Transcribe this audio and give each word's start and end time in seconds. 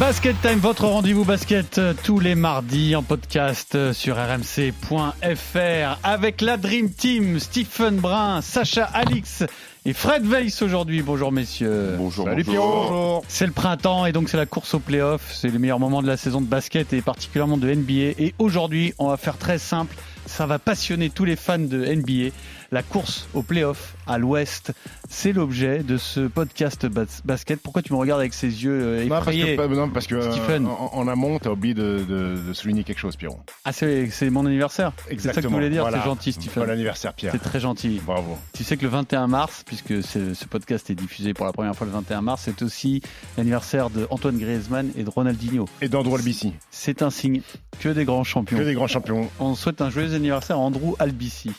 Basket 0.00 0.34
Time, 0.40 0.58
votre 0.60 0.86
rendez-vous 0.86 1.26
basket 1.26 1.76
euh, 1.76 1.92
tous 1.92 2.20
les 2.20 2.34
mardis 2.34 2.96
en 2.96 3.02
podcast 3.02 3.74
euh, 3.74 3.92
sur 3.92 4.16
rmc.fr 4.16 5.98
avec 6.02 6.40
la 6.40 6.56
Dream 6.56 6.90
Team, 6.90 7.38
Stephen 7.38 7.96
Brun, 7.96 8.40
Sacha 8.40 8.84
Alix 8.84 9.44
et 9.84 9.92
Fred 9.92 10.24
Weiss 10.24 10.62
aujourd'hui. 10.62 11.02
Bonjour 11.02 11.30
messieurs. 11.32 11.96
Bonjour. 11.98 12.24
Salut 12.24 12.44
Pierrot. 12.44 13.22
C'est 13.28 13.44
le 13.44 13.52
printemps 13.52 14.06
et 14.06 14.12
donc 14.12 14.30
c'est 14.30 14.38
la 14.38 14.46
course 14.46 14.72
au 14.72 14.78
playoff. 14.78 15.34
C'est 15.34 15.48
le 15.48 15.58
meilleur 15.58 15.78
moment 15.78 16.00
de 16.00 16.06
la 16.06 16.16
saison 16.16 16.40
de 16.40 16.46
basket 16.46 16.94
et 16.94 17.02
particulièrement 17.02 17.58
de 17.58 17.70
NBA. 17.70 18.22
Et 18.22 18.34
aujourd'hui, 18.38 18.94
on 18.98 19.08
va 19.08 19.18
faire 19.18 19.36
très 19.36 19.58
simple. 19.58 19.94
Ça 20.24 20.46
va 20.46 20.58
passionner 20.58 21.10
tous 21.10 21.26
les 21.26 21.36
fans 21.36 21.58
de 21.58 21.84
NBA. 21.84 22.34
La 22.72 22.84
course 22.84 23.26
au 23.34 23.42
playoff 23.42 23.96
à 24.06 24.16
l'ouest, 24.16 24.72
c'est 25.08 25.32
l'objet 25.32 25.82
de 25.82 25.96
ce 25.96 26.20
podcast 26.28 26.86
bas- 26.86 27.04
basket. 27.24 27.60
Pourquoi 27.60 27.82
tu 27.82 27.92
me 27.92 27.98
regardes 27.98 28.20
avec 28.20 28.32
ces 28.32 28.46
yeux 28.62 28.70
euh, 28.80 29.02
Non, 29.02 29.08
parce 29.08 29.22
effrayés 29.22 29.56
que, 29.56 29.74
non, 29.74 29.88
parce 29.90 30.06
que 30.06 30.14
euh, 30.14 30.30
Stephen. 30.30 30.68
en, 30.68 30.90
en 30.94 31.08
amont, 31.08 31.40
t'as 31.40 31.50
oublié 31.50 31.74
de, 31.74 32.04
de- 32.08 32.36
de 32.46 32.52
souligner 32.52 32.84
quelque 32.84 33.00
chose, 33.00 33.16
Pierrot. 33.16 33.40
Ah, 33.64 33.72
c'est 33.72 34.08
mon 34.30 34.46
anniversaire 34.46 34.92
C'est 35.08 35.20
ça 35.20 35.32
que 35.32 35.40
tu 35.40 35.46
voulais 35.48 35.68
dire 35.68 35.82
Voilà. 35.82 35.98
C'est 35.98 36.04
gentil, 36.04 36.32
Stephen. 36.32 36.64
Bon 36.64 36.70
anniversaire, 36.70 37.12
Pierre. 37.12 37.32
C'est 37.32 37.42
très 37.42 37.58
gentil. 37.58 38.00
Bravo. 38.06 38.38
Tu 38.52 38.62
sais 38.62 38.76
que 38.76 38.82
le 38.82 38.88
21 38.88 39.26
mars, 39.26 39.64
puisque 39.66 40.02
ce, 40.04 40.34
ce 40.34 40.44
podcast 40.44 40.88
est 40.90 40.94
diffusé 40.94 41.34
pour 41.34 41.46
la 41.46 41.52
première 41.52 41.74
fois 41.74 41.88
le 41.88 41.92
21 41.92 42.22
mars, 42.22 42.42
c'est 42.44 42.62
aussi 42.62 43.02
l'anniversaire 43.36 43.90
de 43.90 44.06
Antoine 44.10 44.38
Griezmann 44.38 44.92
et 44.96 45.02
de 45.02 45.10
Ronaldinho. 45.10 45.68
Et 45.82 45.88
d'Andrew 45.88 46.14
Albici. 46.14 46.52
C'est 46.70 47.02
un 47.02 47.10
signe 47.10 47.42
que 47.80 47.88
des 47.88 48.04
grands 48.04 48.22
champions. 48.22 48.58
Que 48.58 48.62
des 48.62 48.74
grands 48.74 48.86
champions. 48.86 49.28
On 49.40 49.56
souhaite 49.56 49.80
un 49.80 49.90
joyeux 49.90 50.14
anniversaire 50.14 50.54
à 50.54 50.60
Andrew 50.60 50.94
Albici. 51.00 51.50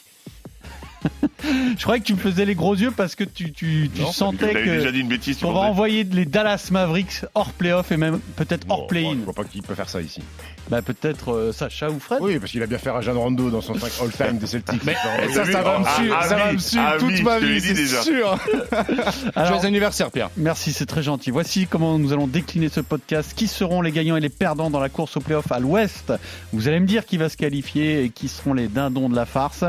Je 1.44 1.82
croyais 1.82 2.02
que 2.02 2.06
tu 2.06 2.14
me 2.14 2.20
faisais 2.20 2.46
les 2.46 2.56
gros 2.56 2.76
yeux 2.76 2.92
parce 2.92 3.16
que 3.16 3.24
tu, 3.24 3.52
tu, 3.52 3.90
tu 3.94 4.02
Non, 4.02 4.12
sentais 4.12 4.54
déjà 4.54 4.90
que 4.90 4.92
dit 4.92 5.00
une 5.00 5.08
bêtise 5.08 5.44
on 5.44 5.52
va 5.52 5.62
envoyer 5.62 6.04
les 6.04 6.26
Dallas 6.26 6.70
Mavericks 6.72 7.26
hors 7.34 7.52
playoff 7.52 7.92
et 7.92 7.98
même 7.98 8.20
peut-être 8.36 8.66
hors 8.70 8.88
play-in. 8.88 9.14
Je 9.20 9.26
vois 9.26 9.34
pas 9.34 9.44
qui 9.44 9.62
peut 9.62 9.76
faire 9.76 9.90
ça 9.90 10.02
ici. 10.02 10.22
Bah 10.70 10.82
peut-être 10.82 11.34
euh, 11.34 11.52
Sacha 11.52 11.90
ou 11.90 12.00
Fred. 12.00 12.20
Oui, 12.22 12.40
parce 12.40 12.52
qu'il 12.52 12.64
a 12.64 12.68
bien 12.68 12.78
fait 12.78 12.90
Rajan 12.90 13.14
Rondo 13.20 13.50
dans 13.50 13.62
son 13.62 13.74
5 13.76 13.92
all-time 14.04 14.38
des 14.38 14.48
Celtics. 14.48 14.84
Mais- 14.86 14.94
Non, 14.94 15.24
Et 15.30 15.34
ça, 15.34 15.46
ça 15.46 15.62
va 15.62 15.80
me 15.80 15.86
suivre, 15.86 16.24
ça 16.24 16.36
va 16.36 16.48
oui, 16.48 16.54
me 16.54 16.58
suivre 16.60 16.98
toute 16.98 17.24
ma 17.24 17.40
vie, 17.40 17.60
c'est 17.62 17.88
sûr. 18.04 18.38
Joyeux 19.36 19.66
anniversaire, 19.66 20.12
Pierre. 20.12 20.30
Merci, 20.38 20.74
c'est 20.74 20.86
très 20.86 21.04
gentil. 21.04 21.32
Voici 21.32 21.68
comment 21.68 21.98
nous 22.00 22.14
allons 22.14 22.28
décliner 22.28 22.70
ce 22.70 22.80
podcast. 22.82 23.34
Qui 23.36 23.48
seront 23.48 23.82
les 23.82 23.92
gagnants 23.92 24.18
et 24.18 24.22
les 24.22 24.30
perdants 24.30 24.70
dans 24.70 24.80
la 24.80 24.90
course 24.90 25.18
au 25.18 25.20
playoff 25.20 25.52
à 25.52 25.60
l'ouest? 25.60 26.14
Vous 26.54 26.68
allez 26.68 26.80
me 26.80 26.86
dire 26.86 27.06
qui 27.06 27.18
va 27.18 27.30
se 27.30 27.38
qualifier 27.38 28.04
et 28.04 28.10
qui 28.10 28.28
seront 28.28 28.54
les 28.54 28.68
dindons 28.68 29.10
de 29.10 29.16
la 29.16 29.26
farce. 29.26 29.64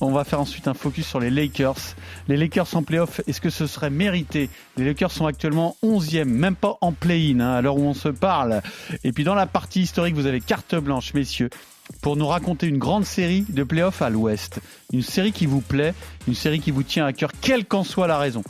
On 0.00 0.10
va 0.12 0.24
faire 0.24 0.40
ensuite 0.40 0.68
un 0.68 0.74
focus 0.74 1.06
sur 1.06 1.20
les 1.20 1.30
Lakers. 1.30 1.76
Les 2.28 2.36
Lakers 2.36 2.74
en 2.74 2.82
playoff, 2.82 3.20
est-ce 3.26 3.40
que 3.40 3.50
ce 3.50 3.66
serait 3.66 3.90
mérité 3.90 4.48
Les 4.76 4.84
Lakers 4.84 5.12
sont 5.12 5.26
actuellement 5.26 5.76
11e, 5.82 6.24
même 6.24 6.56
pas 6.56 6.78
en 6.80 6.92
play-in, 6.92 7.40
hein, 7.40 7.52
à 7.52 7.62
l'heure 7.62 7.76
où 7.76 7.84
on 7.84 7.94
se 7.94 8.08
parle. 8.08 8.60
Et 9.04 9.12
puis 9.12 9.24
dans 9.24 9.34
la 9.34 9.46
partie 9.46 9.82
historique, 9.82 10.14
vous 10.14 10.26
avez 10.26 10.40
carte 10.40 10.74
blanche, 10.74 11.14
messieurs 11.14 11.50
pour 12.00 12.16
nous 12.16 12.26
raconter 12.26 12.66
une 12.66 12.78
grande 12.78 13.04
série 13.04 13.44
de 13.48 13.62
playoffs 13.62 14.02
à 14.02 14.10
l'Ouest. 14.10 14.60
Une 14.92 15.02
série 15.02 15.32
qui 15.32 15.46
vous 15.46 15.60
plaît, 15.60 15.94
une 16.26 16.34
série 16.34 16.60
qui 16.60 16.70
vous 16.70 16.82
tient 16.82 17.06
à 17.06 17.12
cœur, 17.12 17.30
quelle 17.40 17.66
qu'en 17.66 17.84
soit 17.84 18.06
la 18.06 18.18
raison. 18.18 18.42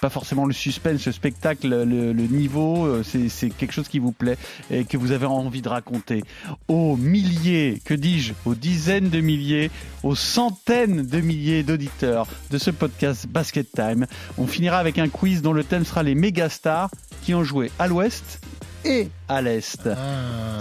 Pas 0.00 0.10
forcément 0.10 0.44
le 0.44 0.52
suspense, 0.52 1.06
le 1.06 1.12
spectacle, 1.12 1.68
le, 1.68 2.12
le 2.12 2.26
niveau, 2.26 2.86
euh, 2.86 3.02
c'est 3.02 3.50
quelque 3.50 3.72
chose 3.72 3.88
qui 3.88 3.98
vous 3.98 4.12
plaît 4.12 4.36
et 4.70 4.84
que 4.84 4.96
vous 4.96 5.12
avez 5.12 5.26
envie 5.26 5.62
de 5.62 5.68
raconter. 5.68 6.22
Aux 6.68 6.96
milliers, 6.96 7.80
que 7.84 7.94
dis-je, 7.94 8.34
aux 8.44 8.54
dizaines 8.54 9.08
de 9.08 9.20
milliers, 9.20 9.70
aux 10.02 10.14
centaines 10.14 11.06
de 11.06 11.20
milliers 11.20 11.62
d'auditeurs 11.62 12.26
de 12.50 12.58
ce 12.58 12.70
podcast 12.70 13.26
Basket 13.26 13.70
Time, 13.72 14.06
on 14.38 14.46
finira 14.46 14.78
avec 14.78 14.98
un 14.98 15.08
quiz 15.08 15.42
dont 15.42 15.52
le 15.52 15.64
thème 15.64 15.84
sera 15.84 16.02
les 16.02 16.14
méga 16.14 16.48
stars 16.48 16.90
qui 17.22 17.34
ont 17.34 17.44
joué 17.44 17.70
à 17.78 17.88
l'Ouest 17.88 18.40
et 18.84 19.08
à 19.28 19.42
l'Est. 19.42 19.88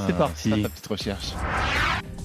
C'est 0.08 0.18
parti. 0.18 0.50
Ta 0.50 0.70
petite 0.70 0.88
recherche. 0.88 1.34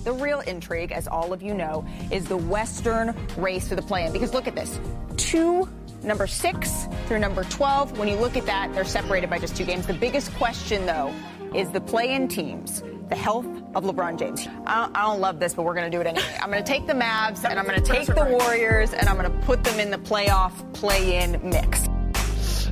The 0.04 0.12
real 0.12 0.40
intrigue, 0.48 0.92
as 0.92 1.06
all 1.06 1.30
of 1.32 1.42
you 1.42 1.52
know, 1.52 1.84
is 2.10 2.24
the 2.24 2.36
Western 2.36 3.14
race 3.36 3.68
to 3.68 3.76
the 3.76 3.82
play-in. 3.82 4.12
Because 4.12 4.32
look 4.32 4.48
at 4.48 4.54
this. 4.54 4.80
Two, 5.18 5.68
number 6.02 6.26
six 6.26 6.86
through 7.06 7.18
number 7.18 7.44
12, 7.44 7.98
when 7.98 8.08
you 8.08 8.16
look 8.16 8.36
at 8.36 8.46
that, 8.46 8.72
they're 8.74 8.84
separated 8.84 9.30
by 9.30 9.38
just 9.38 9.56
two 9.56 9.64
games. 9.64 9.86
The 9.86 9.94
biggest 9.94 10.32
question, 10.34 10.86
though, 10.86 11.14
is 11.54 11.70
the 11.70 11.80
play-in 11.80 12.28
teams. 12.28 12.82
The 13.08 13.16
health 13.16 13.46
of 13.74 13.82
LeBron 13.82 14.18
James. 14.18 14.46
I 14.66 14.82
don't, 14.82 14.96
I 14.96 15.02
don't 15.02 15.20
love 15.20 15.40
this, 15.40 15.54
but 15.54 15.64
we're 15.64 15.74
going 15.74 15.90
to 15.90 15.96
do 15.96 16.00
it 16.00 16.06
anyway. 16.06 16.38
I'm 16.40 16.50
going 16.50 16.62
to 16.62 16.72
take 16.72 16.86
the 16.86 16.92
Mavs 16.92 17.44
and 17.44 17.58
I'm 17.58 17.66
going 17.66 17.82
to 17.82 17.92
take 17.92 18.06
the 18.06 18.24
Warriors 18.24 18.92
and 18.92 19.08
I'm 19.08 19.16
going 19.16 19.30
to 19.30 19.46
put 19.46 19.64
them 19.64 19.80
in 19.80 19.90
the 19.90 19.98
playoff 19.98 20.52
play-in 20.74 21.40
mix. 21.42 21.88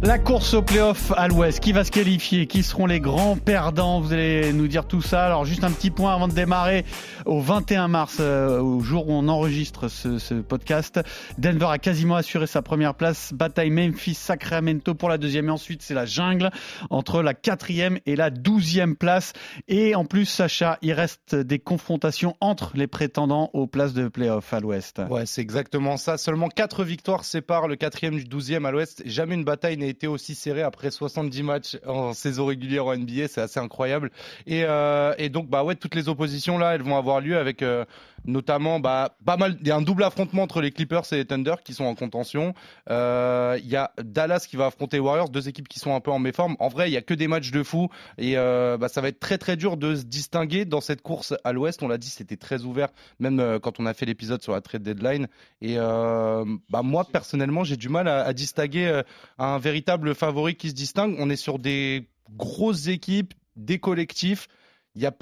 La 0.03 0.17
course 0.17 0.55
au 0.55 0.63
playoff 0.63 1.13
à 1.17 1.27
l'ouest, 1.27 1.59
qui 1.59 1.73
va 1.73 1.83
se 1.83 1.91
qualifier, 1.91 2.47
qui 2.47 2.63
seront 2.63 2.87
les 2.87 3.01
grands 3.01 3.37
perdants, 3.37 4.01
vous 4.01 4.13
allez 4.13 4.53
nous 4.53 4.69
dire 4.69 4.87
tout 4.87 5.03
ça. 5.03 5.27
Alors 5.27 5.45
juste 5.45 5.65
un 5.65 5.73
petit 5.73 5.91
point 5.91 6.15
avant 6.15 6.29
de 6.29 6.33
démarrer, 6.33 6.85
au 7.27 7.41
21 7.41 7.89
mars, 7.89 8.19
euh, 8.21 8.61
au 8.61 8.79
jour 8.79 9.09
où 9.09 9.13
on 9.13 9.27
enregistre 9.27 9.89
ce, 9.89 10.19
ce 10.19 10.35
podcast, 10.35 11.01
Denver 11.37 11.67
a 11.69 11.79
quasiment 11.79 12.15
assuré 12.15 12.47
sa 12.47 12.63
première 12.63 12.95
place, 12.95 13.33
bataille 13.33 13.71
Memphis-Sacramento 13.71 14.95
pour 14.95 15.09
la 15.09 15.19
deuxième 15.19 15.49
et 15.49 15.51
ensuite 15.51 15.83
c'est 15.83 15.95
la 15.95 16.07
jungle 16.07 16.51
entre 16.91 17.21
la 17.21 17.35
quatrième 17.35 17.99
et 18.07 18.15
la 18.15 18.31
douzième 18.31 18.95
place. 18.95 19.33
Et 19.67 19.97
en 19.97 20.05
plus, 20.05 20.27
Sacha, 20.27 20.79
il 20.81 20.93
reste 20.93 21.35
des 21.35 21.59
confrontations 21.59 22.37
entre 22.41 22.71
les 22.77 22.87
prétendants 22.87 23.51
aux 23.53 23.67
places 23.67 23.95
de 23.95 24.07
playoff 24.07 24.55
à 24.55 24.61
l'ouest. 24.61 25.03
Ouais, 25.11 25.27
c'est 25.27 25.43
exactement 25.43 25.97
ça. 25.97 26.19
Seulement 26.19 26.49
4 26.49 26.85
victoires 26.85 27.25
séparent 27.25 27.67
le 27.67 27.75
4e 27.75 28.17
du 28.17 28.25
12e 28.25 28.65
à 28.65 28.71
l'ouest. 28.71 29.03
Jamais 29.05 29.35
une 29.35 29.45
bataille 29.45 29.88
été 29.89 30.07
aussi 30.07 30.35
serrée 30.35 30.63
après 30.63 30.91
70 30.91 31.43
matchs 31.43 31.79
en 31.87 32.13
saison 32.13 32.47
régulière 32.47 32.87
en 32.87 32.97
NBA. 32.97 33.29
C'est 33.29 33.41
assez 33.41 33.61
incroyable. 33.61 34.11
Et, 34.47 34.65
euh, 34.65 35.15
et 35.19 35.29
donc, 35.29 35.49
bah 35.49 35.65
ouais, 35.65 35.75
toutes 35.75 35.95
les 35.95 36.09
oppositions 36.09 36.59
là, 36.59 36.75
elles 36.75 36.83
vont 36.83 36.97
avoir 36.97 37.21
lieu 37.21 37.39
avec 37.39 37.63
euh, 37.63 37.85
notamment 38.25 38.81
bah, 38.81 39.17
pas 39.25 39.37
mal. 39.37 39.57
Il 39.61 39.67
y 39.67 39.71
a 39.71 39.77
un 39.77 39.83
double 39.83 40.05
affrontement 40.05 40.43
entre 40.43 40.61
les 40.61 40.71
Clippers 40.71 41.05
et 41.13 41.17
les 41.17 41.25
Thunder 41.25 41.55
qui 41.65 41.75
sont 41.75 41.85
en 41.85 41.95
contention. 41.95 42.55
Euh, 42.91 43.59
Il 43.63 43.69
y 43.69 43.77
a 43.77 43.93
Dallas 44.03 44.47
qui 44.49 44.57
va 44.57 44.67
affronter 44.67 44.97
les 44.97 45.01
Warriors, 45.01 45.29
deux 45.29 45.49
équipes 45.49 45.69
qui 45.69 45.79
sont 45.79 45.95
un 45.95 46.01
peu 46.01 46.11
en 46.11 46.19
méforme. 46.19 46.57
En 46.59 46.69
vrai, 46.69 46.91
il 46.91 46.93
y 46.93 46.97
a 46.97 47.03
que 47.03 47.15
des 47.15 47.29
matchs 47.29 47.51
de 47.51 47.63
fou 47.63 47.89
et 48.17 48.37
euh, 48.37 48.77
bah, 48.77 48.89
ça 48.89 49.01
va 49.01 49.09
être 49.09 49.21
très 49.21 49.39
très 49.39 49.57
dur 49.57 49.77
de 49.77 49.97
se 49.97 50.05
distinguer 50.05 50.65
dans 50.65 50.81
cette 50.81 51.03
course 51.03 51.35
à 51.45 51.53
l'ouest. 51.53 51.83
On 51.83 51.89
l'a 51.89 51.99
dit, 51.99 52.09
c'était 52.09 52.37
très 52.37 52.63
ouvert, 52.63 52.89
même 53.19 53.41
euh, 53.41 53.59
quand 53.59 53.81
on 53.81 53.87
a 53.87 53.95
fait 53.95 54.07
l'épisode 54.07 54.43
sur 54.43 54.53
la 54.53 54.61
trade 54.61 54.83
deadline. 54.83 55.29
Et 55.61 55.77
bah, 55.77 56.83
moi, 56.83 57.05
personnellement, 57.05 57.65
j'ai 57.65 57.77
du 57.77 57.89
mal 57.89 58.09
à, 58.09 58.33
distinguer 58.33 59.03
un 59.39 59.59
véritable 59.59 60.15
favori 60.15 60.55
qui 60.55 60.71
se 60.71 60.75
distingue. 60.75 61.17
On 61.19 61.31
est 61.31 61.37
sur 61.37 61.59
des 61.59 62.09
grosses 62.37 62.89
équipes, 62.89 63.35
des 63.57 63.79
collectifs. 63.79 64.49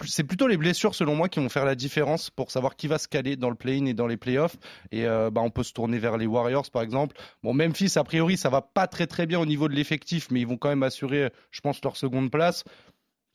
C'est 0.05 0.25
plutôt 0.25 0.47
les 0.47 0.57
blessures, 0.57 0.95
selon 0.95 1.15
moi, 1.15 1.29
qui 1.29 1.41
vont 1.41 1.49
faire 1.49 1.65
la 1.65 1.75
différence 1.75 2.31
pour 2.31 2.51
savoir 2.51 2.77
qui 2.77 2.89
va 2.89 2.99
se 2.99 3.09
caler 3.09 3.37
dans 3.37 3.51
le 3.51 3.57
play-in 3.57 3.87
et 3.87 3.95
dans 3.95 4.07
les 4.07 4.17
playoffs. 4.17 4.57
Et 4.93 5.07
euh, 5.07 5.31
bah, 5.31 5.41
on 5.43 5.51
peut 5.51 5.63
se 5.63 5.73
tourner 5.73 5.99
vers 5.99 6.17
les 6.17 6.27
Warriors, 6.27 6.71
par 6.71 6.83
exemple. 6.83 7.17
Bon, 7.43 7.55
Memphis, 7.55 7.93
a 7.97 8.05
priori, 8.05 8.37
ça 8.37 8.49
va 8.49 8.63
pas 8.63 8.87
très 8.87 9.07
très 9.07 9.27
bien 9.27 9.41
au 9.41 9.47
niveau 9.47 9.69
de 9.69 9.75
l'effectif, 9.75 10.29
mais 10.31 10.41
ils 10.41 10.47
vont 10.47 10.57
quand 10.57 10.69
même 10.69 10.83
assurer, 10.83 11.31
je 11.51 11.61
pense, 11.61 11.83
leur 11.83 11.97
seconde 11.97 12.31
place. 12.31 12.65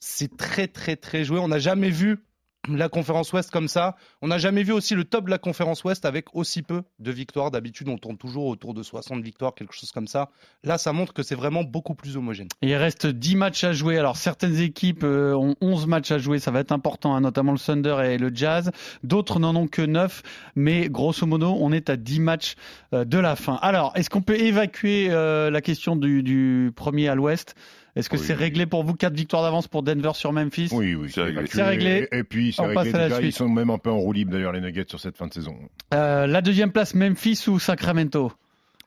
C'est 0.00 0.36
très 0.36 0.66
très 0.66 0.96
très 0.96 1.24
joué. 1.24 1.38
On 1.38 1.48
n'a 1.48 1.60
jamais 1.60 1.90
vu 1.90 2.24
la 2.68 2.88
conférence 2.88 3.32
Ouest 3.32 3.50
comme 3.50 3.68
ça. 3.68 3.96
On 4.20 4.28
n'a 4.28 4.38
jamais 4.38 4.62
vu 4.62 4.72
aussi 4.72 4.94
le 4.94 5.04
top 5.04 5.24
de 5.26 5.30
la 5.30 5.38
conférence 5.38 5.82
Ouest 5.84 6.04
avec 6.04 6.34
aussi 6.34 6.62
peu 6.62 6.82
de 7.00 7.10
victoires. 7.10 7.50
D'habitude, 7.50 7.88
on 7.88 7.98
tourne 7.98 8.16
toujours 8.16 8.46
autour 8.46 8.72
de 8.72 8.82
60 8.82 9.22
victoires, 9.22 9.54
quelque 9.54 9.74
chose 9.74 9.90
comme 9.90 10.06
ça. 10.06 10.30
Là, 10.62 10.78
ça 10.78 10.92
montre 10.92 11.12
que 11.12 11.22
c'est 11.22 11.34
vraiment 11.34 11.64
beaucoup 11.64 11.94
plus 11.94 12.16
homogène. 12.16 12.48
Il 12.62 12.74
reste 12.74 13.06
10 13.06 13.36
matchs 13.36 13.64
à 13.64 13.72
jouer. 13.72 13.98
Alors 13.98 14.16
certaines 14.16 14.58
équipes 14.58 15.02
euh, 15.02 15.34
ont 15.34 15.56
11 15.60 15.86
matchs 15.86 16.12
à 16.12 16.18
jouer, 16.18 16.38
ça 16.38 16.50
va 16.50 16.60
être 16.60 16.72
important, 16.72 17.14
hein, 17.14 17.20
notamment 17.20 17.52
le 17.52 17.58
Thunder 17.58 17.96
et 18.04 18.18
le 18.18 18.30
Jazz. 18.32 18.70
D'autres 19.02 19.40
n'en 19.40 19.56
ont 19.56 19.66
que 19.66 19.82
9, 19.82 20.22
mais 20.54 20.88
grosso 20.88 21.26
modo, 21.26 21.56
on 21.58 21.72
est 21.72 21.90
à 21.90 21.96
10 21.96 22.20
matchs 22.20 22.54
euh, 22.94 23.04
de 23.04 23.18
la 23.18 23.34
fin. 23.34 23.58
Alors, 23.62 23.92
est-ce 23.96 24.08
qu'on 24.08 24.22
peut 24.22 24.38
évacuer 24.38 25.08
euh, 25.10 25.50
la 25.50 25.60
question 25.60 25.96
du 25.96 26.72
premier 26.76 27.08
à 27.08 27.14
l'ouest? 27.14 27.56
Est-ce 27.94 28.08
que 28.08 28.16
Oui, 28.16 28.22
c'est 28.24 28.32
réglé 28.34 28.64
pour 28.66 28.84
vous 28.84 28.94
4 28.94 29.12
victoires 29.12 29.42
d'avance 29.42 29.68
pour 29.68 29.82
Denver 29.82 30.12
sur 30.14 30.32
Memphis 30.32 30.68
Oui, 30.72 30.94
oui, 30.94 31.10
C'est 31.12 31.20
réglé. 31.22 31.38
évacué. 31.40 31.50
C'est 31.56 31.62
réglé. 31.62 32.08
Et, 32.10 32.18
et 32.18 32.24
puis, 32.24 32.52
c'est 32.52 32.62
On 32.62 32.68
réglé 32.68 32.74
passe 32.74 32.94
à 32.94 32.98
la 32.98 33.04
déjà. 33.08 33.16
suite. 33.16 33.28
Ils 33.34 33.36
sont 33.36 33.48
même 33.50 33.68
un 33.70 33.78
peu 33.78 33.90
en 33.90 33.98
roue 33.98 34.12
libre, 34.14 34.32
d'ailleurs, 34.32 34.52
les 34.52 34.60
Nuggets, 34.62 34.86
sur 34.88 34.98
cette 34.98 35.16
fin 35.16 35.26
de 35.26 35.32
saison. 35.34 35.54
Euh, 35.92 36.26
La 36.26 36.40
deuxième 36.40 36.72
place, 36.72 36.94
Memphis 36.94 37.44
ou 37.48 37.58
Sacramento? 37.58 38.32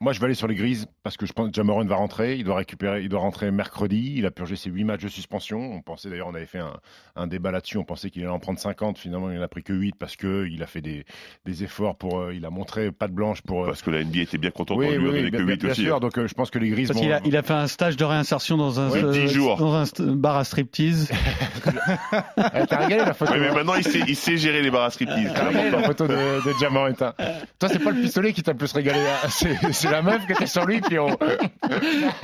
Moi, 0.02 0.12
je 0.14 0.20
vais 0.20 0.26
aller 0.26 0.34
sur 0.36 0.48
les 0.48 0.56
grises 0.56 0.88
parce 1.04 1.16
que 1.18 1.26
je 1.26 1.32
pense 1.34 1.50
que 1.50 1.54
Jamoran 1.54 1.86
va 1.86 1.96
rentrer. 1.96 2.36
Il 2.36 2.44
doit 2.44 2.58
récupérer, 2.58 3.02
il 3.02 3.10
doit 3.10 3.22
rentrer 3.22 3.50
mercredi. 3.50 4.14
Il 4.18 4.26
a 4.26 4.32
purgé 4.32 4.56
ses 4.58 4.70
8 4.70 4.84
matchs 4.84 5.04
de 5.04 5.08
suspension. 5.08 5.58
On 5.74 5.82
pensait 5.82 6.10
d'ailleurs, 6.10 6.28
on 6.28 6.36
avait 6.36 6.46
fait 6.46 6.60
un, 6.60 6.74
un 7.16 7.28
débat 7.28 7.52
là-dessus. 7.52 7.78
On 7.78 7.86
pensait 7.86 8.10
qu'il 8.10 8.22
allait 8.24 8.32
en 8.32 8.40
prendre 8.40 8.60
50. 8.60 8.98
Finalement, 8.98 9.32
il 9.32 9.38
n'en 9.38 9.44
a 9.44 9.48
pris 9.48 9.64
que 9.64 9.72
8 9.74 9.96
parce 9.98 10.16
que 10.18 10.48
il 10.52 10.62
a 10.62 10.68
fait 10.68 10.82
des, 10.82 11.06
des 11.46 11.64
efforts 11.64 11.96
pour. 11.96 12.20
euh, 12.20 12.34
il 12.36 12.46
a 12.46 12.50
montré 12.50 12.92
patte 12.92 13.12
blanche 13.14 13.42
pour. 13.42 13.64
euh, 13.64 13.68
Parce 13.68 13.82
que 13.82 13.90
la 13.90 14.04
NBA 14.04 14.20
était 14.22 14.38
bien 14.38 14.52
contente 14.52 14.78
oui, 14.80 14.88
de 14.88 14.92
lui 14.96 14.98
oui, 14.98 15.04
en 15.06 15.12
oui, 15.14 15.18
donner 15.18 15.32
que 15.32 15.38
bien, 15.38 15.46
8 15.56 15.62
bien 15.62 15.72
aussi. 15.72 15.82
sûr. 15.84 16.00
Donc, 16.02 16.18
euh, 16.18 16.28
je 16.28 16.34
pense 16.34 16.50
que 16.52 16.60
les 16.60 16.70
grises 16.70 16.90
Parce 16.90 17.00
vont. 17.00 17.04
qu'il 17.06 17.14
a, 17.14 17.22
il 17.26 17.38
a 17.38 17.42
fait 17.44 17.54
un 17.54 17.68
stage 17.68 17.96
de 17.96 18.04
réinsertion 18.04 18.58
dans 18.58 18.80
un, 18.80 18.90
Oui, 18.92 19.00
euh, 19.02 19.12
10 19.12 19.30
jours. 19.30 19.58
dans 19.58 19.74
un 19.76 19.86
bar 20.16 20.36
à 20.36 20.44
striptease. 20.44 21.10
Eh, 21.12 22.66
T'as 22.68 22.78
régalé 22.80 22.98
la 23.06 23.14
photo. 23.14 23.32
Oui, 23.34 23.40
mais 23.40 23.52
maintenant, 23.54 23.76
il 23.76 23.84
sait, 23.84 24.02
il 24.08 24.16
sait 24.16 24.36
gérer 24.38 24.62
les 24.62 24.72
barres 24.72 24.84
à 24.86 24.90
striptease. 24.92 25.32
T'as 25.34 25.52
la 25.52 25.84
photo 25.84 26.06
de, 26.08 26.14
de 26.14 26.54
Jamorantin. 26.60 27.14
Toi, 27.60 27.70
c'est 27.70 27.80
pas 27.80 27.92
le 27.92 28.02
pistolet 28.02 28.34
qui 28.34 28.44
t'a 28.44 28.52
le 28.52 28.58
plus 28.58 28.72
régalé. 28.74 29.00
hein. 29.00 29.28
C'est 29.86 29.92
la 29.92 30.02
meuf 30.02 30.26
qui 30.26 30.32
était 30.34 30.46
sur 30.48 30.66
lui. 30.66 30.82
On... 31.00 31.10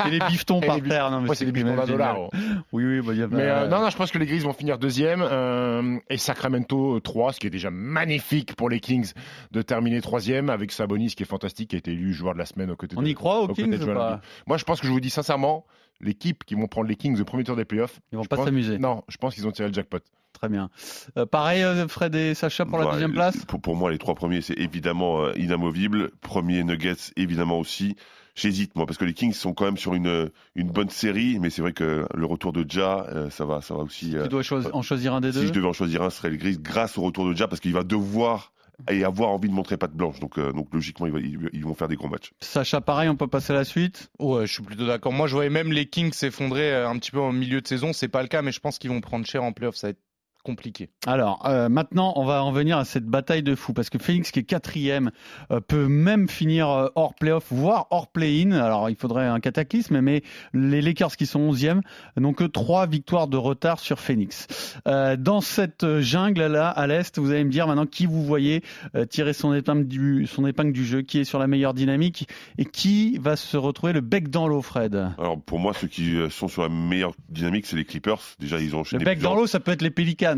Et 0.08 0.10
les 0.12 0.20
bifetons 0.20 0.62
Et 0.62 0.66
par 0.66 0.76
les 0.76 0.82
bif- 0.82 0.90
terre. 0.90 1.12
Non, 1.12 1.22
mais 1.22 1.30
Ouais, 1.30 1.36
c'est 1.36 1.46
des 1.46 1.52
bifetons 1.52 1.76
d'un 1.76 1.86
dollar. 1.86 2.20
oh. 2.20 2.30
Oui, 2.72 2.84
oui, 2.86 3.02
bah, 3.06 3.14
y 3.14 3.22
a 3.24 3.28
Mais 3.28 3.42
euh, 3.44 3.68
non, 3.68 3.80
non, 3.82 3.90
je 3.90 3.98
pense 3.98 4.12
que 4.12 4.18
les 4.18 4.26
Grises 4.26 4.44
vont 4.44 4.54
finir 4.54 4.78
deuxième 4.80 5.22
euh, 5.22 5.98
et 6.10 6.18
Sacramento 6.18 6.98
euh, 6.98 7.00
3, 7.02 7.34
ce 7.34 7.40
qui 7.40 7.48
est 7.48 7.52
déjà 7.52 7.70
magnifique 7.72 8.56
pour 8.56 8.70
les 8.70 8.80
Kings 8.80 9.12
de 9.52 9.62
terminer 9.62 10.02
troisième 10.02 10.50
avec 10.50 10.72
Sabonis 10.72 11.10
qui 11.16 11.24
est 11.24 11.26
fantastique, 11.26 11.70
qui 11.70 11.76
a 11.76 11.80
été 11.80 11.92
élu 11.92 12.14
joueur 12.14 12.34
de 12.34 12.40
la 12.40 12.46
semaine 12.46 12.72
aux 12.72 12.76
côtés 12.76 12.96
On 12.98 13.02
de, 13.02 13.08
y 13.08 13.14
croit 13.14 13.42
aux 13.42 13.48
Kings 13.50 13.82
ou 13.82 13.86
pas. 13.94 14.22
Moi, 14.48 14.58
je 14.58 14.64
pense 14.64 14.80
que 14.82 14.88
je 14.88 14.92
vous 14.92 15.00
dis 15.00 15.10
sincèrement, 15.10 15.66
l'équipe 16.00 16.44
qui 16.44 16.56
vont 16.56 16.68
prendre 16.68 16.88
les 16.88 16.96
Kings 16.96 17.20
au 17.20 17.26
premier 17.26 17.44
tour 17.44 17.56
des 17.56 17.66
playoffs, 17.66 18.00
Ils 18.12 18.18
vont 18.18 18.26
pas 18.26 18.38
pense- 18.38 18.46
s'amuser. 18.46 18.78
Non, 18.80 19.04
je 19.08 19.18
pense 19.18 19.36
qu'ils 19.36 19.48
ont 19.48 19.52
tiré 19.52 19.68
le 19.68 19.74
jackpot. 19.74 20.00
Très 20.42 20.50
bien. 20.50 20.72
Euh, 21.18 21.28
pareil, 21.28 21.62
euh, 21.62 21.88
Fred 21.88 22.16
et 22.16 22.34
Sacha 22.34 22.66
pour 22.66 22.80
la 22.80 22.86
Ouais, 22.88 22.94
deuxième 22.94 23.14
place 23.14 23.46
pour, 23.46 23.62
pour 23.62 23.76
moi, 23.76 23.92
les 23.92 24.00
trois 24.00 24.16
premiers, 24.16 24.42
c'est 24.42 24.58
évidemment 24.58 25.22
euh, 25.26 25.34
inamovible. 25.38 26.10
Premier 26.20 26.64
Nuggets, 26.64 26.96
évidemment 27.16 27.60
aussi. 27.60 27.96
J'hésite, 28.34 28.76
moi, 28.76 28.88
parce 28.88 28.98
que 28.98 29.06
les 29.06 29.14
Kings 29.14 29.34
sont 29.34 29.54
quand 29.54 29.66
même 29.66 29.78
sur 29.78 29.94
une, 29.94 30.32
une 30.56 30.72
bonne 30.72 30.90
série, 30.90 31.38
mais 31.40 31.52
c'est 31.52 31.62
vrai 31.62 31.74
que 31.74 32.08
le 32.12 32.26
retour 32.26 32.54
de 32.54 32.66
Ja, 32.68 33.06
euh, 33.10 33.30
ça 33.30 33.46
va, 33.46 33.62
ça 33.62 33.76
va 33.76 33.82
aussi. 33.82 34.18
euh, 34.18 34.24
Tu 34.24 34.30
dois 34.30 34.42
choisi- 34.42 34.72
en 34.74 34.82
choisir 34.82 35.14
un 35.14 35.22
des 35.22 35.32
si 35.32 35.42
deux 35.42 35.46
je 35.48 35.52
devais 35.54 35.68
en 35.68 35.74
choisir 35.74 36.02
un, 36.02 36.10
ce 36.10 36.18
serait 36.18 36.32
le 36.32 36.38
Gris, 36.38 36.58
grâce 36.60 36.98
au 36.98 37.04
retour 37.04 37.28
de 37.30 37.36
Ja, 37.36 37.48
parce 37.48 37.62
qu'il 37.62 37.74
va 37.74 37.84
devoir 37.84 38.52
et 38.90 39.04
avoir 39.04 39.30
envie 39.30 39.48
de 39.48 39.54
montrer 39.54 39.78
patte 39.78 39.94
blanche. 39.94 40.20
Donc, 40.22 40.40
euh, 40.40 40.52
donc 40.54 40.70
logiquement, 40.74 41.06
ils, 41.06 41.64
vont 41.64 41.76
faire 41.76 41.88
des 41.88 41.98
gros 41.98 42.08
matchs. 42.08 42.32
Sacha, 42.40 42.82
pareil, 42.82 43.10
on 43.10 43.16
peut 43.16 43.28
passer 43.28 43.54
à 43.54 43.58
la 43.58 43.64
suite 43.64 44.10
Ouais, 44.18 44.48
je 44.48 44.54
suis 44.54 44.64
plutôt 44.64 44.88
d'accord. 44.88 45.14
Moi, 45.14 45.28
je 45.28 45.36
voyais 45.36 45.52
même 45.52 45.72
les 45.72 45.86
Kings 45.86 46.14
s'effondrer 46.14 46.74
un 46.74 46.98
petit 46.98 47.12
peu 47.12 47.20
en 47.20 47.32
milieu 47.32 47.62
de 47.62 47.68
saison. 47.68 47.94
C'est 47.94 48.08
pas 48.08 48.24
le 48.24 48.28
cas, 48.28 48.42
mais 48.42 48.52
je 48.52 48.60
pense 48.60 48.80
qu'ils 48.80 48.90
vont 48.90 49.02
prendre 49.02 49.24
cher 49.28 49.44
en 49.44 49.52
playoff. 49.52 49.76
Ça 49.76 49.88
va 49.88 49.92
être 49.92 50.00
compliqué. 50.44 50.90
Alors, 51.06 51.46
euh, 51.48 51.70
maintenant, 51.70 52.14
on 52.16 52.26
va 52.26 52.44
en 52.44 52.52
venir 52.52 52.78
à 52.78 52.86
cette 52.86 53.06
bataille 53.06 53.44
de 53.44 53.56
fou, 53.56 53.74
parce 53.74 53.90
que 53.90 53.98
Phoenix, 53.98 54.32
qui 54.32 54.40
est 54.40 54.44
quatrième, 54.44 55.12
euh, 55.52 55.60
peut 55.60 55.88
même 55.88 56.28
finir 56.28 56.70
euh, 56.70 56.88
hors 56.96 57.14
playoff, 57.16 57.46
voire 57.52 57.88
hors 57.92 58.08
play-in. 58.08 58.52
Alors, 58.52 58.90
il 58.90 58.96
faudrait 58.96 59.28
un 59.28 59.40
cataclysme, 59.40 60.02
mais 60.02 60.24
les 60.54 60.82
Lakers, 60.82 61.16
qui 61.16 61.26
sont 61.26 61.40
onzième, 61.40 61.82
n'ont 62.18 62.34
que 62.34 62.44
trois 62.44 62.88
victoires 62.88 63.28
de 63.28 63.38
retard 63.38 63.80
sur 63.80 64.00
Phoenix. 64.00 64.48
Euh, 64.88 65.16
dans 65.16 65.42
cette 65.42 66.00
jungle-là, 66.00 66.70
à 66.70 66.88
l'Est, 66.88 67.20
vous 67.20 67.32
allez 67.32 67.44
me 67.44 67.52
dire 67.52 67.68
maintenant 67.68 67.86
qui 67.86 68.06
vous 68.06 68.24
voyez 68.24 68.64
euh, 68.96 69.06
tirer 69.06 69.34
son 69.34 69.54
épingle, 69.54 69.88
du, 69.88 70.28
son 70.28 70.46
épingle 70.46 70.72
du 70.74 70.86
jeu, 70.86 71.02
qui 71.02 71.20
est 71.20 71.24
sur 71.24 71.40
la 71.40 71.48
meilleure 71.48 71.74
dynamique, 71.74 72.28
et 72.58 72.66
qui 72.66 73.18
va 73.18 73.36
se 73.36 73.58
retrouver 73.58 73.94
le 73.94 74.02
bec 74.02 74.30
dans 74.30 74.48
l'eau, 74.48 74.62
Fred? 74.62 74.96
Alors, 75.18 75.40
pour 75.42 75.60
moi, 75.60 75.74
ceux 75.74 75.88
qui 75.88 76.16
sont 76.30 76.48
sur 76.48 76.62
la 76.64 76.70
meilleure 76.70 77.14
dynamique, 77.30 77.66
c'est 77.66 77.76
les 77.76 77.86
Clippers. 77.86 78.22
Déjà, 78.40 78.60
ils 78.60 78.74
ont 78.74 78.78
Le 78.78 78.82
enchaîné 78.82 79.04
bec 79.04 79.16
plusieurs- 79.18 79.34
dans 79.34 79.40
l'eau, 79.40 79.48
ça 79.48 79.60
peut 79.60 79.72
être 79.72 79.82
les 79.82 79.92
Pelicans, 79.92 80.31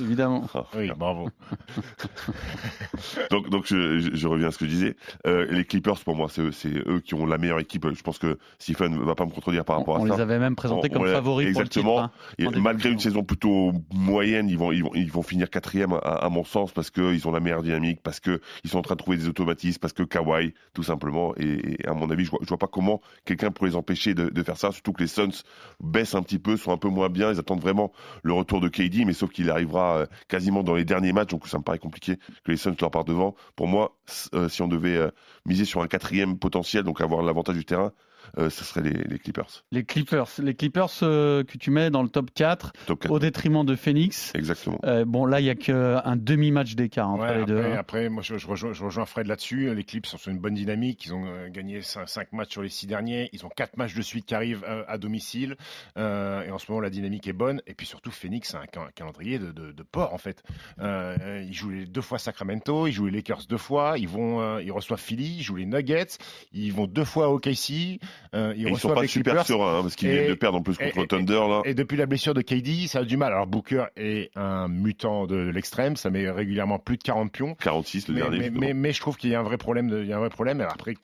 évidemment. 0.00 0.46
Ah, 0.54 0.64
Oui, 0.76 0.90
bravo. 0.96 1.28
donc, 3.30 3.48
donc 3.50 3.66
je, 3.66 3.98
je- 3.98 4.14
je 4.14 4.28
reviens 4.28 4.48
à 4.48 4.50
ce 4.50 4.58
que 4.58 4.66
je 4.66 4.70
disais. 4.70 4.96
Euh, 5.26 5.46
les 5.50 5.64
Clippers, 5.64 5.98
pour 6.00 6.16
moi, 6.16 6.28
c'est 6.30 6.42
eux, 6.42 6.52
c'est 6.52 6.72
eux 6.86 7.00
qui 7.00 7.14
ont 7.14 7.26
la 7.26 7.38
meilleure 7.38 7.58
équipe. 7.60 7.86
Je 7.92 8.02
pense 8.02 8.18
que 8.18 8.38
Stephen 8.58 8.92
ne 8.98 9.04
va 9.04 9.14
pas 9.14 9.24
me 9.24 9.30
contredire 9.30 9.64
par 9.64 9.78
rapport 9.78 9.96
on 10.00 10.04
à 10.04 10.08
ça. 10.08 10.14
les 10.16 10.20
avait 10.20 10.38
même 10.38 10.56
présentés 10.56 10.88
On- 10.90 10.94
comme 10.98 11.06
favoris 11.12 11.52
pour 11.52 11.60
le 11.62 11.68
titre. 11.68 11.78
exactement. 11.80 12.00
hein. 12.04 12.10
Et 12.38 12.46
en 12.46 12.50
début 12.50 12.62
malgré 12.62 12.90
une 12.90 12.98
saison. 12.98 13.16
saison 13.16 13.24
plutôt 13.24 13.72
moyenne, 13.92 14.48
ils 14.48 14.58
vont, 14.58 14.72
ils 14.72 14.82
vont, 14.82 14.90
ils 14.94 15.10
vont 15.10 15.22
finir 15.22 15.50
quatrième 15.50 15.92
à, 15.92 15.96
à 15.98 16.28
mon 16.28 16.44
sens 16.44 16.72
parce 16.72 16.90
qu'ils 16.90 17.26
ont 17.28 17.32
la 17.32 17.40
meilleure 17.40 17.62
dynamique, 17.62 18.00
parce 18.02 18.20
qu'ils 18.20 18.40
sont 18.66 18.78
en 18.78 18.82
train 18.82 18.94
de 18.94 19.00
trouver 19.00 19.16
des 19.16 19.28
automatismes, 19.28 19.78
parce 19.80 19.92
que 19.92 20.02
Kawhi, 20.02 20.54
tout 20.74 20.82
simplement. 20.82 21.34
Et, 21.36 21.82
et 21.82 21.86
à 21.88 21.94
mon 21.94 22.10
avis, 22.10 22.24
je 22.24 22.30
vois, 22.30 22.40
je 22.42 22.48
vois 22.48 22.58
pas 22.58 22.66
comment 22.66 23.00
quelqu'un 23.24 23.50
pourrait 23.50 23.70
les 23.70 23.76
empêcher 23.76 24.14
de, 24.14 24.28
de 24.28 24.42
faire 24.42 24.56
ça, 24.56 24.72
surtout 24.72 24.92
que 24.92 25.02
les 25.02 25.08
Suns 25.08 25.42
baissent 25.80 26.14
un 26.14 26.22
petit 26.22 26.38
peu, 26.38 26.56
sont 26.56 26.72
un 26.72 26.76
peu 26.78 26.88
moins 26.88 27.08
bien. 27.08 27.32
Ils 27.32 27.38
attendent 27.38 27.60
vraiment 27.60 27.92
le 28.22 28.32
retour 28.32 28.60
de 28.60 28.68
KD, 28.68 29.04
mais 29.06 29.12
sauf 29.12 29.30
qu'il 29.36 29.50
arrivera 29.50 29.98
euh, 29.98 30.06
quasiment 30.28 30.62
dans 30.62 30.74
les 30.74 30.86
derniers 30.86 31.12
matchs, 31.12 31.28
donc 31.28 31.46
ça 31.46 31.58
me 31.58 31.62
paraît 31.62 31.78
compliqué 31.78 32.16
que 32.16 32.50
les 32.50 32.56
Suns 32.56 32.74
leur 32.80 32.90
partent 32.90 33.08
devant. 33.08 33.34
Pour 33.54 33.68
moi, 33.68 33.94
euh, 34.34 34.48
si 34.48 34.62
on 34.62 34.68
devait 34.68 34.96
euh, 34.96 35.10
miser 35.44 35.66
sur 35.66 35.82
un 35.82 35.88
quatrième 35.88 36.38
potentiel, 36.38 36.84
donc 36.84 37.02
avoir 37.02 37.22
l'avantage 37.22 37.54
du 37.54 37.64
terrain, 37.66 37.92
ce 38.36 38.64
serait 38.64 38.82
les, 38.82 38.92
les 39.04 39.18
Clippers. 39.18 39.64
Les 39.72 39.84
Clippers, 39.84 40.26
les 40.42 40.54
Clippers 40.54 40.88
euh, 41.02 41.44
que 41.44 41.58
tu 41.58 41.70
mets 41.70 41.90
dans 41.90 42.02
le 42.02 42.08
top 42.08 42.30
4 42.34 42.72
Top 42.86 43.00
4. 43.00 43.10
au 43.12 43.18
détriment 43.18 43.64
de 43.64 43.74
Phoenix. 43.76 44.32
Exactement. 44.34 44.78
Euh, 44.84 45.04
bon, 45.04 45.24
là, 45.26 45.40
il 45.40 45.44
n'y 45.44 45.50
a 45.50 45.54
qu'un 45.54 46.16
demi-match 46.16 46.74
d'écart 46.74 47.10
entre 47.10 47.22
Ouais, 47.24 47.38
les 47.38 47.44
deux. 47.44 47.58
après, 47.58 47.72
hein. 47.72 47.76
après, 47.78 48.08
moi, 48.08 48.22
je, 48.22 48.38
je 48.38 48.46
rejoins, 48.46 48.72
je 48.72 48.84
rejoins 48.84 49.06
Fred 49.06 49.26
là-dessus. 49.26 49.74
Les 49.74 49.84
Clips 49.84 50.06
sont 50.06 50.18
sur 50.18 50.30
une 50.32 50.38
bonne 50.38 50.54
dynamique. 50.54 51.04
Ils 51.06 51.14
ont 51.14 51.24
euh, 51.26 51.48
gagné 51.48 51.80
5, 51.82 52.32
matchs 52.32 52.52
sur 52.52 52.62
les 52.62 52.68
6 52.68 52.86
derniers. 52.86 53.28
Ils 53.32 53.44
ont 53.46 53.50
4 53.54 53.76
matchs 53.76 53.94
de 53.94 54.02
suite 54.02 54.26
qui 54.26 54.34
arrivent 54.34 54.64
euh, 54.68 54.84
à 54.88 54.98
domicile. 54.98 55.56
Euh, 55.98 56.42
et 56.44 56.50
en 56.50 56.58
ce 56.58 56.70
moment, 56.70 56.80
la 56.80 56.90
dynamique 56.90 57.26
est 57.26 57.32
bonne. 57.32 57.60
Et 57.66 57.74
puis 57.74 57.86
surtout, 57.86 58.10
Phoenix 58.10 58.54
a 58.54 58.58
un, 58.60 58.64
ca- 58.72 58.82
un 58.82 58.90
calendrier 58.94 59.38
de, 59.38 59.52
de, 59.52 59.72
de 59.72 59.82
porc, 59.82 60.12
en 60.14 60.18
fait. 60.18 60.42
Euh, 60.80 61.44
ils 61.46 61.54
jouent 61.54 61.70
les 61.70 61.86
deux 61.86 62.00
fois 62.00 62.18
Sacramento. 62.18 62.86
Ils 62.86 62.92
jouent 62.92 63.06
les 63.06 63.12
Lakers 63.16 63.42
deux 63.48 63.56
fois. 63.58 63.94
Ils, 63.98 64.08
vont, 64.08 64.40
euh, 64.40 64.62
ils 64.62 64.72
reçoivent 64.72 65.00
Philly. 65.00 65.36
Ils 65.38 65.42
jouent 65.42 65.56
les 65.56 65.66
Nuggets. 65.66 66.18
Ils 66.52 66.72
vont 66.72 66.86
deux 66.86 67.04
fois 67.04 67.28
au 67.30 67.38
KC. 67.38 67.98
Euh, 68.34 68.52
ils 68.56 68.68
ils 68.68 68.78
sont 68.78 68.92
pas 68.94 69.02
les 69.02 69.08
super 69.08 69.32
Clippers. 69.34 69.46
sereins, 69.46 69.78
hein, 69.78 69.82
parce 69.82 69.96
qu'ils 69.96 70.10
viennent 70.10 70.28
de 70.28 70.34
perdre 70.34 70.58
en 70.58 70.62
plus 70.62 70.76
contre 70.76 70.96
et- 70.98 71.00
le 71.00 71.06
Thunder, 71.06 71.32
là. 71.48 71.62
Et 71.64 71.74
depuis 71.74 71.96
la 71.96 72.06
blessure 72.06 72.34
de 72.34 72.42
KD, 72.42 72.86
ça 72.88 73.00
a 73.00 73.04
du 73.04 73.16
mal. 73.16 73.32
Alors 73.32 73.46
Booker 73.46 73.86
est 73.96 74.30
un 74.36 74.68
mutant 74.68 75.26
de 75.26 75.36
l'extrême, 75.36 75.96
ça 75.96 76.10
met 76.10 76.28
régulièrement 76.30 76.78
plus 76.78 76.96
de 76.96 77.02
40 77.02 77.32
pions. 77.32 77.54
46 77.54 78.08
le 78.08 78.14
Mais, 78.14 78.20
dernier. 78.20 78.38
mais, 78.38 78.50
mais- 78.50 78.74
mais 78.74 78.92
je 78.92 79.00
trouve 79.00 79.16
qu'il 79.16 79.30
y 79.30 79.34
a 79.34 79.40
un 79.40 79.44
vrai 79.44 79.58
problème. 79.58 79.88
De, 79.88 80.02
il 80.02 80.08
y 80.08 80.12
a 80.12 80.16
un 80.16 80.20
vrai 80.20 80.30
problème. 80.30 80.60
Et 80.60 80.64
après, 80.64 80.94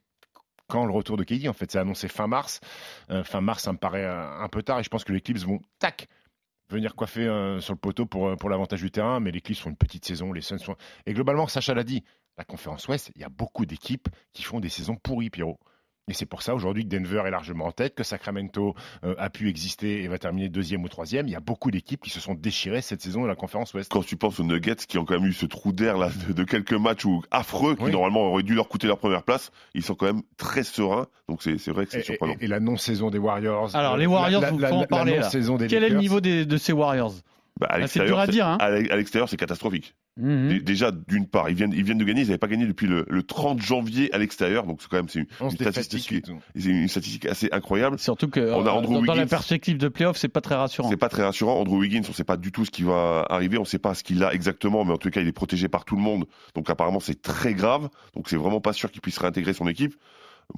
quand 0.68 0.84
le 0.86 0.92
retour 0.92 1.16
de 1.16 1.24
KD, 1.24 1.48
en 1.48 1.52
fait, 1.52 1.70
c'est 1.70 1.78
annoncé 1.78 2.08
fin 2.08 2.26
mars. 2.26 2.60
Euh, 3.10 3.24
fin 3.24 3.40
mars, 3.40 3.62
ça 3.64 3.72
me 3.72 3.78
paraît 3.78 4.06
un 4.06 4.48
peu 4.48 4.62
tard. 4.62 4.80
Et 4.80 4.82
je 4.82 4.88
pense 4.88 5.04
que 5.04 5.12
les 5.12 5.20
Clips 5.20 5.38
vont 5.44 5.60
tac 5.78 6.08
venir 6.70 6.94
coiffer 6.94 7.26
euh, 7.26 7.60
sur 7.60 7.74
le 7.74 7.78
poteau 7.78 8.06
pour, 8.06 8.34
pour 8.36 8.48
l'avantage 8.48 8.80
du 8.80 8.90
terrain. 8.90 9.20
Mais 9.20 9.30
les 9.30 9.40
Clips 9.42 9.58
font 9.58 9.68
une 9.70 9.76
petite 9.76 10.04
saison. 10.06 10.32
Les 10.32 10.40
Suns 10.40 10.58
sont... 10.58 10.76
Et 11.06 11.12
globalement, 11.12 11.46
Sacha 11.46 11.74
l'a 11.74 11.84
dit, 11.84 12.02
la 12.38 12.44
conférence 12.44 12.88
Ouest, 12.88 13.12
il 13.14 13.20
y 13.20 13.24
a 13.24 13.28
beaucoup 13.28 13.66
d'équipes 13.66 14.08
qui 14.32 14.42
font 14.42 14.58
des 14.60 14.70
saisons 14.70 14.96
pourries, 14.96 15.28
Pierrot. 15.28 15.58
Et 16.08 16.14
c'est 16.14 16.26
pour 16.26 16.42
ça 16.42 16.52
aujourd'hui 16.54 16.84
que 16.84 16.88
Denver 16.88 17.22
est 17.26 17.30
largement 17.30 17.66
en 17.66 17.70
tête, 17.72 17.94
que 17.94 18.02
Sacramento 18.02 18.74
euh, 19.04 19.14
a 19.18 19.30
pu 19.30 19.48
exister 19.48 20.02
et 20.02 20.08
va 20.08 20.18
terminer 20.18 20.48
deuxième 20.48 20.82
ou 20.82 20.88
troisième. 20.88 21.28
Il 21.28 21.30
y 21.30 21.36
a 21.36 21.40
beaucoup 21.40 21.70
d'équipes 21.70 22.02
qui 22.02 22.10
se 22.10 22.18
sont 22.18 22.34
déchirées 22.34 22.82
cette 22.82 23.00
saison 23.00 23.22
de 23.22 23.28
la 23.28 23.36
conférence 23.36 23.72
Ouest. 23.72 23.90
Quand 23.92 24.04
tu 24.04 24.16
penses 24.16 24.40
aux 24.40 24.44
Nuggets 24.44 24.74
qui 24.88 24.98
ont 24.98 25.04
quand 25.04 25.14
même 25.14 25.26
eu 25.28 25.32
ce 25.32 25.46
trou 25.46 25.72
d'air 25.72 25.96
là 25.98 26.10
de, 26.26 26.32
de 26.32 26.42
quelques 26.44 26.72
matchs 26.72 27.04
où, 27.04 27.22
affreux 27.30 27.76
qui 27.76 27.84
Oui. 27.84 27.92
normalement 27.92 28.22
auraient 28.22 28.42
dû 28.42 28.54
leur 28.56 28.68
coûter 28.68 28.88
leur 28.88 28.98
première 28.98 29.22
place, 29.22 29.52
ils 29.74 29.82
sont 29.84 29.94
quand 29.94 30.06
même 30.06 30.22
très 30.36 30.64
sereins. 30.64 31.06
Donc 31.28 31.40
c'est 31.42 31.56
c'est 31.58 31.70
vrai 31.70 31.86
que 31.86 31.92
c'est 31.92 32.02
surprenant. 32.02 32.34
et- 32.40 32.44
et 32.44 32.48
la 32.48 32.58
non-saison 32.58 33.08
des 33.10 33.18
Warriors. 33.18 33.74
Alors, 33.76 33.94
euh, 33.94 33.98
les 33.98 34.06
Warriors, 34.06 34.42
la, 34.42 34.50
vous 34.50 34.58
la, 34.58 34.68
faut 34.70 34.74
en 34.74 34.80
la- 34.80 34.86
parler, 34.88 35.12
la 35.16 35.30
là. 35.30 35.56
des 35.58 35.66
Quel 35.68 35.84
est 35.84 35.88
le 35.88 35.98
niveau 35.98 36.20
des- 36.20 36.44
de 36.46 36.56
ces 36.56 36.72
Warriors? 36.72 37.14
Bah, 37.60 37.68
à 37.70 37.78
l'extérieur, 37.78 39.28
c'est 39.28 39.36
catastrophique. 39.36 39.94
Dé- 40.18 40.60
Déjà, 40.60 40.90
d'une 40.92 41.26
part, 41.26 41.48
ils 41.48 41.56
viennent, 41.56 41.72
ils 41.72 41.82
viennent 41.84 41.96
de 41.98 42.04
gagner, 42.04 42.20
ils 42.20 42.26
n'avaient 42.26 42.36
pas 42.38 42.46
gagné 42.48 42.66
depuis 42.66 42.86
le, 42.86 43.06
le 43.08 43.22
30 43.22 43.62
janvier 43.62 44.12
à 44.14 44.18
l'extérieur, 44.18 44.66
donc 44.66 44.82
c'est 44.82 44.88
quand 44.90 44.98
même 44.98 45.08
c'est 45.08 45.20
une, 45.20 45.26
11 45.40 45.52
une 45.52 45.58
défaites 45.58 45.76
de 45.76 45.80
statistique, 45.82 46.26
suite. 46.26 46.32
c'est 46.54 46.68
une 46.68 46.86
statistique 46.88 47.24
assez 47.26 47.48
incroyable. 47.50 47.98
Surtout 47.98 48.28
que 48.28 48.40
On 48.40 48.66
a 48.66 48.68
euh, 48.68 48.72
Andrew 48.72 48.92
dans, 48.94 49.00
dans 49.00 49.14
la 49.14 49.22
Wiggins. 49.22 49.26
perspective 49.28 49.78
de 49.78 49.88
playoff, 49.88 50.18
c'est 50.18 50.28
pas 50.28 50.42
très 50.42 50.54
rassurant. 50.54 50.90
C'est 50.90 50.98
pas 50.98 51.08
très 51.08 51.22
rassurant. 51.24 51.58
Andrew 51.58 51.78
Wiggins, 51.78 52.02
on 52.08 52.12
sait 52.12 52.24
pas 52.24 52.36
du 52.36 52.52
tout 52.52 52.66
ce 52.66 52.70
qui 52.70 52.82
va 52.82 53.24
arriver, 53.30 53.56
on 53.56 53.64
sait 53.64 53.78
pas 53.78 53.94
ce 53.94 54.04
qu'il 54.04 54.22
a 54.22 54.34
exactement, 54.34 54.84
mais 54.84 54.92
en 54.92 54.98
tout 54.98 55.08
cas, 55.08 55.22
il 55.22 55.28
est 55.28 55.32
protégé 55.32 55.68
par 55.68 55.86
tout 55.86 55.96
le 55.96 56.02
monde. 56.02 56.26
Donc 56.54 56.68
apparemment, 56.68 57.00
c'est 57.00 57.22
très 57.22 57.54
grave. 57.54 57.88
Donc 58.14 58.28
c'est 58.28 58.36
vraiment 58.36 58.60
pas 58.60 58.74
sûr 58.74 58.90
qu'il 58.90 59.00
puisse 59.00 59.16
réintégrer 59.18 59.54
son 59.54 59.66
équipe. 59.66 59.94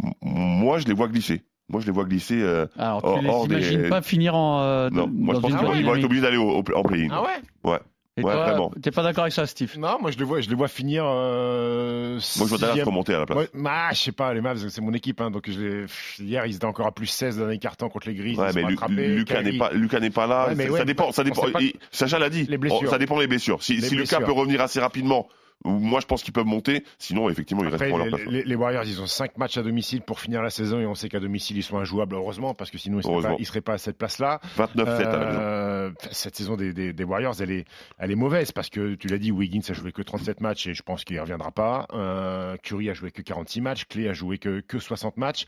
M- 0.02 0.12
moi, 0.22 0.78
je 0.80 0.86
les 0.86 0.94
vois 0.94 1.06
glisser. 1.06 1.44
Moi, 1.68 1.80
je 1.80 1.86
les 1.86 1.92
vois 1.92 2.04
glisser. 2.04 2.42
euh, 2.42 2.66
Alors, 2.76 3.00
tu 3.02 3.06
hors- 3.08 3.22
les 3.22 3.28
hors 3.28 3.46
des- 3.48 3.88
pas 3.88 4.02
finir 4.02 4.34
en, 4.34 4.62
euh, 4.62 4.90
Non, 4.90 5.06
moi, 5.06 5.34
je 5.36 5.40
pense 5.40 5.52
qu'ils 5.52 5.60
vont- 5.84 5.94
être 5.94 6.04
obligés 6.04 6.22
d'aller 6.22 6.36
en 6.38 6.62
play-in. 6.82 7.08
Ah 7.12 7.22
ouais? 7.22 7.70
Ouais. 7.70 7.78
Et 8.16 8.22
Ouais, 8.22 8.32
toi, 8.32 8.44
vraiment. 8.44 8.70
T'es 8.80 8.92
pas 8.92 9.02
d'accord 9.02 9.24
avec 9.24 9.32
ça, 9.32 9.44
Steve? 9.44 9.76
Non, 9.76 9.98
moi 10.00 10.12
je 10.12 10.18
les 10.18 10.24
vois, 10.24 10.40
je 10.40 10.48
les 10.48 10.54
vois 10.54 10.68
finir. 10.68 11.04
Euh, 11.04 12.20
Moi, 12.36 12.46
je 12.46 12.54
vois 12.54 12.58
Dallas 12.58 12.84
remonter 12.84 13.12
à 13.12 13.18
la 13.18 13.26
place. 13.26 13.38
Ouais, 13.38 13.48
ah, 13.66 13.88
je 13.92 13.98
sais 13.98 14.12
pas, 14.12 14.32
les 14.32 14.40
Mavs, 14.40 14.68
c'est 14.68 14.80
mon 14.80 14.92
équipe, 14.92 15.20
hein, 15.20 15.32
donc 15.32 15.50
je 15.50 15.60
les... 15.60 15.86
hier 16.20 16.46
ils 16.46 16.54
étaient 16.54 16.64
encore 16.64 16.86
à 16.86 16.92
plus 16.92 17.08
16 17.08 17.38
dans 17.38 17.46
les 17.46 17.58
cartons 17.58 17.88
contre 17.88 18.06
les 18.08 18.14
Grises. 18.14 18.38
Ouais, 18.38 18.52
mais. 18.54 18.62
Lucas 18.62 19.42
n'est 19.42 19.58
pas, 19.58 19.72
Lucas 19.72 19.98
n'est 19.98 20.10
pas 20.10 20.28
là. 20.28 20.46
Ouais, 20.48 20.54
mais 20.54 20.66
ça, 20.66 20.72
ouais, 20.72 20.78
ça 20.78 20.84
dépend, 20.84 21.10
ça 21.10 21.24
dépend. 21.24 21.42
Sacha 21.90 22.20
l'a 22.20 22.30
dit. 22.30 22.46
Les 22.48 22.56
blessures. 22.56 22.82
Oh, 22.84 22.90
ça 22.90 22.98
dépend 22.98 23.18
des 23.18 23.26
blessures. 23.26 23.62
Si, 23.62 23.74
Les 23.76 23.88
si 23.88 23.96
Lucas 23.96 24.20
peut 24.20 24.32
revenir 24.32 24.60
assez 24.60 24.78
rapidement, 24.78 25.28
Moi, 25.66 26.00
je 26.00 26.06
pense 26.06 26.22
qu'ils 26.22 26.32
peuvent 26.34 26.44
monter. 26.44 26.84
Sinon, 26.98 27.30
effectivement, 27.30 27.62
ils 27.64 27.68
Après, 27.72 27.86
resteront 27.86 28.02
à 28.02 28.06
leur 28.06 28.18
place. 28.18 28.28
les- 28.30 28.44
les 28.44 28.54
Warriors, 28.54 28.84
ils 28.84 29.00
ont 29.00 29.06
5 29.06 29.38
matchs 29.38 29.56
à 29.56 29.62
domicile 29.62 30.02
pour 30.02 30.20
finir 30.20 30.42
la 30.42 30.50
saison 30.50 30.78
et 30.78 30.86
on 30.86 30.94
sait 30.94 31.08
qu'à 31.08 31.20
domicile, 31.20 31.56
ils 31.56 31.62
sont 31.62 31.78
injouables, 31.78 32.14
heureusement, 32.16 32.52
parce 32.52 32.70
que 32.70 32.76
sinon, 32.76 32.98
ils 32.98 33.02
seraient, 33.02 33.12
Heureusement. 33.14 33.30
pas, 33.30 33.36
ils 33.40 33.46
seraient 33.46 33.60
pas 33.62 33.72
à 33.74 33.78
cette 33.78 33.96
place-là. 33.96 34.40
29-7 34.56 35.06
à 35.06 35.16
la 35.18 35.26
maison. 35.26 35.38
Euh, 35.40 35.90
cette 36.10 36.36
saison 36.36 36.56
des, 36.56 36.72
des- 36.74 36.92
des 36.92 37.04
Warriors, 37.04 37.34
elle 37.40 37.50
est, 37.50 37.64
elle 37.98 38.10
est 38.10 38.14
mauvaise 38.16 38.52
parce 38.52 38.68
que 38.68 38.94
tu 38.94 39.08
l'as 39.08 39.18
dit, 39.18 39.30
Wiggins 39.32 39.60
a 39.68 39.72
joué 39.72 39.90
que 39.92 40.02
37 40.02 40.40
matchs 40.40 40.66
et 40.66 40.74
je 40.74 40.82
pense 40.82 41.02
qu'il 41.04 41.16
ne 41.16 41.20
reviendra 41.22 41.50
pas. 41.50 41.86
Euh, 41.94 42.56
Curry 42.62 42.90
a 42.90 42.94
joué 42.94 43.10
que 43.10 43.22
46 43.22 43.60
matchs. 43.62 43.84
Clay 43.86 44.08
a 44.08 44.12
joué 44.12 44.36
que, 44.38 44.60
que 44.60 44.78
60 44.78 45.16
matchs. 45.16 45.46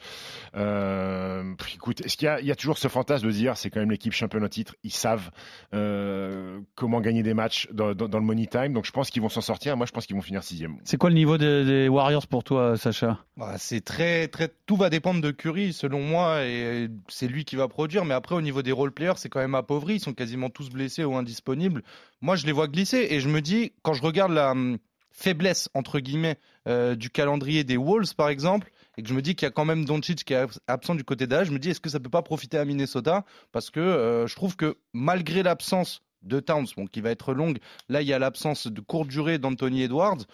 Euh, 0.57 1.55
écoute, 1.75 2.01
est-ce 2.05 2.17
qu'il 2.17 2.27
y 2.27 2.29
a, 2.29 2.41
il 2.41 2.47
y 2.47 2.51
a 2.51 2.57
toujours 2.57 2.79
ce 2.79 2.89
fantasme 2.89 3.27
de 3.27 3.33
dire 3.33 3.57
c'est 3.57 3.71
quand 3.71 3.81
même 3.81 3.91
l'équipe 3.91 4.13
championne 4.13 4.45
au 4.45 4.49
titre. 4.49 4.75
Ils 4.83 4.93
savent 4.93 5.31
euh, 5.75 6.61
comment 6.75 7.01
gagner 7.01 7.23
des 7.23 7.35
matchs 7.35 7.69
dans, 7.73 7.95
dans- 7.95 8.09
dans 8.09 8.19
le 8.19 8.25
money 8.25 8.47
time. 8.47 8.73
Donc 8.73 8.87
je 8.87 8.93
pense 8.93 9.11
qu'ils 9.11 9.23
vont 9.23 9.29
s'en 9.29 9.41
sortir. 9.41 9.77
Moi, 9.77 9.87
je 9.87 9.93
pense 9.93 10.06
qu'ils 10.07 10.17
vont 10.17 10.23
finir 10.23 10.43
sixième. 10.43 10.79
C'est 10.85 10.97
quoi 10.97 11.11
le 11.11 11.17
niveau 11.17 11.39
des, 11.39 11.65
des 11.65 11.89
Warriors 11.89 12.27
pour 12.27 12.45
toi, 12.45 12.77
Sacha? 12.77 13.19
Bah, 13.37 13.57
c'est 13.59 13.81
très, 13.81 14.29
très, 14.29 14.51
tout 14.67 14.77
va 14.77 14.89
dépendre 14.91 15.21
de 15.21 15.31
Curry, 15.31 15.73
selon 15.73 16.01
moi, 16.01 16.45
et 16.45 16.89
c'est 17.09 17.29
lui 17.29 17.45
qui 17.45 17.57
va 17.57 17.69
produire. 17.69 18.05
Mais 18.05 18.15
après, 18.15 18.35
au 18.35 18.41
niveau 18.41 18.63
des 18.63 18.73
role 18.73 18.93
players, 18.93 19.15
c'est 19.17 19.29
quand 19.29 19.41
même 19.41 19.55
appauvri. 19.55 19.97
Ils 19.97 20.01
sont 20.01 20.15
quasiment 20.15 20.49
tous 20.51 20.71
blessés 20.71 21.05
ou 21.05 21.17
indisponibles. 21.17 21.83
Moi, 22.21 22.37
je 22.37 22.47
les 22.47 22.53
vois 22.53 22.69
glisser 22.69 23.09
et 23.11 23.21
je 23.21 23.29
me 23.29 23.41
dis, 23.41 23.73
quand 23.83 23.93
je 23.93 24.03
regarde 24.03 24.33
la 24.33 24.53
hum, 24.53 24.79
faiblesse, 25.11 25.69
entre 25.75 25.99
guillemets, 25.99 26.39
euh, 26.69 26.95
du 26.95 27.11
calendrier 27.11 27.65
des 27.65 27.77
Wolves, 27.77 28.15
par 28.15 28.29
exemple, 28.29 28.71
et 28.99 29.03
que 29.03 29.09
je 29.09 29.15
me 29.15 29.23
dis 29.23 29.35
qu'il 29.35 29.47
y 29.47 29.49
a 29.49 29.53
quand 29.53 29.65
même 29.65 29.85
Doncic 29.85 30.25
qui 30.25 30.33
est 30.33 30.37
abs- 30.37 30.61
absent 30.67 30.95
du 30.95 31.05
côté 31.05 31.27
d'âge, 31.27 31.49
je 31.49 31.53
me 31.53 31.59
dis, 31.59 31.71
est-ce 31.71 31.81
que 31.81 31.91
ça 31.91 32.01
peut 32.01 32.11
pas 32.11 32.23
profiter 32.23 32.59
à 32.59 32.65
Minnesota? 32.65 33.25
Parce 33.53 33.71
que 33.71 33.81
euh, 33.81 34.27
je 34.27 34.35
trouve 34.35 34.57
que 34.57 34.77
malgré 34.93 35.43
l'absence 35.43 36.03
de 36.23 36.41
Towns, 36.41 36.67
bon, 36.77 36.87
qui 36.87 37.01
va 37.01 37.11
être 37.11 37.35
longue, 37.35 37.59
là, 37.89 38.03
il 38.03 38.09
y 38.09 38.13
a 38.13 38.19
l'absence 38.19 38.67
de 38.67 38.81
courte 38.81 39.09
durée 39.09 39.39
d'Anthony 39.39 39.83
Edwards 39.83 40.27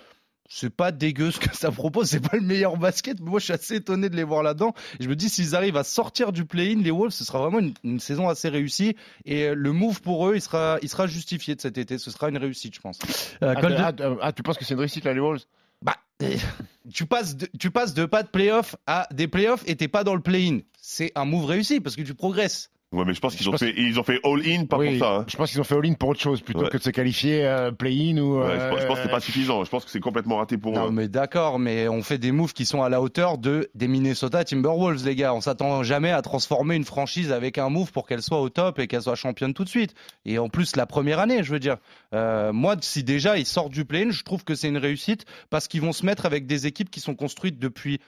c'est 0.55 0.71
pas 0.71 0.93
dégueu 0.93 1.31
ce 1.31 1.41
que 1.41 1.57
ça 1.57 1.71
propose, 1.71 2.09
c'est 2.11 2.21
pas 2.21 2.37
le 2.37 2.43
meilleur 2.43 2.77
basket, 2.77 3.21
mais 3.21 3.31
moi 3.31 3.41
je 3.41 3.45
suis 3.45 3.55
assez 3.55 3.77
étonné 3.77 4.11
de 4.11 4.17
les 4.17 4.23
voir 4.23 4.43
là-dedans. 4.43 4.75
Je 5.01 5.09
me 5.09 5.17
dis 5.17 5.31
s'ils 5.31 5.57
arrivent 5.57 5.79
à 5.79 5.85
sortir 5.85 6.31
du 6.31 6.45
play-in, 6.45 6.83
les 6.83 6.91
Wolves, 6.91 7.13
ce 7.13 7.25
sera 7.25 7.39
vraiment 7.39 7.59
une, 7.59 7.73
une 7.85 8.01
saison 8.01 8.29
assez 8.29 8.51
réussie 8.51 8.95
et 9.25 9.45
euh, 9.45 9.55
le 9.55 9.73
move 9.73 10.03
pour 10.03 10.29
eux, 10.29 10.35
il 10.37 10.43
sera, 10.43 10.79
il 10.83 10.91
sera 10.91 11.07
justifié 11.07 11.55
de 11.55 11.61
cet 11.61 11.79
été. 11.79 11.97
Ce 11.97 12.11
sera 12.11 12.29
une 12.29 12.37
réussite, 12.37 12.75
je 12.75 12.81
pense. 12.81 12.99
Euh, 13.43 13.55
Ah, 13.57 13.61
ah, 13.63 13.93
ah, 13.99 14.15
ah, 14.21 14.33
tu 14.33 14.43
penses 14.43 14.59
que 14.59 14.65
c'est 14.65 14.75
une 14.75 14.81
réussite 14.81 15.05
là, 15.05 15.15
les 15.15 15.21
Wolves? 15.21 15.45
Bah, 15.81 15.97
euh, 16.23 16.37
tu 16.93 17.07
passes, 17.07 17.35
de, 17.35 17.49
tu 17.59 17.71
passes 17.71 17.95
de 17.95 18.05
pas 18.05 18.23
de 18.23 18.29
playoff 18.29 18.77
à 18.87 19.09
des 19.13 19.29
playoffs 19.29 19.63
et 19.67 19.77
t'es 19.77 19.89
pas 19.89 20.05
dans 20.05 20.15
le 20.15 20.23
play-in. 20.23 20.59
C'est 20.79 21.13
un 21.15 21.25
move 21.25 21.47
réussi 21.47 21.81
parce 21.81 21.97
que 21.97 22.03
tu 22.03 22.15
progresses. 22.15 22.71
Ouais, 22.93 23.05
mais 23.07 23.15
je 23.15 23.21
pense 23.21 23.35
qu'ils 23.35 23.49
ont 23.49 23.53
pense- 23.53 23.61
fait, 23.61 23.73
ils 23.77 23.99
ont 23.99 24.03
fait 24.03 24.21
all-in, 24.23 24.67
pas 24.67 24.77
Oui, 24.77 24.99
pour 24.99 25.07
ça. 25.07 25.15
hein. 25.17 25.25
Je 25.27 25.37
pense 25.37 25.51
qu'ils 25.51 25.61
ont 25.61 25.65
fait 25.65 25.75
all-in 25.77 25.95
pour 25.95 26.11
autre 26.11 26.21
chose 26.21 26.43
plutôt 26.43 26.61
Ouais. 26.65 26.69
que 26.69 26.77
de 26.77 26.83
se 26.83 26.91
qualifier 26.91 27.45
euh, 27.47 27.71
play-in 27.73 28.19
ou. 28.19 28.41
Ouais, 28.41 28.59
je, 28.61 28.69
pense, 28.69 28.81
je 28.81 28.87
pense 28.87 28.97
que 28.99 29.03
c'est 29.05 29.09
euh, 29.09 29.13
pas 29.13 29.21
suffisant. 29.21 29.65
Je 29.65 29.71
pense 29.71 29.85
que 29.87 29.91
c'est 29.91 30.01
complètement 30.01 30.37
raté 30.37 30.59
pour 30.59 30.73
Non, 30.75 30.89
eux. 30.89 30.91
mais 30.91 31.09
d'accord, 31.09 31.59
mais 31.59 31.89
on 31.89 32.03
fait 32.03 32.19
des 32.19 32.33
moves 32.33 32.53
qui 32.53 32.67
sont 32.67 32.83
à 32.83 32.89
la 32.91 33.01
hauteur 33.01 33.39
de 33.39 33.71
des 33.75 33.89
Minnesota 33.89 34.45
Timberwolves, 34.45 35.05
les 35.07 35.15
gars. 35.17 35.33
On 35.33 35.41
s'attend 35.41 35.83
jamais 35.83 36.11
à 36.11 36.21
transformer 36.21 36.77
une 36.77 36.85
franchise 36.85 37.33
avec 37.33 37.57
un 37.57 37.71
move 37.71 37.93
pour 37.93 38.07
qu'elle 38.07 38.23
soit 38.23 38.41
au 38.41 38.51
top 38.51 38.79
et 38.79 38.87
qu'elle 38.89 39.03
soit 39.03 39.15
championne 39.15 39.55
tout 39.55 39.65
de 39.65 39.71
suite. 39.71 39.95
Et 40.27 40.39
en 40.39 40.51
plus, 40.51 40.77
la 40.77 40.85
première 40.85 41.19
année, 41.19 41.43
je 41.43 41.51
veux 41.51 41.61
dire. 41.61 41.79
Euh, 42.15 42.53
moi, 42.53 42.77
si 42.83 43.03
déjà 43.03 43.39
ils 43.39 43.47
sortent 43.47 43.73
du 43.73 43.87
play-in, 43.87 44.11
je 44.11 44.23
trouve 44.23 44.45
que 44.45 44.55
c'est 44.55 44.69
une 44.69 44.77
réussite 44.77 45.25
parce 45.49 45.67
qu'ils 45.67 45.81
vont 45.81 45.93
se 45.93 46.05
mettre 46.05 46.27
avec 46.27 46.47
des 46.47 46.67
équipes 46.67 46.91
qui 46.91 47.01
sont 47.01 47.15
construites 47.15 47.59
depuis 47.59 48.01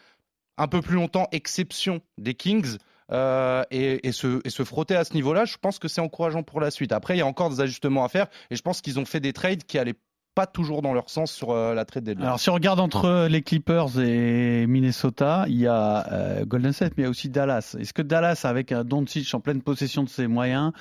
un 0.58 0.68
peu 0.68 0.82
plus 0.82 0.94
longtemps, 0.96 1.26
exception 1.32 2.00
des 2.18 2.34
Kings. 2.34 2.76
Euh, 3.12 3.62
et, 3.70 4.06
et 4.06 4.12
se, 4.12 4.40
et 4.44 4.50
se 4.50 4.64
frotter 4.64 4.96
à 4.96 5.04
ce 5.04 5.14
niveau-là, 5.14 5.44
je 5.44 5.56
pense 5.60 5.78
que 5.78 5.88
c'est 5.88 6.00
encourageant 6.00 6.42
pour 6.42 6.60
la 6.60 6.70
suite. 6.70 6.92
Après, 6.92 7.14
il 7.14 7.18
y 7.18 7.22
a 7.22 7.26
encore 7.26 7.50
des 7.50 7.60
ajustements 7.60 8.04
à 8.04 8.08
faire 8.08 8.28
et 8.50 8.56
je 8.56 8.62
pense 8.62 8.80
qu'ils 8.80 8.98
ont 8.98 9.04
fait 9.04 9.20
des 9.20 9.32
trades 9.32 9.64
qui 9.64 9.78
allaient 9.78 9.94
pas 10.34 10.46
toujours 10.46 10.82
dans 10.82 10.92
leur 10.94 11.10
sens 11.10 11.30
sur 11.30 11.50
euh, 11.50 11.74
la 11.74 11.84
trade 11.84 12.02
deadline. 12.04 12.26
Alors 12.26 12.40
si 12.40 12.50
on 12.50 12.54
regarde 12.54 12.80
entre 12.80 13.28
les 13.28 13.42
Clippers 13.42 14.00
et 14.00 14.66
Minnesota, 14.66 15.44
il 15.48 15.60
y 15.60 15.66
a 15.68 16.12
euh, 16.12 16.44
Golden 16.44 16.72
State, 16.72 16.94
mais 16.96 17.02
il 17.02 17.06
y 17.06 17.06
a 17.06 17.10
aussi 17.10 17.28
Dallas. 17.28 17.76
Est-ce 17.78 17.92
que 17.92 18.02
Dallas, 18.02 18.40
avec 18.44 18.72
un 18.72 18.82
Doncic 18.82 19.32
en 19.32 19.40
pleine 19.40 19.62
possession 19.62 20.02
de 20.02 20.08
ses 20.08 20.26
moyens, 20.26 20.72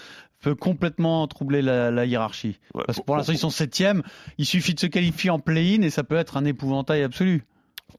peut 0.41 0.55
complètement 0.55 1.27
troubler 1.27 1.61
la, 1.61 1.91
la 1.91 2.05
hiérarchie? 2.05 2.59
Ouais, 2.73 2.83
Parce 2.87 2.97
que 2.99 3.03
pour 3.03 3.15
l'instant, 3.15 3.33
ils 3.33 3.37
sont 3.37 3.51
septième. 3.51 4.01
Il 4.39 4.45
suffit 4.47 4.73
de 4.73 4.79
se 4.79 4.87
qualifier 4.87 5.29
en 5.29 5.39
play-in 5.39 5.83
et 5.83 5.91
ça 5.91 6.03
peut 6.03 6.17
être 6.17 6.35
un 6.35 6.45
épouvantail 6.45 7.03
absolu. 7.03 7.45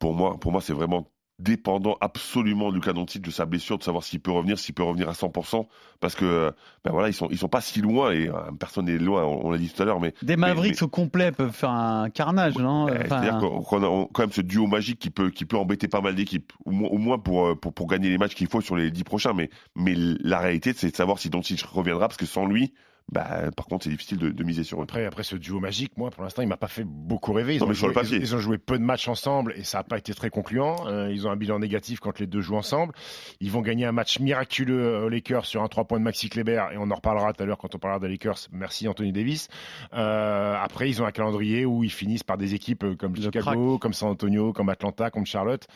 pour 0.00 0.12
moi, 0.12 0.36
pour 0.40 0.50
moi, 0.50 0.60
c'est 0.60 0.72
vraiment 0.72 1.06
dépendant 1.44 1.96
absolument 2.00 2.70
de 2.70 2.76
Luka 2.76 2.92
Doncic 2.92 3.22
de 3.22 3.30
sa 3.30 3.44
blessure, 3.44 3.78
de 3.78 3.84
savoir 3.84 4.02
s'il 4.02 4.20
peut 4.20 4.32
revenir, 4.32 4.58
s'il 4.58 4.74
peut 4.74 4.82
revenir 4.82 5.08
à 5.08 5.12
100%, 5.12 5.66
parce 6.00 6.14
que 6.14 6.52
ben 6.84 6.90
voilà, 6.90 7.08
ils 7.08 7.14
sont 7.14 7.28
ils 7.30 7.38
sont 7.38 7.48
pas 7.48 7.60
si 7.60 7.80
loin 7.80 8.10
et 8.10 8.28
euh, 8.28 8.32
personne 8.58 8.86
n'est 8.86 8.98
loin, 8.98 9.24
on, 9.24 9.46
on 9.46 9.50
l'a 9.50 9.58
dit 9.58 9.68
tout 9.68 9.82
à 9.82 9.84
l'heure, 9.84 10.00
mais 10.00 10.14
Des 10.22 10.36
Mavericks 10.36 10.82
au 10.82 10.88
complet 10.88 11.30
peuvent 11.30 11.52
faire 11.52 11.70
un 11.70 12.08
carnage, 12.10 12.56
non 12.56 12.88
euh, 12.88 12.94
Enfin, 13.04 13.20
c'est-à-dire 13.22 13.38
qu'on 13.38 13.82
a 13.82 14.08
quand 14.12 14.22
même 14.22 14.32
ce 14.32 14.40
duo 14.40 14.66
magique 14.66 14.98
qui 14.98 15.10
peut 15.10 15.30
qui 15.30 15.44
peut 15.44 15.58
embêter 15.58 15.86
pas 15.86 16.00
mal 16.00 16.14
d'équipes, 16.14 16.52
au 16.64 16.70
moins, 16.70 16.88
au 16.88 16.98
moins 16.98 17.18
pour, 17.18 17.46
euh, 17.46 17.54
pour 17.54 17.72
pour 17.74 17.86
gagner 17.86 18.08
les 18.08 18.18
matchs 18.18 18.34
qu'il 18.34 18.48
faut 18.48 18.62
sur 18.62 18.76
les 18.76 18.90
dix 18.90 19.04
prochains, 19.04 19.34
mais 19.34 19.50
mais 19.76 19.94
la 19.94 20.38
réalité 20.38 20.72
c'est 20.74 20.90
de 20.90 20.96
savoir 20.96 21.18
si 21.18 21.28
Doncic 21.28 21.62
reviendra, 21.62 22.08
parce 22.08 22.16
que 22.16 22.26
sans 22.26 22.46
lui, 22.46 22.72
bah 23.12 23.50
par 23.56 23.66
contre 23.66 23.84
c'est 23.84 23.90
difficile 23.90 24.18
de, 24.18 24.30
de 24.30 24.44
miser 24.44 24.64
sur 24.64 24.80
eux. 24.80 24.84
Après, 24.84 25.04
après 25.06 25.22
ce 25.22 25.36
duo 25.36 25.60
magique, 25.60 25.92
moi, 25.96 26.10
pour 26.10 26.22
l'instant, 26.24 26.42
il 26.42 26.48
m'a 26.48 26.56
pas 26.56 26.68
fait 26.68 26.84
beaucoup 26.84 27.32
rêver. 27.32 27.54
Ils, 27.56 27.58
Non, 27.60 27.66
ont 27.66 27.68
mais 27.68 27.74
sur 27.74 27.86
joué, 27.86 27.94
le 27.94 28.00
papier. 28.00 28.16
ils, 28.16 28.22
ils 28.22 28.34
ont 28.34 28.38
joué 28.38 28.58
peu 28.58 28.78
de 28.78 28.82
matchs 28.82 29.08
ensemble 29.08 29.52
et 29.56 29.62
ça 29.62 29.78
n'a 29.78 29.84
pas 29.84 29.98
été 29.98 30.14
très 30.14 30.30
concluant. 30.30 30.86
Euh, 30.88 31.12
ils 31.12 31.26
ont 31.26 31.30
un 31.30 31.36
bilan 31.36 31.58
négatif 31.58 32.00
quand 32.00 32.18
les 32.18 32.26
deux 32.26 32.40
jouent 32.40 32.56
ensemble. 32.56 32.92
Ils 33.40 33.50
vont 33.50 33.60
gagner 33.60 33.84
un 33.84 33.92
match 33.92 34.18
miraculeux 34.20 35.04
aux 35.04 35.08
Lakers 35.08 35.44
sur 35.46 35.62
un 35.62 35.68
3 35.68 35.84
points 35.84 35.98
de 35.98 36.04
Maxi 36.04 36.28
Kleber 36.28 36.64
et 36.72 36.76
on 36.78 36.90
en 36.90 36.94
reparlera 36.94 37.32
tout 37.32 37.42
à 37.42 37.46
l'heure 37.46 37.58
quand 37.58 37.74
on 37.74 37.78
parlera 37.78 38.00
des 38.00 38.08
Lakers. 38.08 38.38
Merci 38.52 38.88
Anthony 38.88 39.12
Davis. 39.12 39.48
Euh, 39.92 40.56
après, 40.60 40.88
ils 40.88 41.02
ont 41.02 41.06
un 41.06 41.12
calendrier 41.12 41.66
où 41.66 41.84
ils 41.84 41.92
finissent 41.92 42.22
par 42.24 42.38
des 42.38 42.54
équipes 42.54 42.84
euh, 42.84 42.96
comme 42.96 43.14
Chicago, 43.16 43.78
comme 43.78 43.92
San 43.92 44.08
Antonio, 44.08 44.52
comme 44.52 44.68
Atlanta, 44.70 45.10
comme 45.10 45.26
Charlotte. 45.26 45.66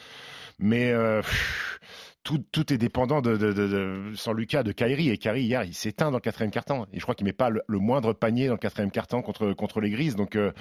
Mais 0.58 0.90
euh, 0.90 1.20
pff, 1.23 1.80
tout, 2.22 2.72
est 2.72 2.76
dépendant 2.78 3.22
de, 3.22 3.37
de, 3.37 3.52
de, 3.52 3.68
de- 3.68 4.12
sans 4.14 4.32
Lucas 4.32 4.62
de 4.62 4.72
Kyrie 4.72 5.08
et 5.10 5.18
hier 5.40 5.64
il 5.64 5.75
s'éteint 5.75 6.10
dans 6.10 6.18
le 6.18 6.22
quatrième 6.22 6.50
carton 6.50 6.87
et 6.92 6.98
je 6.98 7.02
crois 7.02 7.14
qu'il 7.14 7.25
met 7.25 7.32
pas 7.32 7.48
le, 7.48 7.62
moindre 7.68 8.12
panier 8.12 8.46
dans 8.48 8.54
le 8.54 8.58
quatrième 8.58 8.90
carton 8.90 9.22
contre 9.22 9.52
contre 9.52 9.80
les 9.80 9.90
Grises. 9.90 10.16
Donc 10.16 10.37
euh, 10.37 10.52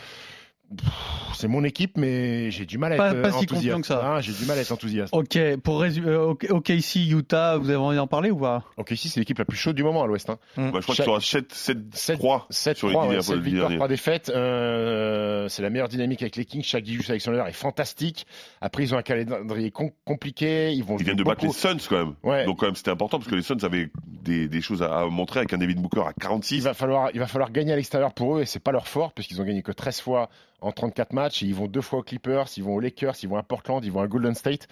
c'est 1.33 1.47
mon 1.47 1.63
équipe 1.63 1.97
mais 1.97 2.51
j'ai 2.51 2.65
du 2.65 2.77
mal 2.77 2.91
à 2.91 2.95
être 2.95 2.99
Pas- 3.01 3.13
euh, 3.13 3.21
pas 3.21 3.31
si 3.31 3.37
enthousiaste 3.37 3.55
confiant 3.55 3.81
que 3.81 3.87
ça. 3.87 4.01
Ah, 4.15 4.21
j'ai 4.21 4.33
du 4.33 4.45
mal 4.45 4.57
à 4.57 4.61
être 4.61 4.71
enthousiaste 4.71 5.13
Ok, 5.15 5.37
pour 5.63 5.79
résumer, 5.79 6.09
euh, 6.09 6.25
ok, 6.29 6.47
ok, 6.49 6.69
ici 6.69 7.09
Utah, 7.09 7.57
vous 7.57 7.69
avez 7.69 7.77
envie 7.77 7.95
d'en 7.95 8.07
parler 8.07 8.31
ou 8.31 8.37
pas 8.39 8.63
ok 8.77 8.91
ici 8.91 9.07
c'est 9.09 9.19
l'équipe 9.19 9.37
la 9.37 9.45
plus 9.45 9.57
chaude 9.57 9.75
du 9.75 9.83
moment 9.83 10.03
à 10.03 10.07
l'ouest 10.07 10.29
hein. 10.29 10.37
Bah, 10.57 10.63
je 10.75 10.79
crois 10.81 10.81
Chaque- 10.95 10.95
qu'ils 10.95 11.05
sont 11.05 11.15
à 11.15 11.19
7 11.21 11.53
7 11.53 11.77
7 11.93 12.17
3 12.19 12.47
7 12.49 12.77
sur 12.77 12.87
les 12.87 12.93
3 12.93 13.03
dix 13.05 13.09
ouais, 13.09 13.15
derniers- 13.15 13.23
sept 13.25 13.35
les 13.35 13.41
dix 13.41 13.45
victoires 13.49 13.69
derniers. 13.69 13.77
3 13.79 13.87
défaites 13.87 14.29
euh, 14.29 15.47
c'est 15.47 15.61
la 15.61 15.69
meilleure 15.69 15.87
dynamique 15.89 16.21
avec 16.21 16.35
les 16.35 16.45
Kings 16.45 16.63
chaque 16.63 16.85
Gilgeous 16.85 17.09
Alexander 17.11 17.43
est 17.47 17.51
fantastique 17.53 18.25
après 18.61 18.83
ils 18.83 18.93
ont 18.93 18.97
un 18.97 19.03
calendrier 19.03 19.71
com- 19.71 19.91
compliqué 20.05 20.71
ils 20.73 20.83
vont 20.83 20.97
Ils 20.97 21.05
viennent 21.05 21.15
de 21.17 21.23
battre 21.23 21.45
les. 21.45 21.51
Suns 21.51 21.77
quand 21.89 21.97
même. 21.97 22.13
Ouais. 22.23 22.45
Donc 22.45 22.59
quand 22.59 22.65
même 22.65 22.75
c'était 22.75 22.91
important 22.91 23.19
parce 23.19 23.29
que 23.29 23.35
les 23.35 23.41
Suns 23.41 23.57
avaient 23.63 23.89
des, 24.07 24.47
des 24.47 24.61
choses 24.61 24.81
à, 24.83 24.99
à 24.99 25.05
montrer 25.05 25.39
avec 25.39 25.53
un 25.53 25.57
David 25.57 25.79
Booker 25.81 26.01
à 26.01 26.11
il 26.15 26.21
46. 26.21 26.61
va 26.63 26.73
falloir, 26.73 27.09
il 27.13 27.19
va 27.19 27.27
falloir 27.27 27.51
gagner 27.51 27.73
à 27.73 27.75
l'extérieur 27.75 28.13
pour 28.13 28.37
eux 28.37 28.41
et 28.41 28.45
c'est 28.45 28.59
pas 28.59 28.71
leur 28.71 28.87
fort 28.87 29.13
puisqu'ils 29.13 29.41
ont 29.41 29.45
gagné 29.45 29.61
que 29.61 29.71
13 29.71 30.01
fois 30.01 30.29
en 30.61 30.71
34 30.71 31.13
matchs 31.13 31.41
ils 31.41 31.53
vont 31.53 31.67
deux 31.67 31.81
fois 31.81 31.99
aux 31.99 32.03
Clippers, 32.03 32.47
ils 32.57 32.63
vont 32.63 32.75
aux 32.75 32.79
Lakers, 32.79 33.15
ils 33.23 33.29
vont 33.29 33.37
à 33.37 33.43
Portland, 33.43 33.83
ils 33.83 33.91
vont 33.91 34.01
à 34.01 34.07
Golden 34.07 34.35
State. 34.35 34.67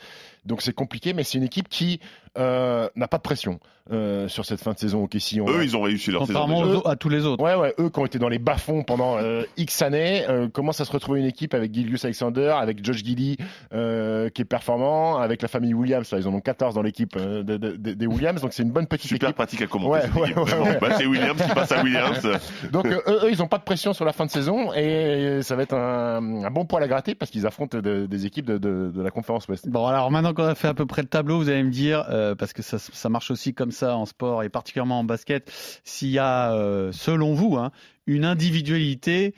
Donc 0.46 0.62
c'est 0.62 0.74
compliqué, 0.74 1.14
mais 1.14 1.24
c'est 1.24 1.38
une 1.38 1.44
équipe 1.44 1.68
qui 1.70 2.00
euh, 2.38 2.88
n'a 2.96 3.08
pas 3.08 3.18
de 3.18 3.22
pression 3.24 3.60
euh, 3.92 4.28
sur 4.28 4.46
cette 4.46 4.60
fin 4.62 4.74
de 4.74 4.78
saison. 4.80 5.04
Ok, 5.04 5.16
si 5.20 5.40
on 5.40 5.48
Eux, 5.48 5.64
ils 5.64 5.78
ont 5.78 5.82
réussi 5.82 6.12
leur 6.12 6.26
saison. 6.28 6.40
Contrairement 6.40 6.66
déjà. 6.66 6.80
aux- 6.80 6.88
à 6.88 6.96
tous 6.96 7.08
les 7.10 7.26
autres. 7.26 7.42
Ouais, 7.44 7.56
ouais, 7.56 7.74
eux 7.80 7.90
qui 7.90 8.00
ont 8.00 8.06
été 8.06 8.20
dans 8.20 8.28
les 8.30 8.40
bas-fonds 8.40 8.84
pendant 8.84 9.18
euh, 9.18 9.44
X 9.58 9.82
années, 9.82 10.24
euh, 10.28 10.48
commencent 10.50 10.82
à 10.82 10.86
se 10.86 10.92
retrouver 10.92 11.20
une 11.22 11.26
équipe 11.28 11.54
avec 11.54 11.74
Gilius 11.74 12.04
Alexander, 12.04 12.54
avec 12.60 12.84
Josh 12.84 12.98
Giddy 13.04 13.38
euh, 13.74 14.30
qui 14.30 14.42
est 14.42 14.46
performant, 14.46 15.18
avec 15.18 15.42
la 15.42 15.48
famille 15.48 15.74
Williams. 15.74 16.12
Là, 16.12 16.18
ils 16.20 16.28
en 16.28 16.34
ont 16.34 16.42
14 16.42 16.76
dans 16.76 16.82
l'équipe 16.82 17.16
euh, 17.16 17.44
de- 17.44 17.58
de- 17.58 17.76
de- 17.78 17.94
des 17.94 18.08
Williams, 18.08 18.42
donc 18.42 18.54
c'est 18.54 18.64
une 18.64 18.72
bonne 18.72 18.88
petite 18.88 19.08
Super 19.10 19.30
équipe. 19.30 19.38
pratique 19.38 19.62
à 19.62 19.68
commenter. 19.68 20.08
Ouais, 20.16 20.34
ouais. 20.36 20.78
Bah, 20.82 20.90
c'est 20.98 21.06
Williams 21.06 21.42
qui 21.42 21.54
passe 21.54 21.72
à 21.72 21.82
Williams. 21.84 22.28
Donc 22.72 22.86
euh, 22.88 23.00
eux, 23.08 23.20
eux, 23.26 23.32
ils 23.32 23.38
n'ont 23.40 23.48
pas 23.48 23.58
de 23.60 23.64
pression 23.64 23.94
sur 23.94 24.04
la 24.06 24.14
fin 24.14 24.26
de 24.26 24.32
saison 24.32 24.74
et 24.74 25.40
ça 25.42 25.56
va 25.56 25.64
être 25.64 25.74
un, 25.76 26.44
un 26.44 26.52
bon 26.52 26.66
poil 26.66 26.84
à 26.84 26.88
gratter 26.88 27.16
parce 27.16 27.32
qu'ils 27.32 27.46
affrontent 27.48 27.80
de- 27.80 28.06
des 28.08 28.26
équipes 28.26 28.46
de, 28.46 28.58
de- 28.58 28.92
de 28.94 29.02
la 29.02 29.12
conférence 29.12 29.48
Ouest. 29.48 29.68
Bon, 29.70 29.86
alors 29.86 30.10
maintenant 30.12 30.34
qu'on 30.36 30.46
a 30.46 30.56
fait 30.56 30.68
à 30.68 30.74
peu 30.74 30.86
près 30.86 31.02
le 31.02 31.08
tableau, 31.08 31.40
vous 31.40 31.50
allez 31.50 31.64
me 31.64 31.72
dire, 31.72 32.06
euh, 32.10 32.36
parce 32.36 32.54
que 32.54 32.62
ça, 32.62 32.78
ça 32.78 33.10
marche 33.10 33.32
aussi 33.32 33.54
comme 33.54 33.72
ça 33.72 33.98
en 33.98 34.06
sport 34.06 34.44
et 34.44 34.50
particulièrement 34.50 35.00
en 35.00 35.04
basket, 35.04 35.52
s'il 35.84 36.10
y 36.10 36.20
a, 36.20 36.54
euh, 36.54 36.92
selon 36.92 37.34
vous, 37.34 37.58
hein, 37.58 37.72
une 38.06 38.26
individualité 38.26 39.34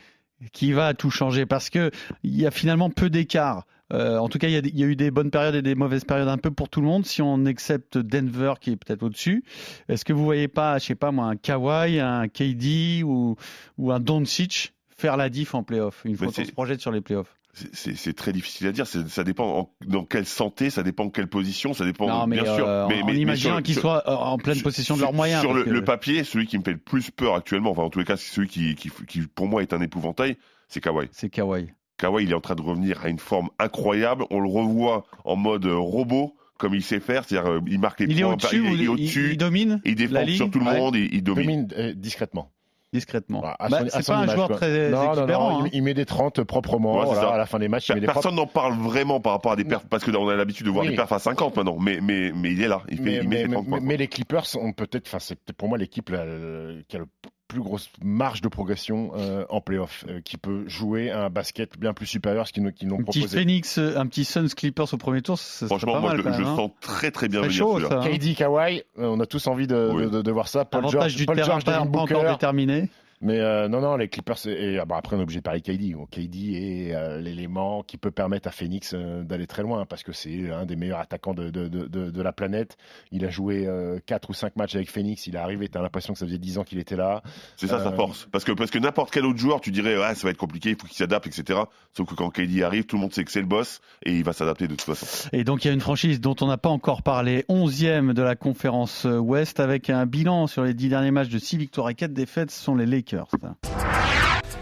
qui 0.51 0.73
va 0.73 0.93
tout 0.93 1.09
changer, 1.09 1.45
parce 1.45 1.69
que 1.69 1.91
il 2.23 2.39
y 2.39 2.45
a 2.45 2.51
finalement 2.51 2.89
peu 2.89 3.09
d'écart. 3.09 3.65
Euh, 3.93 4.17
en 4.17 4.27
tout 4.27 4.37
cas, 4.37 4.49
il 4.49 4.53
y, 4.53 4.57
a, 4.57 4.59
y 4.59 4.83
eu 4.83 4.95
des 4.97 5.11
bonnes 5.11 5.31
périodes 5.31 5.55
et 5.55 5.61
des 5.61 5.75
mauvaises 5.75 6.03
périodes 6.03 6.27
un 6.27 6.37
peu 6.37 6.51
pour 6.51 6.67
tout 6.67 6.81
le 6.81 6.87
monde. 6.87 7.05
Si 7.05 7.21
on 7.21 7.45
accepte 7.45 7.97
Denver 7.97 8.55
qui 8.59 8.71
est 8.71 8.75
peut-être 8.75 9.03
au-dessus, 9.03 9.45
est-ce 9.87 10.03
que 10.03 10.11
vous 10.11 10.25
voyez 10.25 10.49
pas, 10.49 10.77
je 10.77 10.87
sais 10.87 10.95
pas 10.95 11.11
moi, 11.11 11.27
un 11.27 11.37
Kawhi, 11.37 11.99
un 11.99 12.27
KD 12.27 13.03
ou, 13.03 13.37
ou 13.77 13.91
un 13.93 14.01
Doncic 14.01 14.73
faire 14.89 15.15
la 15.15 15.29
diff 15.29 15.53
en 15.55 15.63
playoff 15.63 16.01
une 16.05 16.17
fois 16.17 16.27
Mais 16.27 16.33
qu'on 16.33 16.45
se 16.45 16.51
projette 16.51 16.81
sur 16.81 16.91
les 16.91 17.01
playoffs? 17.01 17.36
C'est- 17.73 18.13
très 18.13 18.31
difficile 18.33 18.67
à 18.67 18.71
dire. 18.71 18.85
Ça 18.87 19.23
dépend 19.23 19.47
en- 19.59 19.69
dans 19.85 20.03
quelle 20.05 20.25
santé, 20.25 20.69
ça 20.69 20.83
dépend 20.83 21.05
en 21.05 21.09
quelle 21.09 21.27
position, 21.27 21.73
ça 21.73 21.85
dépend 21.85 22.07
Non, 22.07 22.27
mais 22.27 22.41
bien 22.41 22.55
sûr. 22.55 22.67
euh, 22.67 22.85
mais, 22.87 23.01
en 23.01 23.05
mais- 23.05 23.15
imaginant 23.17 23.61
qu'ils 23.61 23.75
soient 23.75 24.03
euh, 24.09 24.13
en 24.15 24.37
pleine 24.37 24.55
sur- 24.55 24.63
possession 24.63 24.95
de 24.95 25.01
leurs 25.01 25.13
moyens. 25.13 25.41
Sur 25.41 25.53
le, 25.53 25.63
que- 25.63 25.69
le 25.69 25.83
papier, 25.83 26.23
celui 26.23 26.45
qui 26.47 26.57
me 26.57 26.63
fait 26.63 26.71
le 26.73 26.77
plus 26.77 27.09
peur 27.11 27.35
actuellement, 27.35 27.71
enfin 27.71 27.83
en 27.83 27.89
tous 27.89 27.99
les 27.99 28.05
cas, 28.05 28.17
c'est 28.17 28.31
celui 28.33 28.47
qui, 28.47 28.75
qui, 28.75 28.91
qui 29.07 29.21
pour 29.21 29.47
moi 29.47 29.61
est 29.61 29.73
un 29.73 29.81
épouvantail, 29.81 30.37
c'est 30.67 30.81
Kawhi. 30.81 31.07
C'est 31.11 31.29
Kawhi. 31.29 31.67
Kawhi, 31.97 32.23
il 32.25 32.31
est 32.31 32.35
en 32.35 32.41
train 32.41 32.55
de 32.55 32.61
revenir 32.61 33.03
à 33.03 33.09
une 33.09 33.17
forme 33.19 33.49
incroyable. 33.57 34.25
On 34.29 34.39
le 34.39 34.49
revoit 34.49 35.05
en 35.25 35.35
mode 35.35 35.65
euh, 35.65 35.75
robot, 35.77 36.35
comme 36.59 36.75
il 36.75 36.83
sait 36.83 36.99
faire. 36.99 37.23
C'est-à-dire, 37.25 37.59
il 37.67 37.79
marque 37.79 37.99
les 38.01 38.05
Il 38.05 38.19
est 38.19 38.23
points, 38.23 38.33
au-dessus, 38.33 38.57
il, 38.57 38.65
est- 38.65 38.73
il 38.73 38.79
est 38.79 38.83
il, 38.83 38.89
au-dessus, 38.89 39.29
il 39.31 39.37
domine 39.37 39.81
il 39.83 39.95
défend 39.95 40.13
la 40.13 40.23
ligne 40.25 40.35
sur 40.35 40.51
tout 40.51 40.59
le 40.59 40.65
Ouais, 40.65 40.77
monde, 40.77 40.95
il, 40.95 41.11
il 41.13 41.23
domine. 41.23 41.65
Domine 41.65 41.67
euh, 41.75 41.93
discrètement. 41.95 42.51
Discrètement. 42.97 43.41
Bah, 43.41 43.55
à 43.59 43.69
c'est 43.89 44.05
pas 44.05 44.17
un 44.17 44.27
joueur 44.27 44.47
quoi. 44.47 44.57
très 44.57 44.89
Non, 44.89 44.97
non, 44.97 45.05
non, 45.05 45.13
exubérant. 45.13 45.61
hein. 45.63 45.69
il, 45.71 45.77
il 45.77 45.81
met 45.83 45.93
des 45.93 46.05
30 46.05 46.43
proprement. 46.43 46.99
Ouais, 46.99 47.05
voilà, 47.05 47.29
à 47.29 47.37
la 47.37 47.45
fin 47.45 47.59
des 47.59 47.67
matchs, 47.67 47.89
il 47.89 47.95
met 47.95 48.01
des 48.01 48.07
Personne 48.07 48.35
n'en 48.35 48.47
parle 48.47 48.73
vraiment 48.77 49.19
par 49.19 49.33
rapport 49.33 49.51
à 49.51 49.55
des 49.55 49.63
perfs, 49.65 49.85
parce 49.89 50.03
qu'on 50.03 50.27
a 50.27 50.35
l'habitude 50.35 50.65
de 50.65 50.71
voir 50.71 50.83
Oui. 50.85 50.91
des 50.91 50.95
perfs 50.95 51.11
à 51.11 51.19
50 51.19 51.55
maintenant, 51.55 51.77
mais, 51.79 51.99
mais, 52.01 52.31
mais 52.35 52.51
il 52.51 52.61
est 52.61 52.67
là, 52.67 52.81
il, 52.89 52.97
fait, 52.97 53.03
mais, 53.03 53.13
il 53.23 53.29
met 53.29 53.35
mais- 53.37 53.43
ses 53.43 53.51
30 53.51 53.63
mais- 53.65 53.69
points. 53.69 53.79
mais 53.83 53.97
les 53.97 54.07
Clippers 54.07 54.43
ont 54.59 54.73
peut-être, 54.73 55.07
enfin 55.07 55.19
c'est 55.19 55.39
pour 55.53 55.69
moi 55.69 55.77
l'équipe 55.77 56.05
qui 56.07 56.15
a 56.15 56.99
le 56.99 57.05
plus 57.47 57.61
grosse 57.61 57.89
marge 58.03 58.41
de 58.41 58.47
progression 58.49 59.11
euh, 59.15 59.45
en 59.49 59.61
playoff, 59.61 60.03
euh, 60.09 60.19
qui 60.21 60.35
peut 60.37 60.67
jouer 60.67 61.11
un 61.11 61.29
basket 61.29 61.79
bien 61.79 61.93
plus 61.93 62.05
supérieur 62.05 62.43
à 62.43 62.45
ce 62.45 62.51
qu'ils 62.53 62.63
nous, 62.63 62.71
qu'ils 62.71 62.87
nous 62.89 62.95
ont 62.95 62.99
Un 62.99 63.03
petit 63.03 63.19
proposé. 63.19 63.39
Phoenix, 63.39 63.77
euh, 63.77 63.97
un 63.97 64.05
petit 64.07 64.25
Suns 64.25 64.47
Clippers 64.55 64.93
au 64.93 64.97
premier 64.97 65.21
tour, 65.21 65.37
ça 65.39 65.59
serait 65.59 65.67
Franchement, 65.67 65.93
pas 65.93 65.99
moi, 66.01 66.13
mal 66.15 66.33
je, 66.33 66.41
hein. 66.43 66.55
sens 66.55 66.71
très 66.81 67.09
très 67.11 67.29
bien 67.29 67.39
venir 67.41 67.53
chaud, 67.53 67.79
ça. 67.79 68.01
hein. 68.01 68.09
KD, 68.11 68.35
Kawhi, 68.35 68.79
euh, 68.99 69.05
on 69.07 69.19
a 69.21 69.25
tous 69.25 69.47
envie 69.47 69.65
de, 69.67 69.91
Oui. 69.93 70.03
de, 70.03 70.09
de- 70.09 70.21
de 70.21 70.31
voir 70.31 70.47
ça. 70.49 70.65
Paul 70.65 70.79
Avantage 70.79 71.11
George, 71.11 71.15
du 71.15 71.25
Paul 71.25 71.35
terrain 71.37 71.47
George, 71.47 71.63
pas, 71.63 71.85
pas 71.85 71.99
encore 71.99 72.23
déterminé. 72.31 72.89
Mais 73.19 73.39
euh, 73.39 73.67
non, 73.67 73.81
non, 73.81 73.95
les 73.97 74.09
Clippers, 74.09 74.37
c'est- 74.37 74.51
et, 74.51 74.77
ah 74.79 74.85
bah, 74.85 74.95
après 74.97 75.15
on 75.15 75.19
est 75.19 75.23
obligé 75.23 75.39
de 75.39 75.43
parler 75.43 75.59
de 75.59 75.65
KD. 75.65 75.95
Bon, 75.95 76.05
KD 76.05 76.35
est 76.53 76.93
euh, 76.95 77.19
l'élément 77.19 77.81
qui 77.81 77.97
peut 77.97 78.11
permettre 78.11 78.47
à 78.47 78.51
Phoenix 78.51 78.93
euh, 78.93 79.23
d'aller 79.23 79.47
très 79.47 79.63
loin 79.63 79.85
parce 79.87 80.03
que 80.03 80.11
c'est 80.11 80.51
un 80.51 80.65
des 80.67 80.75
meilleurs 80.75 80.99
attaquants 80.99 81.33
de, 81.33 81.49
de, 81.49 81.67
de, 81.67 81.87
de- 81.87 82.11
de 82.11 82.21
la 82.21 82.31
planète. 82.31 82.77
Il 83.11 83.25
a 83.25 83.29
joué 83.29 83.67
4 84.05 84.29
ou 84.29 84.33
5 84.33 84.55
matchs 84.55 84.75
avec 84.75 84.91
Phoenix. 84.91 85.25
Il 85.25 85.35
est 85.35 85.39
arrivé, 85.39 85.67
tu 85.67 85.77
as 85.77 85.81
l'impression 85.81 86.13
que 86.13 86.19
ça 86.19 86.25
faisait 86.27 86.37
10 86.37 86.59
ans 86.59 86.63
qu'il 86.63 86.77
était 86.77 86.95
là. 86.95 87.23
C'est 87.55 87.65
ça 87.67 87.79
sa 87.83 87.91
force. 87.91 88.27
Parce 88.31 88.43
que, 88.43 88.51
parce 88.51 88.69
que 88.69 88.77
n'importe 88.77 89.11
quel 89.11 89.25
autre 89.25 89.39
joueur, 89.39 89.61
tu 89.61 89.71
dirais, 89.71 89.95
ça 90.13 90.27
va 90.27 90.29
être 90.29 90.37
compliqué, 90.37 90.69
il 90.69 90.75
faut 90.79 90.85
qu'il 90.87 90.95
s'adapte, 90.97 91.25
etc. 91.25 91.61
Sauf 91.95 92.07
que 92.07 92.13
quand 92.13 92.29
KD 92.29 92.61
arrive, 92.61 92.85
tout 92.85 92.97
le 92.97 93.01
monde 93.01 93.13
sait 93.13 93.23
que 93.23 93.31
c'est 93.31 93.41
le 93.41 93.47
boss 93.47 93.81
et 94.05 94.13
il 94.15 94.23
va 94.23 94.33
s'adapter 94.33 94.65
de 94.67 94.75
toute 94.75 94.81
façon. 94.95 95.29
Et 95.33 95.43
donc 95.43 95.65
il 95.65 95.69
y 95.69 95.71
a 95.71 95.73
une 95.73 95.81
franchise 95.81 96.21
dont 96.21 96.35
on 96.41 96.47
n'a 96.47 96.57
pas 96.57 96.69
encore 96.69 97.01
parlé, 97.01 97.45
11e 97.49 98.13
de 98.13 98.21
la 98.21 98.35
conférence 98.35 99.05
Ouest, 99.05 99.59
avec 99.59 99.89
un 99.89 100.05
bilan 100.05 100.45
sur 100.45 100.63
les 100.63 100.75
10 100.75 100.89
derniers 100.89 101.11
matchs 101.11 101.29
de 101.29 101.39
6 101.39 101.57
victoires 101.57 101.89
et 101.89 101.95
4 101.95 102.13
défaites, 102.13 102.51
ce 102.51 102.63
sont 102.63 102.75
les 102.75 102.85
Lakers. 102.85 103.06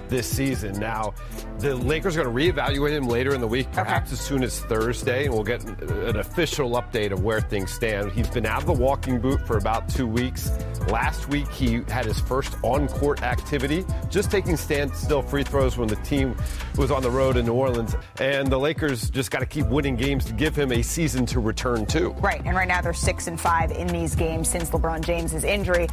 This 0.10 0.28
season. 0.28 0.80
Now, 0.80 1.14
the 1.60 1.75
Lakers 1.75 2.16
are 2.16 2.24
going 2.24 2.36
to 2.36 2.54
reevaluate 2.54 2.92
him 2.92 3.08
later 3.08 3.34
in 3.34 3.42
the 3.42 3.48
week, 3.48 3.72
perhaps 3.72 4.12
as 4.12 4.20
soon 4.20 4.44
as 4.44 4.60
Thursday, 4.62 5.25
and 5.25 5.34
we'll 5.34 5.44
get 5.44 5.64
an 5.64 6.18
official 6.18 6.72
update 6.72 7.12
of 7.12 7.24
where 7.24 7.42
things 7.42 7.72
stand. 7.72 8.12
He's 8.12 8.30
been 8.30 8.46
out 8.46 8.62
of 8.62 8.68
the 8.68 8.74
walking 8.74 9.20
boot 9.20 9.46
for 9.48 9.58
about 9.58 9.90
two 9.90 10.08
weeks. 10.08 10.52
Last 10.90 11.30
week, 11.30 11.50
he 11.52 11.82
had 11.88 12.06
his 12.06 12.20
first 12.20 12.56
on 12.62 12.88
court 12.88 13.24
activity, 13.24 13.86
just 14.10 14.30
taking 14.30 14.58
standstill 14.58 15.22
free 15.22 15.44
throws 15.44 15.78
when 15.78 15.88
the 15.88 15.96
team 15.98 16.36
was 16.78 16.92
on 16.92 17.02
the 17.02 17.10
road 17.10 17.38
in 17.38 17.46
New 17.46 17.54
Orleans. 17.54 17.96
And 18.20 18.48
the 18.48 18.60
Lakers 18.60 19.10
just 19.10 19.32
got 19.32 19.40
to 19.40 19.46
keep 19.46 19.66
winning 19.68 19.96
games 19.96 20.25
to 20.25 20.34
give 20.34 20.56
him 20.56 20.72
a 20.72 20.82
season 20.82 21.25
to 21.28 21.40
return 21.40 21.86
to. 21.88 22.10
Right, 22.10 22.42
and 22.46 22.56
right 22.56 22.68
now 22.68 22.82
they're 22.82 22.94
six 22.94 23.28
and 23.28 23.40
five 23.40 23.72
in 23.72 23.88
these 23.88 24.14
games 24.16 24.50
since 24.50 24.70
LeBron 24.70 25.02
James's 25.02 25.44
injury. 25.44 25.88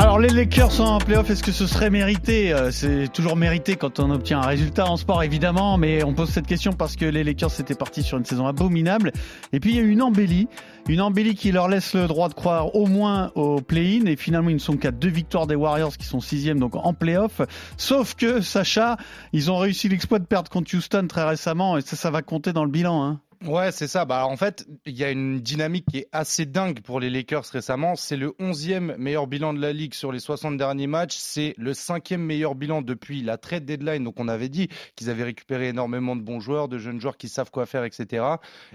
Alors 0.00 0.20
les 0.20 0.28
Lakers 0.28 0.70
sont 0.70 0.84
en 0.84 0.98
playoff, 0.98 1.28
est-ce 1.28 1.42
que 1.42 1.50
ce 1.50 1.66
serait 1.66 1.90
mérité? 1.90 2.52
Euh, 2.52 2.70
C'est 2.70 3.12
toujours 3.12 3.34
mérité 3.34 3.74
quand 3.74 3.98
on 3.98 4.12
obtient 4.12 4.38
un 4.38 4.46
résultat 4.46 4.88
en 4.88 4.96
sport 4.96 5.24
évidemment, 5.24 5.76
mais 5.76 6.04
on 6.04 6.14
pose 6.14 6.28
cette 6.28 6.46
question 6.46 6.72
parce 6.72 6.94
que 6.94 7.04
les 7.04 7.24
Lakers 7.24 7.58
étaient 7.58 7.74
partis 7.74 8.04
sur 8.04 8.16
une 8.16 8.24
saison 8.24 8.46
abominable. 8.46 9.10
Et 9.52 9.58
puis 9.58 9.70
il 9.70 9.76
y 9.76 9.80
a 9.80 9.82
une 9.82 10.00
embellie, 10.00 10.46
une 10.88 11.00
embellie 11.00 11.34
qui 11.34 11.50
leur 11.50 11.66
laisse 11.66 11.96
le 11.96 12.06
droit 12.06 12.28
de 12.28 12.34
croire 12.34 12.76
au 12.76 12.86
moins 12.86 13.32
au 13.34 13.60
play-in. 13.60 14.06
Et 14.06 14.14
finalement 14.14 14.50
ils 14.50 14.54
ne 14.54 14.60
sont 14.60 14.76
qu'à 14.76 14.92
deux 14.92 15.08
victoires 15.08 15.48
des 15.48 15.56
Warriors 15.56 15.96
qui 15.96 16.06
sont 16.06 16.20
sixième 16.20 16.60
donc 16.60 16.76
en 16.76 16.94
playoff. 16.94 17.40
Sauf 17.76 18.14
que 18.14 18.40
Sacha, 18.40 18.98
ils 19.32 19.50
ont 19.50 19.56
réussi 19.56 19.88
l'exploit 19.88 20.20
de 20.20 20.26
perdre 20.26 20.48
contre 20.48 20.76
Houston 20.76 21.08
très 21.08 21.24
récemment 21.24 21.76
et 21.76 21.80
ça, 21.80 21.96
ça 21.96 22.12
va 22.12 22.22
compter 22.22 22.52
dans 22.52 22.64
le 22.64 22.70
bilan. 22.70 23.02
Hein. 23.02 23.20
Ouais, 23.46 23.70
c'est 23.70 23.86
ça. 23.86 24.04
Bah, 24.04 24.26
en 24.26 24.36
fait, 24.36 24.66
il 24.84 24.96
y 24.96 25.04
a 25.04 25.10
une 25.12 25.40
dynamique 25.40 25.84
qui 25.90 25.98
est 25.98 26.08
assez 26.12 26.44
dingue 26.44 26.80
pour 26.80 26.98
les 26.98 27.08
Lakers 27.08 27.44
récemment. 27.52 27.94
C'est 27.94 28.16
le 28.16 28.30
11e 28.40 28.96
meilleur 28.96 29.28
bilan 29.28 29.54
de 29.54 29.60
la 29.60 29.72
ligue 29.72 29.94
sur 29.94 30.10
les 30.10 30.18
60 30.18 30.56
derniers 30.56 30.88
matchs. 30.88 31.14
C'est 31.16 31.54
le 31.56 31.72
cinquième 31.72 32.20
meilleur 32.22 32.56
bilan 32.56 32.82
depuis 32.82 33.22
la 33.22 33.36
trade 33.38 33.64
deadline. 33.64 34.02
Donc, 34.02 34.18
on 34.18 34.26
avait 34.26 34.48
dit 34.48 34.68
qu'ils 34.96 35.08
avaient 35.08 35.22
récupéré 35.22 35.68
énormément 35.68 36.16
de 36.16 36.20
bons 36.22 36.40
joueurs, 36.40 36.66
de 36.68 36.78
jeunes 36.78 37.00
joueurs 37.00 37.16
qui 37.16 37.28
savent 37.28 37.52
quoi 37.52 37.64
faire, 37.66 37.84
etc. 37.84 38.24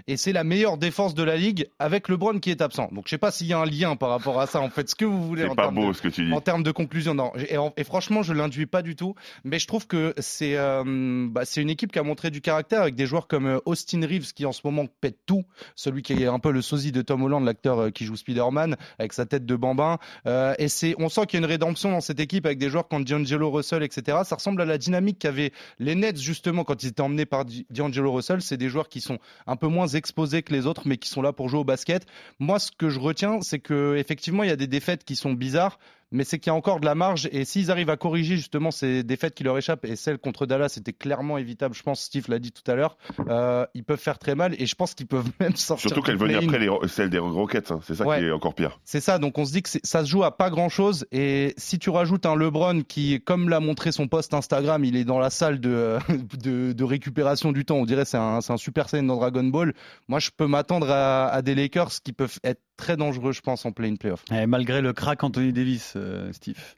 Et 0.06 0.16
c'est 0.16 0.32
la 0.32 0.44
meilleure 0.44 0.78
défense 0.78 1.14
de 1.14 1.22
la 1.22 1.36
ligue 1.36 1.68
avec 1.78 2.08
LeBron 2.08 2.38
qui 2.38 2.50
est 2.50 2.62
absent. 2.62 2.88
Donc, 2.92 3.04
je 3.06 3.10
sais 3.10 3.18
pas 3.18 3.30
s'il 3.30 3.46
y 3.48 3.52
a 3.52 3.58
un 3.58 3.66
lien 3.66 3.96
par 3.96 4.08
rapport 4.08 4.40
à 4.40 4.46
ça. 4.46 4.62
En 4.62 4.70
fait, 4.70 4.88
ce 4.88 4.94
que 4.94 5.04
vous 5.04 5.22
voulez 5.26 5.44
en 5.44 5.54
pas 5.54 5.64
termes 5.64 5.74
beau 5.74 5.88
de- 5.88 5.92
ce 5.92 6.00
que 6.00 6.08
tu 6.08 6.24
dis. 6.24 6.32
en 6.32 6.40
termes 6.40 6.62
de 6.62 6.70
conclusion, 6.72 7.14
non. 7.14 7.32
Et, 7.50 7.58
en- 7.58 7.74
et 7.76 7.84
franchement, 7.84 8.22
je 8.22 8.32
l'induis 8.32 8.64
pas 8.66 8.80
du 8.80 8.96
tout. 8.96 9.14
Mais 9.44 9.58
je 9.58 9.66
trouve 9.66 9.86
que 9.86 10.14
c'est 10.18 10.56
euh, 10.56 11.26
bah, 11.28 11.42
une 11.56 11.68
équipe 11.70 11.92
qui 11.92 11.98
a 11.98 12.02
montré 12.02 12.30
du 12.30 12.40
caractère 12.40 12.80
avec 12.80 12.94
des 12.94 13.04
joueurs 13.06 13.26
comme 13.28 13.46
euh, 13.46 13.58
Austin 13.66 14.00
Reeves 14.06 14.32
qui 14.32 14.46
en 14.46 14.53
ce 14.54 14.62
moment 14.64 14.86
pète 15.02 15.18
tout. 15.26 15.44
Celui 15.76 16.00
qui 16.00 16.14
est 16.14 16.26
un 16.26 16.38
peu 16.38 16.50
le 16.50 16.62
sosie 16.62 16.92
de 16.92 17.02
Tom 17.02 17.22
Holland, 17.22 17.44
l'acteur 17.44 17.78
euh, 17.78 17.90
qui 17.90 18.06
joue 18.06 18.16
Spider-Man, 18.16 18.76
avec 18.98 19.12
sa 19.12 19.26
tête 19.26 19.44
de 19.44 19.56
bambin. 19.56 19.98
Euh, 20.26 20.54
et 20.58 20.68
c'est, 20.68 20.94
on 20.98 21.10
sent 21.10 21.26
qu'il 21.26 21.38
y 21.38 21.42
a 21.42 21.44
une 21.44 21.50
rédemption 21.50 21.90
dans 21.90 22.00
cette 22.00 22.20
équipe 22.20 22.46
avec 22.46 22.58
des 22.58 22.70
joueurs 22.70 22.88
comme 22.88 23.04
D'Angelo 23.04 23.50
Russell, 23.50 23.82
etc. 23.82 24.18
Ça 24.24 24.36
ressemble 24.36 24.62
à 24.62 24.64
la 24.64 24.78
dynamique 24.78 25.18
qu'avaient 25.18 25.52
les 25.78 25.94
Nets 25.94 26.18
justement 26.18 26.64
quand 26.64 26.82
ils 26.82 26.88
étaient 26.88 27.02
emmenés 27.02 27.26
par 27.26 27.44
D'Angelo 27.70 28.12
Russell. 28.12 28.40
C'est 28.40 28.56
des 28.56 28.70
joueurs 28.70 28.88
qui 28.88 29.02
sont 29.02 29.18
un 29.46 29.56
peu 29.56 29.66
moins 29.66 29.88
exposés 29.88 30.42
que 30.42 30.54
les 30.54 30.66
autres, 30.66 30.82
mais 30.86 30.96
qui 30.96 31.10
sont 31.10 31.20
là 31.20 31.32
pour 31.32 31.48
jouer 31.50 31.60
au 31.60 31.64
basket. 31.64 32.06
Moi, 32.38 32.58
ce 32.58 32.70
que 32.72 32.88
je 32.88 33.00
retiens, 33.00 33.40
c'est 33.42 33.58
que 33.58 33.96
effectivement, 33.96 34.42
il 34.42 34.48
y 34.48 34.52
a 34.52 34.56
des 34.56 34.66
défaites 34.66 35.04
qui 35.04 35.16
sont 35.16 35.32
bizarres 35.32 35.78
mais 36.14 36.24
c'est 36.24 36.38
qu'il 36.38 36.50
y 36.50 36.52
a 36.52 36.54
encore 36.54 36.80
de 36.80 36.86
la 36.86 36.94
marge 36.94 37.28
et 37.32 37.44
s'ils 37.44 37.70
arrivent 37.70 37.90
à 37.90 37.96
corriger 37.98 38.36
justement 38.36 38.70
ces 38.70 39.02
défaites 39.02 39.34
qui 39.34 39.44
leur 39.44 39.58
échappent 39.58 39.84
et 39.84 39.96
celle 39.96 40.16
contre 40.18 40.46
Dallas 40.46 40.70
c'était 40.70 40.92
clairement 40.94 41.36
évitable 41.36 41.74
je 41.74 41.82
pense 41.82 42.00
Steve 42.00 42.24
l'a 42.28 42.38
dit 42.38 42.52
tout 42.52 42.68
à 42.70 42.74
l'heure 42.74 42.96
euh, 43.28 43.66
ils 43.74 43.84
peuvent 43.84 43.98
faire 44.00 44.18
très 44.18 44.34
mal 44.34 44.54
et 44.58 44.64
je 44.66 44.74
pense 44.74 44.94
qu'ils 44.94 45.06
peuvent 45.06 45.28
même 45.40 45.56
sortir 45.56 45.90
Surtout 45.90 46.00
du 46.00 46.06
qu'elle 46.06 46.16
venait 46.16 46.38
play-in. 46.38 46.48
après 46.48 46.58
les, 46.58 46.88
celle 46.88 47.10
des 47.10 47.18
Rockets, 47.18 47.70
hein. 47.70 47.80
c'est 47.84 47.94
ça 47.96 48.06
Ouais. 48.06 48.18
qui 48.20 48.24
est 48.26 48.30
encore 48.30 48.54
pire. 48.54 48.78
C'est 48.84 49.00
ça, 49.00 49.18
donc 49.18 49.36
on 49.38 49.44
se 49.44 49.52
dit 49.52 49.62
que 49.62 49.68
c'est- 49.68 49.84
ça 49.84 50.04
se 50.04 50.08
joue 50.10 50.22
à 50.24 50.36
pas 50.36 50.50
grand 50.50 50.68
chose. 50.68 51.06
Et 51.10 51.54
si 51.56 51.78
tu 51.78 51.90
rajoutes 51.90 52.26
un 52.26 52.36
LeBron 52.36 52.82
qui, 52.82 53.20
comme 53.22 53.48
l'a 53.48 53.60
montré 53.60 53.90
son 53.92 54.06
post 54.08 54.32
Instagram, 54.34 54.84
il 54.84 54.94
est 54.96 55.04
dans 55.04 55.18
la 55.18 55.30
salle 55.30 55.58
de, 55.60 55.98
de, 56.42 56.72
de 56.72 56.84
récupération 56.84 57.50
du 57.52 57.64
temps, 57.64 57.76
on 57.76 57.84
dirait 57.86 58.04
c'est 58.04 58.16
un, 58.18 58.40
c'est 58.40 58.52
un 58.52 58.56
super 58.56 58.88
scène 58.88 59.06
dans 59.06 59.16
Dragon 59.16 59.44
Ball. 59.44 59.74
Moi, 60.08 60.18
je 60.20 60.30
peux 60.36 60.46
m'attendre 60.46 60.90
à, 60.90 61.26
à 61.28 61.42
des 61.42 61.54
Lakers 61.54 61.90
qui 62.04 62.12
peuvent 62.12 62.38
être 62.44 62.60
très 62.76 62.96
dangereux, 62.96 63.32
je 63.32 63.40
pense, 63.40 63.64
en 63.66 63.72
play-in 63.72 63.94
playoff. 63.96 64.24
Et 64.32 64.46
malgré 64.46 64.80
le 64.80 64.92
crack 64.92 65.22
Anthony 65.22 65.52
Davis, 65.52 65.94
euh, 65.96 66.03
Steve. 66.32 66.76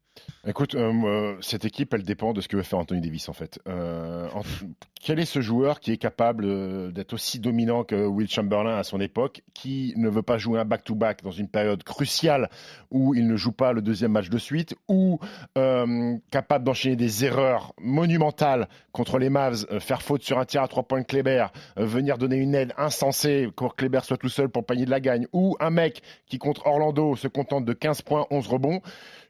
Écoute, 0.49 0.75
euh, 0.77 1.37
cette 1.41 1.65
équipe, 1.65 1.93
elle 1.93 2.05
dépend 2.05 2.33
de 2.33 2.41
ce 2.41 2.47
que 2.49 2.57
veut 2.57 2.63
faire 2.63 2.79
Anthony 2.79 3.01
Davis 3.01 3.29
en 3.29 3.33
fait. 3.33 3.59
Euh, 3.69 4.29
en- 4.33 4.43
quel 5.03 5.19
est 5.21 5.25
ce 5.25 5.41
joueur 5.41 5.79
qui 5.81 5.93
est 5.93 5.97
capable 5.99 6.45
euh, 6.47 6.91
d'être 6.91 7.13
aussi 7.13 7.39
dominant 7.39 7.85
que 7.85 8.07
Will 8.07 8.29
Chamberlain 8.29 8.77
à 8.77 8.83
son 8.83 9.01
époque, 9.01 9.43
qui 9.55 9.93
ne 9.97 10.09
veut 10.09 10.23
pas 10.23 10.39
jouer 10.39 10.59
un 10.61 10.65
back-to-back 10.65 11.23
dans 11.23 11.31
une 11.33 11.49
période 11.49 11.83
cruciale 11.85 12.49
où 12.91 13.15
il 13.15 13.27
ne 13.27 13.37
joue 13.37 13.53
pas 13.53 13.73
le 13.73 13.83
deuxième 13.83 14.13
match 14.13 14.29
de 14.31 14.39
suite, 14.39 14.75
ou 14.89 15.19
euh, 15.59 16.17
capable 16.31 16.65
d'enchaîner 16.65 16.97
des 16.97 17.25
erreurs 17.25 17.73
monumentales 17.81 18.69
contre 18.93 19.19
les 19.19 19.31
Mavs, 19.31 19.67
faire 19.81 20.03
faute 20.03 20.23
sur 20.23 20.39
un 20.39 20.45
tir 20.45 20.63
à 20.63 20.69
trois 20.69 20.83
points 20.85 21.01
de 21.01 21.07
Kleber, 21.07 21.47
venir 21.77 22.19
donner 22.19 22.37
une 22.37 22.55
aide 22.55 22.73
insensée 22.79 23.49
pour 23.55 23.75
que 23.75 23.83
Kleber 23.83 24.01
soit 24.05 24.17
tout 24.17 24.29
seul 24.29 24.49
pour 24.49 24.63
le 24.63 24.67
panier 24.67 24.87
de 24.87 24.91
la 24.91 25.01
gagne, 25.01 25.27
ou 25.33 25.57
un 25.61 25.71
mec 25.71 26.03
qui 26.27 26.39
contre 26.39 26.67
Orlando 26.67 27.15
se 27.17 27.29
contente 27.29 27.65
de 27.65 27.73
15 27.73 28.03
points, 28.03 28.27
11 28.31 28.47
rebonds. 28.49 28.81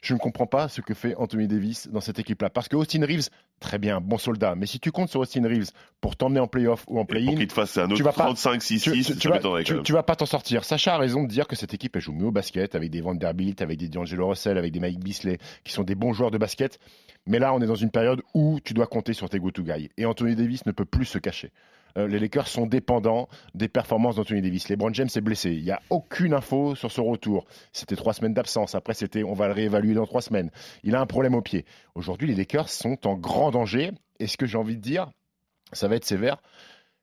Je 0.07 0.13
ne 0.13 0.19
comprends 0.19 0.45
pas 0.47 0.69
ce 0.69 0.79
que 0.79 0.93
fait 0.93 1.15
Anthony 1.15 1.47
Davis 1.49 1.89
dans 1.89 1.99
cette 1.99 2.17
équipe-là. 2.17 2.49
Parce 2.49 2.69
que 2.69 2.77
Austin 2.77 3.05
Reeves, 3.05 3.27
très 3.59 3.77
bien, 3.77 3.99
bon 3.99 4.17
soldat. 4.17 4.55
Mais 4.55 4.65
si 4.65 4.79
tu 4.79 4.89
comptes 4.89 5.09
sur 5.09 5.19
Austin 5.19 5.43
Reeves 5.45 5.71
pour 5.99 6.15
t'emmener 6.15 6.39
en 6.39 6.47
playoff 6.47 6.85
ou 6.87 6.93
en 6.97 7.01
pour 7.03 7.07
play-in, 7.07 7.35
qu'il 7.35 7.45
te 7.47 7.51
fasse 7.51 7.77
un 7.77 7.87
tu 7.87 7.95
autre 7.95 8.03
vas 8.05 8.13
pas- 8.13 8.23
35, 8.23 8.61
6, 8.61 8.81
tu, 8.83 8.91
6, 8.91 9.05
tu- 9.07 9.13
ça 9.13 9.19
tu 9.19 9.27
vas, 9.27 9.33
m'étonnerait 9.35 9.63
quand 9.63 9.67
tu- 9.67 9.73
même. 9.73 9.83
tu 9.83 9.91
vas 9.91 10.03
pas 10.03 10.15
t'en 10.15 10.25
sortir. 10.25 10.63
Sacha 10.63 10.95
a 10.95 10.97
raison 10.97 11.23
de 11.23 11.27
dire 11.27 11.45
que 11.45 11.57
cette 11.57 11.73
équipe 11.73 11.93
elle 11.97 12.01
joue 12.01 12.13
mieux 12.13 12.27
au 12.27 12.31
basket 12.31 12.73
avec 12.75 12.89
des 12.89 13.01
Vanderbilt, 13.01 13.61
avec 13.61 13.77
des 13.77 13.89
D'Angelo 13.89 14.29
Russell, 14.29 14.57
avec 14.57 14.71
des 14.71 14.79
Mike 14.79 14.99
Bisley 15.03 15.39
qui 15.65 15.73
sont 15.73 15.83
des 15.83 15.95
bons 15.95 16.13
joueurs 16.13 16.31
de 16.31 16.37
basket. 16.37 16.79
Mais 17.25 17.39
là, 17.39 17.53
on 17.53 17.59
est 17.59 17.67
dans 17.67 17.75
une 17.75 17.91
période 17.91 18.21
où 18.33 18.59
tu 18.63 18.73
dois 18.73 18.87
compter 18.87 19.11
sur 19.11 19.29
tes 19.29 19.39
go-to 19.39 19.61
guys. 19.63 19.89
Et 19.97 20.05
Anthony 20.05 20.33
Davis 20.35 20.65
ne 20.65 20.71
peut 20.71 20.85
plus 20.85 21.03
se 21.03 21.17
cacher. 21.17 21.51
Euh, 21.97 22.07
les 22.07 22.19
Lakers 22.19 22.47
sont 22.47 22.65
dépendants 22.65 23.27
des 23.53 23.67
performances 23.67 24.15
d'Anthony 24.15 24.41
Davis. 24.41 24.69
LeBron 24.69 24.93
James 24.93 25.09
est 25.13 25.21
blessé. 25.21 25.51
Il 25.51 25.63
n'y 25.63 25.71
a 25.71 25.81
aucune 25.89 26.33
info 26.33 26.75
sur 26.75 26.91
son 26.91 27.05
retour. 27.05 27.45
C'était 27.73 27.95
trois 27.95 28.13
semaines 28.13 28.33
d'absence. 28.33 28.75
Après, 28.75 28.93
c'était 28.93 29.23
on 29.23 29.33
va 29.33 29.47
le 29.47 29.53
réévaluer 29.53 29.93
dans 29.93 30.05
trois 30.05 30.21
semaines. 30.21 30.51
Il 30.83 30.95
a 30.95 31.01
un 31.01 31.05
problème 31.05 31.35
au 31.35 31.41
pied. 31.41 31.65
Aujourd'hui, 31.95 32.27
les 32.27 32.35
Lakers 32.35 32.69
sont 32.69 33.07
en 33.07 33.15
grand 33.15 33.51
danger. 33.51 33.91
Et 34.19 34.27
ce 34.27 34.37
que 34.37 34.45
j'ai 34.45 34.57
envie 34.57 34.77
de 34.77 34.81
dire, 34.81 35.11
ça 35.73 35.87
va 35.87 35.95
être 35.95 36.05
sévère, 36.05 36.41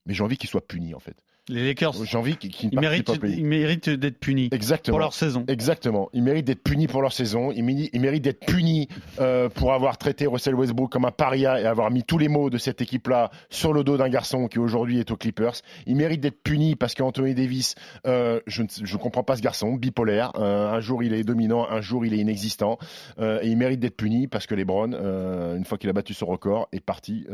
mais 0.06 0.14
j'ai 0.14 0.22
envie 0.22 0.36
qu'ils 0.36 0.50
soient 0.50 0.66
punis 0.66 0.94
en 0.94 1.00
fait. 1.00 1.16
Les 1.50 1.66
Lakers, 1.66 1.92
J'ai 2.04 2.16
envie 2.16 2.36
qu'ils 2.38 2.72
ils 2.72 2.80
méritent, 2.80 3.20
pas 3.20 3.26
ils 3.26 3.44
méritent 3.44 3.90
d'être 3.90 4.18
punis 4.18 4.48
Exactement. 4.50 4.94
pour 4.94 4.98
leur 4.98 5.12
saison. 5.12 5.44
Exactement. 5.46 6.08
Ils 6.14 6.22
méritent 6.22 6.46
d'être 6.46 6.62
punis 6.62 6.86
pour 6.86 7.02
leur 7.02 7.12
saison. 7.12 7.52
Ils, 7.52 7.90
ils 7.92 8.00
méritent 8.00 8.24
d'être 8.24 8.46
punis 8.46 8.88
euh, 9.20 9.50
pour 9.50 9.74
avoir 9.74 9.98
traité 9.98 10.26
Russell 10.26 10.54
Westbrook 10.54 10.90
comme 10.90 11.04
un 11.04 11.10
paria 11.10 11.60
et 11.60 11.66
avoir 11.66 11.90
mis 11.90 12.02
tous 12.02 12.16
les 12.16 12.28
mots 12.28 12.48
de 12.48 12.56
cette 12.56 12.80
équipe-là 12.80 13.30
sur 13.50 13.74
le 13.74 13.84
dos 13.84 13.98
d'un 13.98 14.08
garçon 14.08 14.48
qui 14.48 14.58
aujourd'hui 14.58 15.00
est 15.00 15.10
aux 15.10 15.18
Clippers. 15.18 15.52
Ils 15.86 15.96
méritent 15.96 16.22
d'être 16.22 16.42
punis 16.42 16.76
parce 16.76 16.94
qu'Anthony 16.94 17.34
Davis, 17.34 17.74
euh, 18.06 18.40
je 18.46 18.62
ne 18.62 18.68
je 18.82 18.96
comprends 18.96 19.22
pas 19.22 19.36
ce 19.36 19.42
garçon, 19.42 19.74
bipolaire. 19.74 20.32
Euh, 20.36 20.70
un 20.70 20.80
jour 20.80 21.02
il 21.02 21.12
est 21.12 21.24
dominant, 21.24 21.68
un 21.68 21.82
jour 21.82 22.06
il 22.06 22.14
est 22.14 22.18
inexistant. 22.18 22.78
Et 23.20 23.48
il 23.48 23.56
mérite 23.58 23.80
d'être 23.80 23.96
puni 23.96 24.28
parce 24.28 24.46
que 24.46 24.54
LeBron, 24.54 24.92
une 25.56 25.64
fois 25.66 25.76
qu'il 25.76 25.90
a 25.90 25.92
battu 25.92 26.14
son 26.14 26.24
record, 26.24 26.68
est 26.72 26.80
parti 26.80 27.26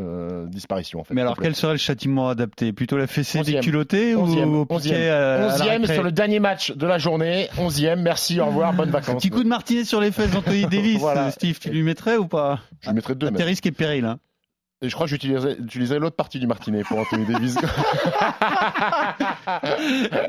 disparition. 0.49 1.01
En 1.01 1.05
fait, 1.05 1.15
Mais 1.15 1.21
alors, 1.21 1.37
quel 1.41 1.55
serait 1.55 1.75
le 1.75 1.79
châtiment 1.79 2.29
adapté? 2.29 2.73
Plutôt 2.73 2.97
la 2.97 3.07
fessée 3.07 3.39
Onzième. 3.39 3.61
déculottée 3.61 4.00
ou 4.15 4.21
Onzième, 4.23 4.55
au 4.57 4.65
piquet 4.65 4.75
onzième. 4.77 5.13
à- 5.13 5.35
à 5.35 5.39
la 5.39 5.47
Onzième 5.55 5.81
récré 5.83 5.95
sur 5.95 6.03
le 6.03 6.13
dernier 6.13 6.41
match 6.41 6.73
de 6.73 6.87
la 6.87 6.99
journée. 6.99 7.49
Onzième. 7.59 8.03
Merci, 8.03 8.41
au 8.41 8.47
revoir, 8.47 8.73
bonnes 8.73 8.91
vacances. 8.91 9.17
Petit 9.23 9.31
coup 9.31 9.43
de 9.43 9.49
martinet 9.49 9.85
sur 9.85 10.01
les 10.01 10.11
fesses 10.13 10.31
d'Anthony 10.31 10.63
Davis. 10.71 10.99
Voilà. 10.99 11.31
Steve, 11.31 11.59
tu 11.59 11.71
lui 11.71 11.83
mettrais 11.83 12.17
ou 12.17 12.27
pas 12.27 12.61
Je 12.81 12.89
lui 12.89 12.95
mettrai 12.97 13.15
deux. 13.15 13.27
À 13.29 13.31
tes 13.31 13.45
risques 13.45 13.67
et 13.67 13.73
périls. 13.73 14.05
Hein. 14.05 14.19
Et 14.83 14.89
je 14.89 14.95
crois 14.95 15.05
que 15.07 15.11
j'utiliserai 15.11 15.57
j'utiliserai 15.61 15.99
l'autre 15.99 16.17
partie 16.17 16.39
du 16.39 16.47
martinet 16.47 16.83
pour 16.85 16.99
Anthony 16.99 17.27
Davis. 17.27 17.57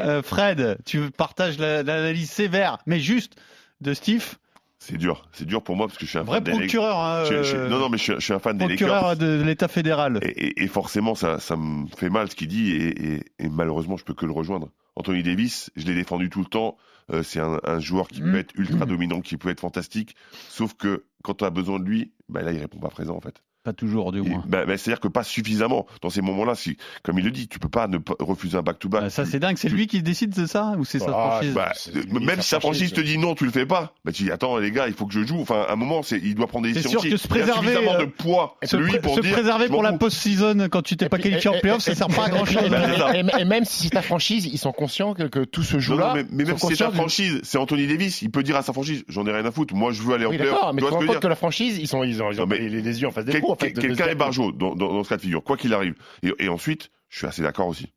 Euh, 0.01 0.21
Fred, 0.21 0.77
tu 0.86 1.12
partages 1.12 1.57
la- 1.60 1.84
l'analyse 1.84 2.29
sévère, 2.29 2.77
mais 2.86 2.99
juste 2.99 3.34
de 3.81 3.93
Steve, 3.93 4.36
C'est 4.83 4.97
dur, 4.97 5.27
c'est 5.31 5.45
dur 5.45 5.61
pour 5.61 5.75
moi 5.75 5.85
parce 5.85 5.99
que 5.99 6.05
je 6.05 6.09
suis 6.09 6.17
un 6.17 6.23
vrai 6.23 6.41
fan 6.43 6.57
procureur. 6.57 6.97
hein, 6.97 7.23
Je- 7.25 7.43
je- 7.43 7.55
euh, 7.55 7.69
non, 7.69 7.77
non, 7.77 7.89
mais 7.89 7.99
je, 7.99 8.03
suis- 8.03 8.13
je 8.15 8.19
suis 8.19 8.33
un 8.33 8.39
fan 8.39 8.57
des 8.57 8.65
procureur 8.65 9.15
de, 9.15 9.37
de 9.37 9.43
l'État 9.43 9.67
fédéral. 9.67 10.17
Et, 10.23 10.29
et- 10.29 10.63
et 10.63 10.67
forcément, 10.67 11.13
ça, 11.13 11.39
ça 11.39 11.55
me 11.55 11.85
fait 11.95 12.09
mal 12.09 12.31
ce 12.31 12.35
qu'il 12.35 12.47
dit, 12.47 12.71
et, 12.71 13.23
malheureusement, 13.47 13.95
je 13.95 14.03
peux 14.03 14.15
que 14.15 14.25
le 14.25 14.31
rejoindre. 14.31 14.69
Anthony 14.95 15.21
Davis, 15.21 15.69
je 15.75 15.85
l'ai 15.85 15.93
défendu 15.93 16.29
tout 16.31 16.39
le 16.39 16.45
temps. 16.47 16.77
euh, 17.11 17.21
c'est 17.23 17.39
un, 17.39 17.59
un 17.63 17.79
joueur 17.79 18.07
qui 18.07 18.21
Mm. 18.23 18.31
peut 18.31 18.37
être 18.39 18.53
ultra 18.55 18.85
dominant, 18.87 19.21
qui 19.21 19.35
peut 19.37 19.49
être 19.49 19.59
fantastique. 19.59 20.15
Sauf 20.49 20.73
que 20.75 21.03
quand 21.23 21.33
tu 21.35 21.43
as 21.45 21.49
besoin 21.51 21.77
de 21.79 21.83
lui, 21.85 22.11
bah 22.29 22.41
là, 22.41 22.51
il 22.51 22.59
répond 22.59 22.79
pas 22.79 22.89
présent 22.89 23.15
en 23.15 23.21
fait. 23.21 23.43
Pas 23.63 23.74
toujours, 23.74 24.12
du 24.12 24.21
moins. 24.24 24.43
bah, 24.47 24.65
bah, 24.65 24.76
C'est-à-dire 24.76 25.00
que 25.00 25.08
pas 25.08 25.24
suffisamment. 25.24 25.86
Dans 26.02 26.10
ces 26.10 26.21
moments-là, 26.21 26.56
si, 26.56 26.78
comme 27.04 27.19
il 27.19 27.26
le 27.26 27.30
dit, 27.30 27.47
tu 27.47 27.60
peux 27.60 27.69
pas 27.69 27.88
ne 27.88 28.00
pas 28.00 28.15
refuser 28.19 28.58
un 28.58 28.63
back-to-back. 28.63 29.04
Euh, 29.04 29.10
ça, 29.10 29.24
c'est 29.24 29.38
dingue. 29.39 29.58
C'est 29.58 29.69
lui 29.69 29.86
qui 29.86 30.02
décide 30.02 30.32
de 30.36 30.47
ça 30.47 30.74
ou 30.80 30.84
c'est 30.86 30.97
sa 30.97 31.06
Ah, 31.10 31.30
franchise 31.32 31.54
Bah, 31.54 31.71
C'est- 31.76 31.91
c'est- 31.93 32.12
même 32.12 32.38
sa 32.38 32.41
si 32.41 32.50
sa 32.50 32.60
franchise 32.60 32.91
te 32.91 33.02
dit 33.02 33.19
non, 33.19 33.36
tu 33.36 33.45
le 33.45 33.52
fais 33.52 33.67
pas. 33.67 33.93
Bah 34.04 34.12
tu 34.12 34.24
dis 34.24 34.32
attends 34.32 34.58
les 34.58 34.71
gars, 34.71 34.88
il 34.88 34.93
faut 34.93 35.06
que 35.06 35.13
je 35.13 35.24
joue. 35.24 35.39
Enfin, 35.41 35.65
à 35.69 35.74
un 35.74 35.76
moment, 35.76 36.02
c'est 36.02 36.17
il 36.17 36.34
doit 36.34 36.47
prendre 36.47 36.63
des 36.65 36.74
C'est 36.74 36.80
décisions. 36.80 37.00
sûr 37.02 37.12
que 37.12 37.17
se 37.17 37.28
Il 37.28 37.32
a 37.32 37.36
préserver, 37.36 37.67
suffisamment 37.74 37.93
euh, 38.00 38.06
de 38.06 38.06
poids 38.10 38.58
Se, 38.63 38.78
lui 38.78 38.97
pour 39.00 39.15
se 39.15 39.21
dire. 39.21 39.34
préserver 39.34 39.67
pour 39.67 39.84
la 39.84 39.93
post-season 39.93 40.67
quand 40.71 40.82
tu 40.82 40.97
t'es 40.97 41.08
pas 41.10 41.19
qualifié 41.19 41.50
en 41.52 41.60
playoff, 41.60 41.82
ça 41.82 41.93
sert 41.93 42.08
pas 42.08 42.26
à 42.26 42.30
grand 42.30 42.45
chose. 42.45 42.63
Et, 42.65 42.69
Bah, 42.69 43.12
c'est 43.12 43.41
et- 43.41 43.45
même 43.45 43.65
si 43.65 43.84
c'est 43.84 43.89
ta 43.91 44.02
franchise, 44.02 44.47
ils 44.52 44.58
sont 44.58 44.71
conscients 44.71 45.13
que, 45.13 45.24
que 45.24 45.43
tout 45.43 45.62
se 45.63 45.78
joue 45.80 45.93
Non, 45.93 46.00
là. 46.00 46.08
non, 46.15 46.24
mais, 46.32 46.45
même 46.45 46.58
si 46.58 46.67
c'est 46.76 46.78
ta 46.84 46.89
franchise, 46.91 47.39
c'est 47.43 47.60
Anthony 47.60 47.86
Davis, 47.86 48.24
il 48.24 48.32
peut 48.32 48.41
dire 48.41 48.56
à 48.56 48.63
sa 48.63 48.74
franchise, 48.74 49.04
j'en 49.08 49.26
ai 49.28 49.32
rien 49.32 49.45
à 49.45 49.52
foutre, 49.52 49.76
moi 49.76 49.91
je 49.91 50.02
veux 50.02 50.15
aller 50.15 50.26
en 50.26 50.30
playoff. 50.30 50.50
d'accord, 50.52 50.74
mais 50.74 50.82
Tu 50.82 51.19
que 51.19 51.28
la 51.28 51.36
franchise, 51.36 51.78
ils 51.78 51.88
sont, 51.88 52.04
ils 52.04 52.24
ont, 52.24 52.30
les, 52.30 53.02
yeux 53.02 53.08
en 53.08 53.12
face 53.12 53.26
des 53.26 53.34
en 53.51 53.55
fait. 53.55 53.73
Quelqu'un 53.73 54.07
est 54.07 54.15
barjot 54.15 54.51
dans, 54.51 54.75
dans, 54.75 54.93
dans 54.93 55.03
ce 55.03 55.09
cas 55.09 55.17
de 55.17 55.21
figure, 55.21 55.43
quoi 55.43 55.57
qu'il 55.57 55.73
arrive. 55.73 55.95
Et, 56.23 56.33
et 56.39 56.49
ensuite, 56.49 56.89
je 57.09 57.17
suis 57.19 57.27
assez 57.27 57.41
d'accord 57.41 57.67
aussi. 57.67 57.93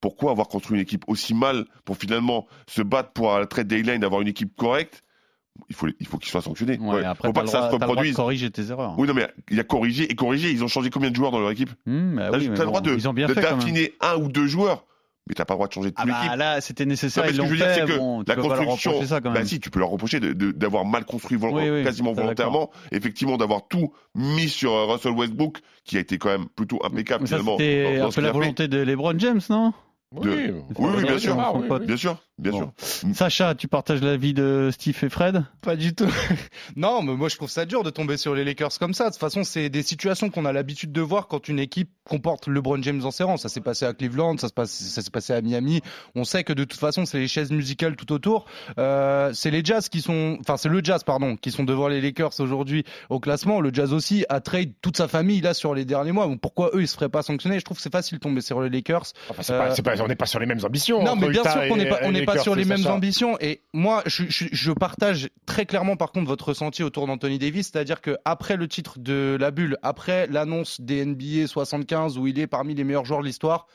Pourquoi 0.00 0.30
avoir 0.30 0.46
construit 0.48 0.76
une 0.76 0.82
équipe 0.82 1.04
aussi 1.08 1.34
mal 1.34 1.64
pour 1.84 1.96
finalement 1.96 2.46
se 2.68 2.82
battre 2.82 3.10
pour 3.12 3.34
à 3.34 3.40
la 3.40 3.46
trade 3.46 3.66
deadline 3.66 4.00
d'avoir 4.00 4.20
une 4.20 4.28
équipe 4.28 4.54
correcte? 4.56 5.02
Il 5.68 5.74
faut, 5.74 5.88
il 5.98 6.06
faut 6.06 6.18
qu'il 6.18 6.30
soit 6.30 6.40
sanctionné. 6.40 6.78
Ouais, 6.78 6.96
Ouais. 6.96 7.04
après, 7.04 7.26
faut 7.28 7.32
pas 7.32 7.42
que 7.42 7.48
ça 7.48 7.58
droit- 7.66 7.70
se 7.70 7.74
reproduise. 7.74 8.14
corriger 8.14 8.48
tes 8.48 8.70
erreurs. 8.70 8.94
Oui, 8.96 9.08
non, 9.08 9.14
mais 9.14 9.26
il 9.50 9.56
y 9.56 9.60
a 9.60 9.64
corrigé 9.64 10.04
et 10.04 10.14
corrigé. 10.14 10.52
Ils 10.52 10.62
ont 10.62 10.68
changé 10.68 10.88
combien 10.88 11.10
de 11.10 11.16
joueurs 11.16 11.32
dans 11.32 11.40
leur 11.40 11.50
équipe? 11.50 11.70
Hmm, 11.84 12.14
bah 12.14 12.30
oui, 12.32 12.48
mais 12.48 12.56
le 12.58 12.64
droit 12.64 12.80
bon, 12.80 12.90
de, 12.90 12.94
ils 12.96 13.08
ont 13.08 13.12
bien 13.12 13.26
de 13.26 13.34
fait 13.34 13.44
un 14.00 14.16
ou 14.18 14.28
deux 14.28 14.46
joueurs, 14.46 14.84
mais 15.28 15.34
t'as 15.34 15.44
pas 15.44 15.54
le 15.54 15.58
droit 15.58 15.68
de 15.68 15.72
changer 15.72 15.90
de 15.90 15.94
Ah 15.98 16.02
toute 16.02 16.10
bah 16.10 16.18
l'équipe. 16.22 16.38
là, 16.38 16.60
c'était 16.60 16.84
Non, 16.84 16.90
nécessaire. 16.90 17.24
mais 17.24 17.32
ce 17.32 17.36
que 17.38 17.44
je 17.44 17.50
veux 17.50 17.56
dire, 17.56 17.66
c'est 17.74 17.84
que 17.84 17.98
bon, 17.98 18.24
la 18.26 18.36
construction, 18.36 18.90
reprocher 18.92 19.08
ça 19.08 19.20
quand 19.20 19.32
bah 19.32 19.44
si, 19.44 19.60
tu 19.60 19.70
peux 19.70 19.78
leur 19.80 19.90
reprocher 19.90 20.20
d'avoir 20.20 20.84
mal 20.84 21.04
construit 21.04 21.36
vol- 21.38 21.52
Oui, 21.52 21.68
oui, 21.70 21.84
quasiment 21.84 22.12
volontairement, 22.12 22.70
effectivement 22.92 23.36
d'avoir 23.36 23.68
tout 23.68 23.92
mis 24.14 24.48
sur 24.48 24.72
euh, 24.72 24.86
Russell 24.86 25.12
Westbrook, 25.12 25.58
qui 25.84 25.96
a 25.96 26.00
été 26.00 26.18
quand 26.18 26.30
même 26.30 26.46
plutôt 26.56 26.78
impeccable 26.84 27.22
Mais 27.22 27.28
ça, 27.28 27.36
finalement. 27.38 27.58
c'était 27.58 28.00
un 28.00 28.10
peu 28.10 28.20
la 28.20 28.32
volonté 28.32 28.68
de 28.68 28.78
LeBron 28.78 29.18
James, 29.18 29.40
non? 29.50 29.72
Oui, 30.16 30.24
de- 30.26 30.62
oui, 30.78 31.02
bien 31.02 31.18
sûr. 31.18 31.36
oui. 31.54 31.86
Bien 31.86 31.96
sûr, 31.98 32.16
bien 32.38 32.52
Bon. 32.52 32.72
sûr. 32.76 33.08
Sacha, 33.14 33.54
tu 33.54 33.68
partages 33.68 34.00
l'avis 34.00 34.32
de 34.32 34.70
Steve 34.72 34.96
et 35.02 35.10
Fred? 35.10 35.44
Pas 35.60 35.76
du 35.76 35.94
tout. 35.94 36.06
non, 36.76 37.02
mais 37.02 37.14
moi 37.14 37.28
je 37.28 37.36
trouve 37.36 37.50
ça 37.50 37.66
dur 37.66 37.82
de 37.82 37.90
tomber 37.90 38.16
sur 38.16 38.34
les 38.34 38.42
Lakers 38.42 38.78
comme 38.78 38.94
ça. 38.94 39.04
De 39.04 39.10
toute 39.10 39.20
façon, 39.20 39.44
c'est 39.44 39.68
des 39.68 39.82
situations 39.82 40.30
qu'on 40.30 40.46
a 40.46 40.52
l'habitude 40.54 40.92
de 40.92 41.00
voir 41.02 41.28
quand 41.28 41.48
une 41.48 41.58
équipe 41.58 41.90
comporte 42.08 42.48
LeBron 42.48 42.80
James 42.82 43.02
en 43.04 43.10
ses 43.10 43.22
rangs. 43.24 43.36
Ça 43.36 43.50
s'est 43.50 43.60
passé 43.60 43.84
à 43.84 43.92
Cleveland, 43.92 44.38
ça 44.38 44.48
se 44.48 44.54
passe, 44.54 44.70
ça 44.72 45.02
s'est 45.02 45.10
passé 45.10 45.34
à 45.34 45.42
Miami. 45.42 45.82
On 46.14 46.24
sait 46.24 46.42
que 46.42 46.54
de 46.54 46.64
toute 46.64 46.80
façon, 46.80 47.04
c'est 47.04 47.18
les 47.18 47.28
chaises 47.28 47.50
musicales 47.50 47.94
tout 47.94 48.10
autour. 48.10 48.46
Euh, 48.78 49.30
c'est 49.34 49.50
les 49.50 49.62
Jazz 49.62 49.90
qui 49.90 50.00
sont, 50.00 50.38
enfin 50.40 50.56
c'est 50.56 50.70
le 50.70 50.82
Jazz 50.82 51.04
pardon, 51.04 51.36
qui 51.36 51.50
sont 51.50 51.64
devant 51.64 51.86
les 51.88 52.00
Lakers 52.00 52.40
aujourd'hui 52.40 52.84
au 53.10 53.20
classement. 53.20 53.60
Le 53.60 53.74
Jazz 53.74 53.92
aussi 53.92 54.24
a 54.30 54.40
trade 54.40 54.70
toute 54.80 54.96
sa 54.96 55.06
famille 55.06 55.42
là 55.42 55.52
sur 55.52 55.74
les 55.74 55.84
derniers 55.84 56.12
mois. 56.12 56.26
Pourquoi 56.40 56.70
eux 56.72 56.80
ils 56.80 56.88
se 56.88 56.94
feraient 56.94 57.10
pas 57.10 57.22
sanctionner? 57.22 57.58
Je 57.58 57.64
trouve 57.66 57.76
que 57.76 57.82
c'est 57.82 57.92
facile 57.92 58.16
de 58.16 58.22
tomber 58.22 58.40
sur 58.40 58.62
les 58.62 58.70
Lakers. 58.70 59.04
Enfin, 59.28 59.42
c'est 59.42 59.52
pas- 59.52 59.70
Euh, 59.72 59.82
pas- 59.82 59.97
on 60.00 60.08
n'est 60.08 60.16
pas 60.16 60.26
sur 60.26 60.38
les 60.38 60.46
mêmes 60.46 60.64
ambitions. 60.64 61.02
Non, 61.02 61.16
mais 61.16 61.28
bien 61.28 61.42
Utah 61.42 61.52
sûr 61.52 61.68
qu'on 61.68 61.76
n'est 61.76 61.88
pas, 61.88 61.98
on 62.02 62.10
et 62.10 62.12
n'est 62.12 62.24
pas 62.24 62.32
Lakers, 62.32 62.42
sur 62.42 62.54
les 62.54 62.64
mêmes 62.64 62.86
ambitions. 62.86 63.36
Et 63.40 63.62
moi, 63.72 64.02
je, 64.06 64.24
je, 64.28 64.46
je 64.50 64.72
partage 64.72 65.28
très 65.46 65.66
clairement, 65.66 65.96
par 65.96 66.12
contre, 66.12 66.28
votre 66.28 66.48
ressenti 66.48 66.82
autour 66.82 67.06
d'Anthony 67.06 67.38
Davis, 67.38 67.70
c'est-à-dire 67.72 68.00
que 68.00 68.16
après 68.24 68.56
le 68.56 68.68
titre 68.68 68.98
de 68.98 69.36
la 69.38 69.50
bulle, 69.50 69.78
après 69.82 70.26
l'annonce 70.26 70.80
des 70.80 71.04
NBA 71.04 71.46
75 71.46 72.18
où 72.18 72.26
il 72.26 72.38
est 72.38 72.46
parmi 72.46 72.74
les 72.74 72.84
meilleurs 72.84 73.04
joueurs 73.04 73.20
de 73.20 73.26
l'histoire, 73.26 73.66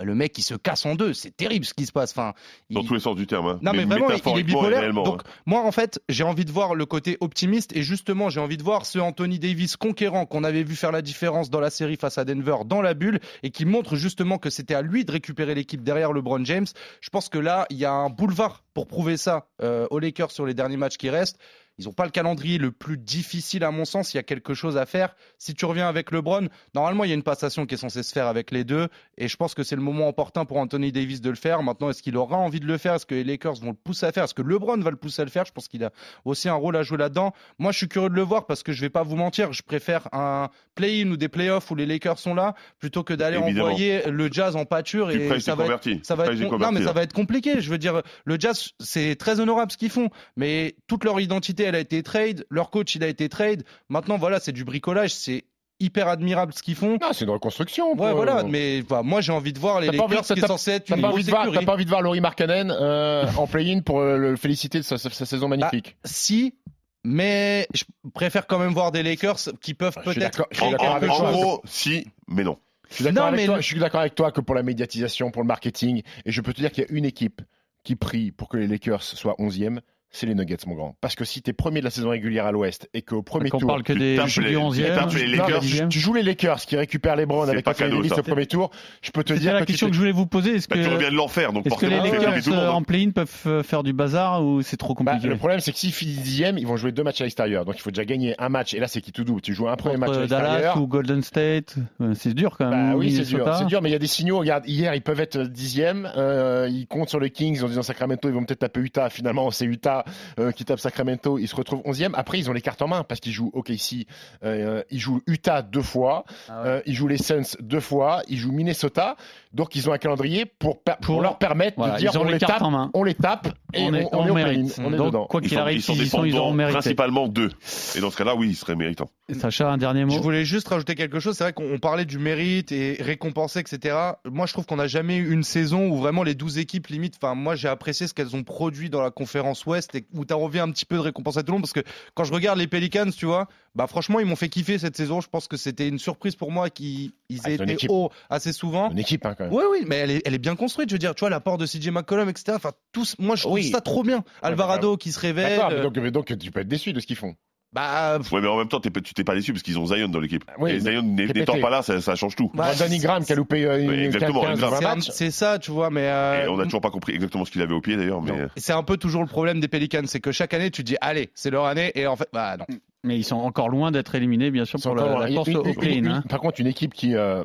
bah, 0.00 0.06
le 0.06 0.14
mec 0.14 0.36
il 0.38 0.42
se 0.42 0.54
casse 0.54 0.86
en 0.86 0.94
deux. 0.94 1.12
C'est 1.12 1.36
terrible 1.36 1.64
ce 1.66 1.74
qui 1.74 1.84
se 1.84 1.92
passe. 1.92 2.12
Enfin, 2.12 2.32
Dans 2.70 2.80
il- 2.80 2.86
tous 2.88 2.94
les 2.94 3.00
sens 3.00 3.16
du 3.16 3.26
terme. 3.26 3.46
Hein. 3.46 3.58
non 3.62 3.72
mais, 3.72 3.84
vraiment, 3.84 4.08
il 4.10 4.38
est 4.38 4.42
bipolaire. 4.42 4.92
Donc 4.94 5.22
hein. 5.26 5.30
moi 5.44 5.60
en 5.60 5.72
fait, 5.72 6.00
j'ai 6.08 6.24
envie 6.24 6.44
de 6.44 6.50
voir 6.50 6.74
le 6.74 6.86
côté 6.86 7.18
optimiste 7.20 7.76
et 7.76 7.82
justement, 7.82 8.30
j'ai 8.30 8.40
envie 8.40 8.56
de 8.56 8.62
voir 8.62 8.86
ce 8.86 8.98
Anthony 8.98 9.38
Davis 9.38 9.76
conquérant 9.76 10.24
qu'on 10.24 10.42
avait 10.44 10.62
vu 10.62 10.74
faire 10.74 10.92
la 10.92 11.02
différence 11.02 11.50
dans 11.50 11.60
la 11.60 11.70
série 11.70 11.96
face 11.96 12.16
à 12.18 12.24
Denver 12.24 12.56
dans 12.64 12.80
la 12.80 12.94
bulle 12.94 13.20
et 13.42 13.50
qui 13.50 13.64
montre 13.66 13.96
justement 13.96 14.38
que 14.38 14.48
c'était 14.48 14.74
à 14.74 14.82
lui 14.82 15.04
de 15.04 15.12
récupérer 15.12 15.54
l'équipe 15.54 15.82
derrière 15.82 16.12
LeBron 16.12 16.44
James. 16.44 16.66
Je 17.00 17.10
pense 17.10 17.28
que 17.28 17.38
là, 17.38 17.66
il 17.70 17.76
y 17.76 17.84
a 17.84 17.92
un 17.92 18.08
boulevard 18.08 18.64
pour 18.72 18.86
prouver 18.86 19.16
ça 19.16 19.48
euh, 19.62 19.86
aux 19.90 19.98
Lakers 19.98 20.30
sur 20.30 20.46
les 20.46 20.54
derniers 20.54 20.76
matchs 20.76 20.96
qui 20.96 21.10
restent. 21.10 21.38
Ils 21.80 21.86
n'ont 21.86 21.92
pas 21.92 22.04
le 22.04 22.10
calendrier 22.10 22.58
le 22.58 22.72
plus 22.72 22.98
difficile 22.98 23.64
à 23.64 23.70
mon 23.70 23.86
sens. 23.86 24.12
Il 24.12 24.18
y 24.18 24.20
a 24.20 24.22
quelque 24.22 24.52
chose 24.52 24.76
à 24.76 24.84
faire. 24.84 25.16
Si 25.38 25.54
tu 25.54 25.64
reviens 25.64 25.88
avec 25.88 26.10
LeBron, 26.10 26.48
normalement 26.74 27.04
il 27.04 27.08
y 27.08 27.12
a 27.12 27.14
une 27.14 27.22
passation 27.22 27.64
qui 27.64 27.74
est 27.74 27.78
censée 27.78 28.02
se 28.02 28.12
faire 28.12 28.26
avec 28.26 28.50
les 28.50 28.64
deux. 28.64 28.88
Et 29.16 29.28
je 29.28 29.36
pense 29.36 29.54
que 29.54 29.62
c'est 29.62 29.76
le 29.76 29.82
moment 29.82 30.08
opportun 30.08 30.44
pour 30.44 30.58
Anthony 30.58 30.92
Davis 30.92 31.22
de 31.22 31.30
le 31.30 31.36
faire. 31.36 31.62
Maintenant, 31.62 31.88
est-ce 31.88 32.02
qu'il 32.02 32.18
aura 32.18 32.36
envie 32.36 32.60
de 32.60 32.66
le 32.66 32.76
faire? 32.76 32.94
Est-ce 32.94 33.06
que 33.06 33.14
les 33.14 33.24
Lakers 33.24 33.54
vont 33.54 33.70
le 33.70 33.76
pousser 33.82 34.04
à 34.04 34.12
faire? 34.12 34.24
Est-ce 34.24 34.34
que 34.34 34.42
LeBron 34.42 34.78
va 34.80 34.90
le 34.90 34.96
pousser 34.96 35.22
à 35.22 35.24
le 35.24 35.30
faire? 35.30 35.46
Je 35.46 35.52
pense 35.52 35.68
qu'il 35.68 35.82
a 35.82 35.90
aussi 36.26 36.50
un 36.50 36.54
rôle 36.54 36.76
à 36.76 36.82
jouer 36.82 36.98
là-dedans. 36.98 37.32
Moi, 37.58 37.72
je 37.72 37.78
suis 37.78 37.88
curieux 37.88 38.10
de 38.10 38.14
le 38.14 38.22
voir 38.22 38.44
parce 38.44 38.62
que 38.62 38.72
je 38.72 38.80
vais 38.82 38.90
pas 38.90 39.02
vous 39.02 39.16
mentir. 39.16 39.54
Je 39.54 39.62
préfère 39.62 40.08
un 40.12 40.50
play-in 40.74 41.10
ou 41.10 41.16
des 41.16 41.28
playoffs 41.28 41.70
où 41.70 41.74
les 41.74 41.86
Lakers 41.86 42.18
sont 42.18 42.34
là 42.34 42.54
plutôt 42.78 43.04
que 43.04 43.14
d'aller 43.14 43.38
envoyer 43.38 44.02
le 44.10 44.30
Jazz 44.30 44.54
en 44.54 44.66
pâture. 44.66 45.08
Tu 45.10 45.20
Et 45.20 45.40
ça 45.40 45.54
va 45.54 45.66
être 45.66 45.88
ça 46.02 46.14
va 46.14 46.26
être 46.26 46.58
non 46.58 46.72
mais 46.72 46.82
ça 46.82 46.92
va 46.92 47.02
être 47.02 47.14
compliqué. 47.14 47.60
Je 47.60 47.70
veux 47.70 47.78
dire, 47.78 48.02
le 48.24 48.38
Jazz 48.38 48.72
c'est 48.80 49.16
très 49.16 49.40
honorable 49.40 49.72
ce 49.72 49.76
qu'ils 49.76 49.90
font, 49.90 50.10
mais 50.36 50.74
toute 50.86 51.04
leur 51.04 51.20
identité 51.20 51.69
elle 51.70 51.76
a 51.76 51.80
été 51.80 52.02
trade, 52.02 52.44
leur 52.50 52.68
coach 52.70 52.94
il 52.94 53.02
a 53.04 53.08
été 53.08 53.28
trade. 53.30 53.62
Maintenant 53.88 54.18
voilà 54.18 54.38
c'est 54.40 54.52
du 54.52 54.64
bricolage, 54.64 55.14
c'est 55.14 55.44
hyper 55.82 56.08
admirable 56.08 56.52
ce 56.52 56.62
qu'ils 56.62 56.74
font. 56.74 56.98
Non, 57.00 57.08
c'est 57.14 57.24
une 57.24 57.30
reconstruction. 57.30 57.92
Ouais 57.92 57.96
quoi. 57.96 58.12
voilà, 58.12 58.42
mais 58.42 58.82
moi 59.02 59.22
j'ai 59.22 59.32
envie 59.32 59.54
de 59.54 59.58
voir 59.58 59.80
les 59.80 59.86
Lakers 59.86 60.24
qui 60.24 60.32
est 60.34 60.46
censé 60.46 60.72
être 60.72 60.90
une 60.94 61.00
pas, 61.00 61.08
envie 61.08 61.24
de 61.24 61.30
voir, 61.30 61.50
pas 61.50 61.72
envie 61.72 61.84
de 61.86 61.88
voir 61.90 62.02
Laurie 62.02 62.20
Markkanen 62.20 62.70
euh, 62.70 63.24
en 63.38 63.46
play-in 63.46 63.80
pour 63.80 64.00
euh, 64.00 64.18
le 64.18 64.36
féliciter 64.36 64.76
de 64.78 64.84
sa, 64.84 64.98
sa- 64.98 65.08
sa 65.08 65.24
saison 65.24 65.48
magnifique. 65.48 65.96
Si, 66.04 66.54
mais 67.02 67.66
je 67.72 67.84
préfère 68.12 68.46
quand 68.46 68.58
même 68.58 68.72
voir 68.74 68.92
des 68.92 69.02
Lakers 69.02 69.38
qui 69.62 69.72
peuvent 69.72 69.96
peut-être 70.04 70.18
d'accord- 70.18 70.48
je 70.50 70.56
suis 70.58 70.66
En, 70.66 70.70
d'accord 70.72 71.00
en- 71.22 71.24
en 71.28 71.32
gros, 71.32 71.62
si, 71.64 72.06
mais 72.28 72.44
non. 72.44 72.58
Je 72.90 72.96
suis 72.96 73.04
d'accord 73.04 73.22
Non, 73.22 73.28
avec 73.28 73.40
mais 73.40 73.46
toi. 73.46 73.56
le- 73.56 73.62
Je 73.62 73.66
suis 73.66 73.78
d'accord 73.80 74.00
avec 74.00 74.14
toi 74.14 74.32
que 74.32 74.40
pour 74.42 74.54
la 74.54 74.62
médiatisation, 74.62 75.30
pour 75.30 75.42
le 75.42 75.46
marketing, 75.48 76.02
et 76.26 76.30
je 76.30 76.40
peux 76.42 76.52
te 76.52 76.60
dire 76.60 76.72
qu'il 76.72 76.84
y 76.84 76.86
a 76.86 76.90
une 76.90 77.04
équipe 77.06 77.40
qui 77.84 77.96
prie 77.96 78.32
pour 78.32 78.48
que 78.50 78.58
les 78.58 78.66
Lakers 78.66 79.02
soient 79.02 79.36
11e, 79.38 79.80
c'est 80.12 80.26
les 80.26 80.34
Nuggets, 80.34 80.56
mon 80.66 80.74
grand. 80.74 80.96
Parce 81.00 81.14
que 81.14 81.24
si 81.24 81.40
t'es 81.40 81.52
premier 81.52 81.80
de 81.80 81.84
la 81.84 81.90
saison 81.90 82.10
régulière 82.10 82.44
à 82.46 82.52
l'Ouest 82.52 82.88
et 82.94 83.02
qu'au 83.02 83.22
premier 83.22 83.48
tour, 83.48 83.64
parle 83.66 83.82
que 83.84 83.92
tu 83.92 83.98
des 84.00 84.16
tapes 84.16 84.26
les- 84.38 84.50
tu 84.50 84.56
11e. 84.56 84.94
tapes 84.94 85.12
les 85.14 85.36
Non, 85.36 85.44
Lakers. 85.44 85.60
tu, 85.60 85.88
tu 85.88 85.98
joues 86.00 86.14
les 86.14 86.22
Lakers 86.22 86.60
qui 86.60 86.76
récupèrent 86.76 87.14
les 87.16 87.26
Browns 87.26 87.48
avec 87.48 87.64
pas 87.64 87.70
Anthony 87.70 87.90
cadeau, 87.90 87.96
Davis 88.02 88.12
ça. 88.14 88.20
au 88.20 88.22
premier 88.24 88.46
tour, 88.46 88.70
je 89.02 89.10
peux 89.12 89.22
te 89.22 89.32
dire 89.34 89.52
la 89.54 89.60
que 89.60 89.64
tu 89.66 89.72
question 89.72 89.86
que 89.88 89.94
je 89.94 89.98
voulais 90.00 90.12
vous 90.12 90.26
poser. 90.26 90.56
Est-ce 90.56 90.68
Bah, 90.68 90.76
tu 90.76 90.82
que, 90.82 90.88
reviens 90.88 91.10
de 91.10 91.14
l'enfer, 91.14 91.52
donc 91.52 91.66
est-ce 91.66 91.76
que 91.76 91.86
les 91.86 91.96
tu 92.00 92.02
Lakers 92.16 92.42
tout 92.42 92.50
le 92.50 92.56
euh, 92.56 92.66
monde. 92.66 92.74
en 92.76 92.82
play-in 92.82 93.10
peuvent 93.10 93.30
euh, 93.46 93.62
faire 93.62 93.82
du 93.84 93.92
bazar 93.92 94.44
ou 94.44 94.62
c'est 94.62 94.76
trop 94.76 94.94
Bah, 94.94 95.12
compliqué 95.12 95.28
le 95.28 95.36
problème, 95.36 95.60
c'est 95.60 95.70
que 95.72 95.78
s'ils 95.78 95.92
finissent 95.92 96.22
dixième, 96.22 96.58
ils 96.58 96.66
vont 96.66 96.76
jouer 96.76 96.90
deux 96.92 97.04
matchs 97.04 97.20
à 97.20 97.24
l'extérieur. 97.24 97.64
Donc 97.64 97.76
il 97.76 97.80
faut 97.80 97.90
déjà 97.90 98.04
gagner 98.04 98.34
un 98.38 98.48
match. 98.48 98.74
Et 98.74 98.80
là, 98.80 98.88
c'est 98.88 99.00
qui 99.00 99.12
tout 99.12 99.22
double. 99.24 99.40
Tu 99.42 99.54
joues 99.54 99.68
un 99.68 99.76
premier 99.76 99.96
match 99.96 100.10
à 100.10 100.14
Contre 100.14 100.26
Dallas 100.26 100.42
l'extérieur. 100.54 100.82
ou 100.82 100.86
Golden 100.88 101.22
State, 101.22 101.76
euh, 102.00 102.14
c'est 102.14 102.34
dur 102.34 102.56
quand 102.58 102.68
même. 102.68 102.90
Bah 102.90 102.96
ou 102.96 103.00
oui, 103.00 103.12
c'est 103.12 103.22
dur. 103.32 103.48
C'est 103.58 103.66
dur, 103.66 103.80
mais 103.80 103.90
il 103.90 103.92
y 103.92 103.96
a 103.96 103.98
des 104.00 104.06
signaux. 104.08 104.38
Regarde, 104.40 104.64
hier, 104.66 104.92
ils 104.94 105.02
peuvent 105.02 105.20
être 105.20 105.38
dixième. 105.38 106.10
Ils 106.16 106.86
comptent 106.88 107.10
sur 107.10 107.20
les 107.20 107.30
Kings 107.30 107.62
en 107.62 107.68
disant 107.68 107.82
Sacramento, 107.82 108.28
ils 108.28 108.34
vont 108.34 108.44
peut-être 108.44 108.60
taper 108.60 108.80
Utah. 108.80 109.08
Finalement, 109.10 109.50
c'est 109.50 109.64
Utah 109.66 109.99
Utah, 110.00 110.42
euh, 110.42 110.52
qui 110.52 110.64
tape 110.64 110.80
Sacramento, 110.80 111.38
ils 111.38 111.48
se 111.48 111.56
retrouvent 111.56 111.82
11e. 111.84 112.10
Après, 112.14 112.38
ils 112.38 112.48
ont 112.50 112.52
les 112.52 112.60
cartes 112.60 112.82
en 112.82 112.88
main 112.88 113.04
parce 113.04 113.20
qu'ils 113.20 113.32
jouent 113.32 113.50
OKC, 113.54 114.06
euh, 114.44 114.82
ils 114.90 114.98
jouent 114.98 115.20
Utah 115.26 115.62
deux 115.62 115.82
fois, 115.82 116.24
Ah 116.48 116.62
ouais. 116.62 116.68
euh, 116.68 116.80
ils 116.86 116.94
jouent 116.94 117.08
les 117.08 117.18
Suns 117.18 117.42
deux 117.60 117.80
fois, 117.80 118.22
ils 118.28 118.38
jouent 118.38 118.52
Minnesota. 118.52 119.16
Donc, 119.52 119.74
ils 119.74 119.88
ont 119.90 119.92
un 119.92 119.98
calendrier 119.98 120.44
pour, 120.46 120.80
per- 120.82 120.92
pour 121.02 121.16
Pour- 121.16 121.22
leur 121.22 121.38
permettre 121.38 121.74
Voilà, 121.76 121.94
de 121.94 121.98
dire 121.98 122.10
ils 122.14 122.18
ont 122.18 122.22
on 122.22 122.28
les 122.28 122.38
tape, 122.38 122.62
en 122.62 122.70
main. 122.70 122.90
on 122.94 123.02
les 123.02 123.14
tape 123.14 123.48
et 123.74 123.82
on, 123.82 123.94
est, 123.94 124.04
on, 124.12 124.20
on 124.20 124.26
est 124.26 124.30
au 124.30 124.34
mérite. 124.34 124.74
play-in, 124.74 124.88
on 124.88 124.92
est 124.92 124.96
Donc, 124.96 125.06
dedans. 125.08 125.26
quoi 125.26 125.40
qu'il 125.40 125.58
arrive, 125.58 125.78
ils 125.78 125.82
sont 125.82 125.94
s'ils 125.94 126.04
y 126.04 126.08
sont, 126.08 126.24
ils 126.24 126.36
auront 126.36 126.52
mérité. 126.52 126.72
principalement 126.74 127.26
d'eux. 127.28 127.50
Et 127.96 128.00
dans 128.00 128.10
ce 128.10 128.16
cas-là, 128.16 128.36
oui, 128.36 128.50
ils 128.50 128.54
seraient 128.54 128.76
méritants. 128.76 129.08
Sacha, 129.40 129.68
un 129.70 129.76
dernier 129.78 130.04
mot 130.04 130.12
Je 130.12 130.18
voulais 130.20 130.44
juste 130.44 130.68
rajouter 130.68 130.94
quelque 130.94 131.18
chose. 131.20 131.36
C'est 131.36 131.44
vrai 131.44 131.52
qu'on 131.52 131.72
on 131.72 131.78
parlait 131.78 132.04
du 132.04 132.18
mérite 132.18 132.70
et 132.72 132.96
récompenser, 133.00 133.60
etc. 133.60 133.96
Moi, 134.24 134.46
je 134.46 134.52
trouve 134.52 134.66
qu'on 134.66 134.76
n'a 134.76 134.86
jamais 134.86 135.16
eu 135.16 135.32
une 135.32 135.42
saison 135.42 135.88
où 135.88 135.96
vraiment 135.96 136.22
les 136.22 136.34
12 136.34 136.58
équipes 136.58 136.86
limite. 136.88 137.14
Enfin, 137.20 137.34
moi, 137.34 137.54
j'ai 137.56 137.68
apprécié 137.68 138.06
ce 138.06 138.14
qu'elles 138.14 138.34
ont 138.36 138.42
produit 138.44 138.88
dans 138.90 139.00
la 139.02 139.10
conférence 139.10 139.66
Ouest 139.66 139.89
où 140.12 140.24
tu 140.24 140.32
as 140.32 140.36
envie 140.36 140.58
un 140.60 140.70
petit 140.70 140.84
peu 140.84 140.96
de 140.96 141.00
récompenser 141.00 141.38
à 141.38 141.42
tout 141.42 141.48
le 141.52 141.58
monde 141.58 141.62
parce 141.62 141.72
que 141.72 141.80
quand 142.14 142.24
je 142.24 142.32
regarde 142.32 142.58
les 142.58 142.66
Pelicans, 142.66 143.10
tu 143.10 143.26
vois, 143.26 143.48
bah 143.74 143.86
franchement, 143.86 144.20
ils 144.20 144.26
m'ont 144.26 144.36
fait 144.36 144.48
kiffer 144.48 144.78
cette 144.78 144.96
saison. 144.96 145.20
Je 145.20 145.28
pense 145.28 145.48
que 145.48 145.56
c'était 145.56 145.88
une 145.88 145.98
surprise 145.98 146.36
pour 146.36 146.50
moi 146.50 146.70
qu'ils 146.70 147.12
ils 147.28 147.46
aient 147.48 147.54
été 147.54 147.86
hauts 147.88 148.10
assez 148.28 148.52
souvent. 148.52 148.90
Une 148.90 148.98
équipe, 148.98 149.24
hein, 149.26 149.34
quand 149.36 149.44
même. 149.44 149.52
Oui, 149.52 149.62
oui, 149.70 149.84
mais 149.86 149.96
elle 149.96 150.10
est, 150.10 150.22
elle 150.24 150.34
est 150.34 150.38
bien 150.38 150.56
construite. 150.56 150.88
Je 150.88 150.94
veux 150.94 150.98
dire, 150.98 151.14
tu 151.14 151.20
vois, 151.20 151.30
l'apport 151.30 151.58
de 151.58 151.66
CJ 151.66 151.88
McCollum, 151.90 152.28
etc. 152.28 152.52
Enfin, 152.56 152.72
tous, 152.92 153.16
moi, 153.18 153.36
je 153.36 153.42
trouve 153.42 153.54
Oui. 153.54 153.70
ça 153.70 153.80
trop 153.80 154.02
bien. 154.02 154.24
Alvarado 154.42 154.96
qui 154.96 155.12
se 155.12 155.20
révèle. 155.20 155.56
D'accord, 155.56 155.70
mais 155.70 155.76
euh, 155.76 155.82
donc, 155.82 155.96
mais 155.98 156.10
donc 156.10 156.38
tu 156.38 156.50
peux 156.50 156.60
être 156.60 156.68
déçu 156.68 156.92
de 156.92 157.00
ce 157.00 157.06
qu'ils 157.06 157.16
font. 157.16 157.34
Bah, 157.72 158.18
Ouais, 158.32 158.40
mais 158.40 158.48
en 158.48 158.56
même 158.58 158.68
temps, 158.68 158.80
tu 158.80 158.90
t'es 158.90 159.24
pas 159.24 159.34
déçu 159.34 159.52
parce 159.52 159.62
qu'ils 159.62 159.78
ont 159.78 159.86
Zion 159.86 160.08
dans 160.08 160.20
l'équipe. 160.20 160.44
Oui, 160.58 160.72
et 160.72 160.80
Zion 160.80 161.02
n'étant 161.02 161.60
pas 161.60 161.70
là, 161.70 161.82
ça, 161.82 162.00
ça 162.00 162.14
change 162.16 162.34
tout. 162.36 162.50
bah, 162.54 162.70
Danny 162.78 162.98
Graham 162.98 163.24
qui 163.24 163.32
a 163.32 163.36
loupé 163.36 163.64
euh, 163.64 163.80
une 163.82 163.90
exactement, 163.90 164.42
15 164.42 164.58
Graham. 164.58 164.98
20 165.00 165.00
c'est 165.12 165.30
ça, 165.30 165.58
tu 165.58 165.70
vois, 165.70 165.90
mais. 165.90 166.02
euh, 166.06 166.44
Et 166.44 166.48
on 166.48 166.58
a 166.58 166.64
toujours 166.64 166.80
pas 166.80 166.90
compris 166.90 167.14
exactement 167.14 167.44
ce 167.44 167.50
qu'il 167.50 167.62
avait 167.62 167.74
au 167.74 167.80
pied 167.80 167.96
d'ailleurs, 167.96 168.22
mais 168.22 168.32
C'est 168.56 168.72
un 168.72 168.82
peu 168.82 168.96
toujours 168.96 169.22
le 169.22 169.28
problème 169.28 169.60
des 169.60 169.68
Pelicans, 169.68 170.02
c'est 170.06 170.20
que 170.20 170.32
chaque 170.32 170.54
année 170.54 170.70
tu 170.70 170.82
te 170.82 170.86
dis 170.86 170.96
allez, 171.00 171.30
c'est 171.34 171.50
leur 171.50 171.66
année 171.66 171.92
et 171.94 172.06
en 172.06 172.16
fait 172.16 172.28
bah 172.32 172.56
non. 172.58 172.64
Mais 173.02 173.16
ils 173.16 173.24
sont 173.24 173.36
encore 173.36 173.70
loin 173.70 173.90
d'être 173.92 174.14
éliminés, 174.14 174.50
bien 174.50 174.66
sûr, 174.66 174.78
pour 174.78 174.94
la, 174.94 175.20
la 175.20 175.34
course 175.34 175.48
Une- 175.48 175.56
au 175.56 175.62
play-in. 175.72 176.04
hein. 176.06 176.22
Par 176.28 176.38
contre, 176.40 176.60
une 176.60 176.66
équipe 176.66 176.92
qui 176.92 177.14
euh, 177.16 177.44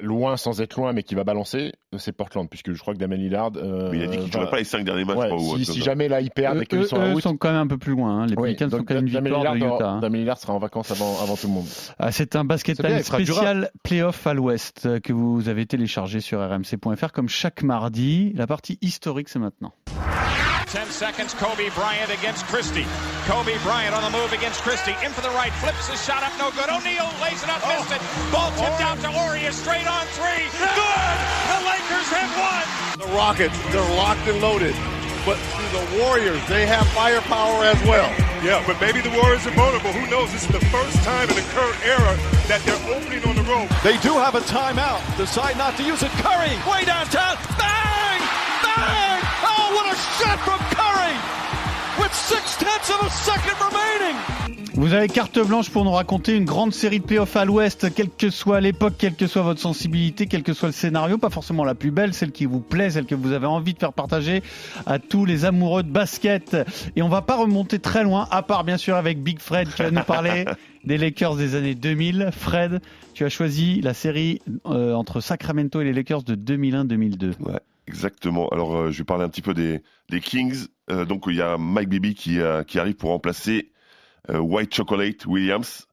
loin 0.00 0.36
sans 0.36 0.60
être 0.60 0.76
loin, 0.76 0.92
mais 0.92 1.02
qui 1.02 1.14
va 1.14 1.24
balancer, 1.24 1.72
c'est 1.96 2.12
Portland, 2.12 2.48
puisque 2.48 2.72
je 2.72 2.80
crois 2.80 2.94
que 2.94 2.98
Damien 2.98 3.16
Lillard. 3.16 3.52
euh, 3.56 3.88
mais 3.92 3.98
il 3.98 4.02
a 4.02 4.06
dit 4.06 4.16
qu'il 4.18 4.26
va- 4.26 4.32
jouerait 4.40 4.50
pas 4.50 4.56
les 4.58 4.64
5 4.64 4.84
derniers 4.84 5.04
matchs. 5.04 5.16
Ouais, 5.16 5.28
pas 5.30 5.38
si, 5.38 5.64
si 5.64 5.80
jamais 5.82 6.08
là 6.08 6.20
ils 6.20 6.30
perdent 6.30 6.62
et 6.62 6.66
qu'ils 6.66 6.78
eux- 6.80 6.86
sont 6.86 6.96
en 6.96 7.08
eux 7.08 7.12
route. 7.14 7.22
sont 7.22 7.36
quand 7.36 7.48
même 7.50 7.60
un 7.60 7.66
peu 7.66 7.78
plus 7.78 7.92
loin. 7.92 8.22
hein. 8.22 8.26
Les 8.26 8.34
oui, 8.36 8.54
Pelicans 8.54 8.70
sont 8.70 8.84
quand 8.84 8.94
même 8.94 9.06
une 9.06 9.10
victoire 9.20 9.52
de 9.54 9.58
Utah. 9.58 9.88
hein. 9.90 10.00
Damien 10.00 10.18
Lillard 10.18 10.38
sera 10.38 10.52
en 10.52 10.58
vacances 10.58 10.90
avant, 10.90 11.20
avant 11.22 11.36
tout 11.36 11.46
le 11.46 11.52
monde. 11.52 11.66
Ah, 11.98 12.10
c'est 12.12 12.36
un 12.36 12.44
basket 12.44 12.76
time 12.78 12.98
spécial 13.02 13.70
playoff 13.82 14.26
à 14.26 14.34
l'ouest 14.34 14.86
euh, 14.86 15.00
que 15.00 15.12
vous 15.12 15.48
avez 15.48 15.66
téléchargé 15.66 16.20
sur 16.20 16.40
rmc.fr 16.40 17.12
comme 17.12 17.28
chaque 17.28 17.62
mardi. 17.62 18.32
La 18.34 18.46
partie 18.46 18.78
historique, 18.82 19.28
c'est 19.28 19.38
maintenant. 19.38 19.72
10 20.66 20.88
seconds, 20.88 21.34
Kobe 21.34 21.70
Bryant 21.70 22.10
against 22.10 22.44
Christie. 22.46 22.86
Kobe 23.24 23.56
Bryant 23.62 23.94
on 23.94 24.02
the 24.02 24.16
move 24.16 24.32
against 24.32 24.62
Christie. 24.62 24.94
In 25.04 25.12
for 25.12 25.20
the 25.20 25.30
right, 25.30 25.52
flips 25.60 25.88
his 25.88 26.02
shot 26.04 26.22
up, 26.22 26.32
no 26.38 26.50
good. 26.52 26.68
O'Neal 26.68 27.08
lays 27.20 27.42
it 27.42 27.48
up, 27.48 27.62
oh. 27.64 27.72
missed 27.72 27.92
it. 27.92 28.02
Ball 28.32 28.50
tipped 28.56 28.80
oh. 28.80 28.88
out 28.88 28.98
to 29.00 29.10
Aurea, 29.12 29.52
straight 29.52 29.86
on 29.86 30.06
three. 30.16 30.46
Good! 30.58 31.16
The 31.48 31.60
Lakers 31.64 32.08
have 32.12 32.32
won! 32.36 32.64
The 32.98 33.10
Rockets, 33.14 33.58
they're 33.72 33.96
locked 33.96 34.26
and 34.28 34.40
loaded. 34.40 34.74
But 35.24 35.40
the 35.72 36.04
Warriors, 36.04 36.40
they 36.48 36.66
have 36.66 36.86
firepower 36.88 37.64
as 37.64 37.80
well. 37.88 38.08
Yeah, 38.44 38.62
but 38.66 38.78
maybe 38.78 39.00
the 39.00 39.08
Warriors 39.16 39.46
are 39.46 39.56
vulnerable. 39.56 39.90
Who 39.92 40.04
knows? 40.10 40.30
This 40.32 40.44
is 40.44 40.52
the 40.52 40.64
first 40.68 40.96
time 41.02 41.28
in 41.30 41.36
the 41.36 41.48
current 41.56 41.80
era 41.80 42.12
that 42.44 42.60
they're 42.68 42.94
opening 42.94 43.24
on 43.24 43.34
the 43.34 43.46
road. 43.48 43.72
They 43.82 43.96
do 44.04 44.20
have 44.20 44.34
a 44.34 44.44
timeout. 44.44 45.00
Decide 45.16 45.56
not 45.56 45.78
to 45.78 45.82
use 45.82 46.02
it. 46.02 46.12
Curry, 46.20 46.52
way 46.68 46.84
downtown. 46.84 47.40
Bang! 47.56 48.20
Bang! 48.20 48.53
Vous 54.74 54.92
avez 54.92 55.08
carte 55.08 55.38
blanche 55.38 55.70
pour 55.70 55.84
nous 55.84 55.92
raconter 55.92 56.36
une 56.36 56.44
grande 56.44 56.74
série 56.74 56.98
de 56.98 57.04
playoffs 57.04 57.36
à 57.36 57.44
l'ouest, 57.44 57.94
quelle 57.94 58.10
que 58.10 58.28
soit 58.28 58.60
l'époque, 58.60 58.94
quelle 58.98 59.14
que 59.14 59.26
soit 59.26 59.42
votre 59.42 59.60
sensibilité, 59.60 60.26
quel 60.26 60.42
que 60.42 60.52
soit 60.52 60.68
le 60.68 60.72
scénario, 60.74 61.16
pas 61.16 61.30
forcément 61.30 61.64
la 61.64 61.74
plus 61.74 61.92
belle, 61.92 62.12
celle 62.12 62.32
qui 62.32 62.44
vous 62.44 62.60
plaît, 62.60 62.90
celle 62.90 63.06
que 63.06 63.14
vous 63.14 63.32
avez 63.32 63.46
envie 63.46 63.72
de 63.72 63.78
faire 63.78 63.92
partager 63.92 64.42
à 64.84 64.98
tous 64.98 65.24
les 65.24 65.44
amoureux 65.44 65.84
de 65.84 65.90
basket. 65.90 66.56
Et 66.96 67.02
on 67.02 67.08
va 67.08 67.22
pas 67.22 67.36
remonter 67.36 67.78
très 67.78 68.02
loin, 68.02 68.26
à 68.30 68.42
part 68.42 68.64
bien 68.64 68.76
sûr 68.76 68.96
avec 68.96 69.22
Big 69.22 69.38
Fred 69.38 69.68
qui 69.72 69.82
va 69.82 69.90
nous 69.90 70.02
parler 70.02 70.44
des 70.84 70.98
Lakers 70.98 71.36
des 71.36 71.54
années 71.54 71.76
2000. 71.76 72.30
Fred, 72.32 72.80
tu 73.14 73.24
as 73.24 73.28
choisi 73.28 73.80
la 73.80 73.94
série 73.94 74.42
euh, 74.66 74.92
entre 74.94 75.20
Sacramento 75.20 75.80
et 75.80 75.84
les 75.84 75.92
Lakers 75.92 76.24
de 76.24 76.34
2001-2002. 76.34 77.32
Ouais, 77.40 77.60
exactement. 77.86 78.48
Alors, 78.48 78.74
euh, 78.76 78.90
je 78.90 78.98
vais 78.98 79.04
parler 79.04 79.24
un 79.24 79.28
petit 79.28 79.42
peu 79.42 79.54
des, 79.54 79.82
des 80.10 80.20
Kings. 80.20 80.66
Euh, 80.90 81.04
donc, 81.04 81.24
il 81.28 81.36
y 81.36 81.42
a 81.42 81.56
Mike 81.58 81.88
Bibby 81.88 82.14
qui, 82.14 82.40
euh, 82.40 82.62
qui 82.62 82.78
arrive 82.78 82.94
pour 82.94 83.10
remplacer 83.10 83.70
euh, 84.30 84.38
White 84.38 84.74
Chocolate 84.74 85.26
Williams. 85.26 85.86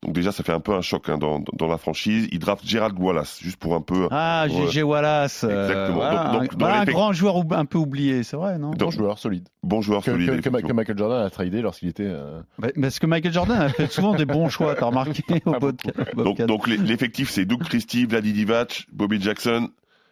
Donc 0.00 0.14
déjà, 0.14 0.30
ça 0.30 0.44
fait 0.44 0.52
un 0.52 0.60
peu 0.60 0.74
un 0.74 0.80
choc 0.80 1.08
hein, 1.08 1.18
dans, 1.18 1.42
dans 1.54 1.66
la 1.66 1.76
franchise. 1.76 2.28
Il 2.30 2.38
draft 2.38 2.64
Gerald 2.64 2.96
Wallace, 3.00 3.40
juste 3.42 3.56
pour 3.56 3.74
un 3.74 3.80
peu... 3.80 4.06
Ah. 4.12 4.46
GG 4.48 4.84
Wallace. 4.84 5.42
Exactement. 5.42 5.94
voilà, 5.96 6.24
Donc- 6.30 6.42
donc, 6.42 6.52
un, 6.54 6.56
voilà 6.56 6.84
grand 6.84 7.12
joueur 7.12 7.34
un 7.50 7.64
peu 7.64 7.78
oublié, 7.78 8.22
c'est 8.22 8.36
vrai, 8.36 8.58
non? 8.60 8.70
Bon 8.70 8.90
joueur, 8.92 9.18
solide. 9.18 9.48
Bon 9.64 9.80
joueur 9.82 10.04
Que, 10.04 10.12
solide. 10.12 10.40
que- 10.40 10.48
que, 10.48 10.72
Michael 10.72 10.96
Jordan 10.96 11.26
a 11.26 11.30
tradé 11.30 11.62
lorsqu'il 11.62 11.88
était. 11.88 12.04
euh, 12.06 12.40
Bah, 12.60 12.68
Parce 12.80 13.00
que 13.00 13.06
Michael 13.06 13.32
Jordan 13.32 13.60
a 13.60 13.68
fait 13.70 13.90
souvent 13.90 14.14
des 14.14 14.24
bons 14.24 14.48
choix, 14.48 14.76
t'as 14.76 14.86
remarqué 14.86 15.24
au 15.44 15.50
Pas 15.50 15.58
podcast. 15.58 16.14
Donc, 16.14 16.40
donc 16.42 16.68
l'e- 16.68 16.76
l'effectif, 16.76 17.28
c'est 17.28 17.44
Doug 17.44 17.64
Christie, 17.64 18.04
Vladi 18.06 18.32
Divac, 18.32 18.86
Bobby 18.92 19.20
Jackson 19.20 19.68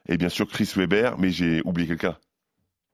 et 0.09 0.17
bien 0.17 0.29
sûr 0.29 0.47
Chris 0.49 0.71
Weber, 0.77 1.19
mais 1.19 1.31
j'ai 1.31 1.63
oublié 1.65 1.89
quelqu'un. 1.89 2.17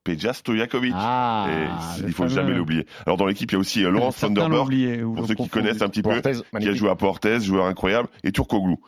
Peja 0.03 0.33
Stojakovic. 0.33 0.93
Ah, 0.95 1.47
et 1.49 2.01
il 2.01 2.11
faut 2.11 2.23
fameux. 2.23 2.29
jamais 2.29 2.53
l'oublier. 2.53 2.85
Alors 3.05 3.17
dans 3.17 3.25
l'équipe, 3.25 3.49
il 3.51 3.55
y 3.55 3.57
a 3.57 3.59
aussi 3.59 3.85
euh, 3.85 3.89
Laurence 3.89 4.17
Thunderberg, 4.17 5.01
pour 5.15 5.27
ceux 5.27 5.35
qui 5.35 5.47
connaissent 5.47 5.81
un 5.81 5.87
petit 5.87 6.01
peu, 6.01 6.21
Portez, 6.21 6.41
qui 6.59 6.67
a 6.67 6.73
joué 6.73 6.89
à 6.89 6.95
Portez, 6.95 7.39
joueur 7.39 7.67
incroyable, 7.67 8.09
et 8.23 8.31
Turcoglou. 8.31 8.79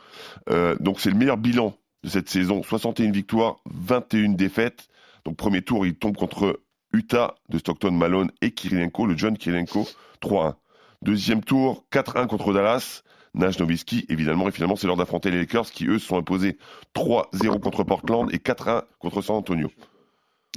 Euh, 0.49 0.75
donc 0.79 0.99
c'est 0.99 1.09
le 1.09 1.15
meilleur 1.15 1.38
bilan 1.38 1.73
de 2.03 2.09
cette 2.09 2.29
saison, 2.29 2.63
61 2.63 3.11
victoires, 3.11 3.57
21 3.65 4.33
défaites. 4.33 4.88
Donc 5.23 5.38
premier 5.38 5.61
tour, 5.61 5.85
il 5.85 5.95
tombe 5.95 6.17
contre 6.17 6.59
Utah 6.93 7.35
de 7.49 7.57
Stockton 7.57 7.91
Malone 7.91 8.31
et 8.41 8.51
Kirilenko, 8.51 9.05
le 9.05 9.17
jeune 9.17 9.38
Kirilenko, 9.38 9.88
3-1. 10.21 10.55
Deuxième 11.01 11.43
tour, 11.43 11.85
4-1 11.91 12.27
contre 12.27 12.53
Dallas. 12.53 13.03
Nash 13.36 13.60
Nowitzki, 13.60 14.06
évidemment, 14.10 14.48
et 14.48 14.52
finalement, 14.52 14.76
c'est 14.76 14.88
l'heure 14.88 14.95
d'affronter 14.98 15.30
les 15.30 15.39
Lakers 15.39 15.65
qui, 15.71 15.86
eux, 15.88 16.00
se 16.00 16.08
sont 16.08 16.17
imposés 16.17 16.58
3-0 16.95 17.60
contre 17.60 17.84
Portland 17.84 18.30
et 18.34 18.38
4-1 18.38 18.84
contre 19.00 19.21
San 19.21 19.36
Antonio. 19.36 19.69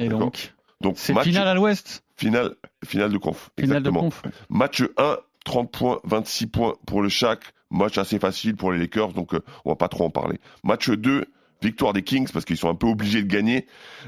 Et 0.01 0.09
donc, 0.09 0.55
Donc, 0.81 0.95
c'est 0.97 1.19
finale 1.23 1.49
à 1.49 1.55
l'ouest, 1.55 2.05
finale, 2.17 2.55
finale 2.85 3.11
de 3.12 3.19
conf. 3.19 3.51
finale 3.59 3.83
de 3.83 3.88
Exactement. 3.88 4.01
conf. 4.01 4.23
Match 4.49 4.83
1, 4.97 5.17
30 5.45 5.71
points, 5.73 6.01
26 6.05 6.47
points 6.47 6.75
pour 6.87 7.03
le 7.03 7.09
chaque. 7.09 7.43
Match 7.71 7.99
assez 7.99 8.19
facile 8.19 8.57
pour 8.57 8.73
les 8.73 8.79
Lakers, 8.79 9.12
donc 9.12 9.35
euh, 9.35 9.41
on 9.67 9.71
va 9.71 9.77
pas 9.77 9.88
trop 9.88 10.05
en 10.07 10.11
parler. 10.11 10.38
Match 10.64 10.88
2, 10.88 11.27
victoire 11.61 11.93
des 11.93 12.03
Kings 12.03 12.31
parce 12.33 12.45
qu'ils 12.47 12.57
sont 12.57 12.71
un 12.71 12.75
peu 12.75 12.87
obligés 12.87 13.23
de 13.23 13.27
gagner. 13.27 13.67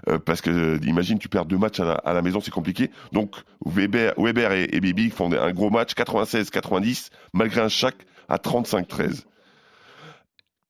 euh, 0.09 0.19
parce 0.19 0.41
que, 0.41 0.49
euh, 0.51 0.79
imagine, 0.87 1.19
tu 1.19 1.29
perds 1.29 1.45
deux 1.45 1.59
matchs 1.59 1.81
à 1.81 1.85
la, 1.85 1.93
à 1.95 2.15
la 2.15 2.23
maison, 2.23 2.41
c'est 2.41 2.51
compliqué. 2.53 2.91
Donc 3.13 3.35
Weber, 3.67 4.15
Weber 4.17 4.53
et, 4.53 4.69
et 4.73 4.81
Bibi 4.81 5.11
font 5.11 5.31
un 5.33 5.53
gros 5.53 5.69
match, 5.71 5.93
96-90, 5.95 7.11
malgré 7.35 7.61
un 7.61 7.69
chaque 7.69 8.07
à 8.31 8.37
35-13. 8.39 9.25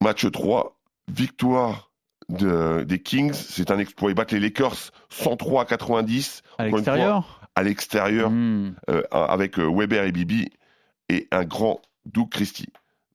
Match 0.03 0.29
3, 0.31 0.79
victoire 1.09 1.91
de- 2.29 2.85
des 2.85 3.01
Kings. 3.03 3.33
C'est 3.35 3.71
un 3.71 3.79
exploit. 3.79 4.11
Ils 4.11 4.15
battent 4.15 4.33
les 4.33 4.41
Lakers 4.41 4.91
103 5.11 5.63
à 5.63 5.65
90 5.67 6.43
À 6.59 6.63
Encore 6.65 6.67
une 6.69 6.75
l'extérieur? 6.77 7.41
à 7.55 7.63
l'extérieur 7.63 8.31
Hmm. 8.31 8.75
euh, 8.89 9.03
avec 9.13 9.59
euh, 9.59 9.69
Weber 9.71 10.05
et 10.05 10.13
Bibi 10.13 10.49
et 11.09 11.29
un 11.33 11.45
grand 11.45 11.81
Doug 12.07 12.31
Christie. 12.31 12.69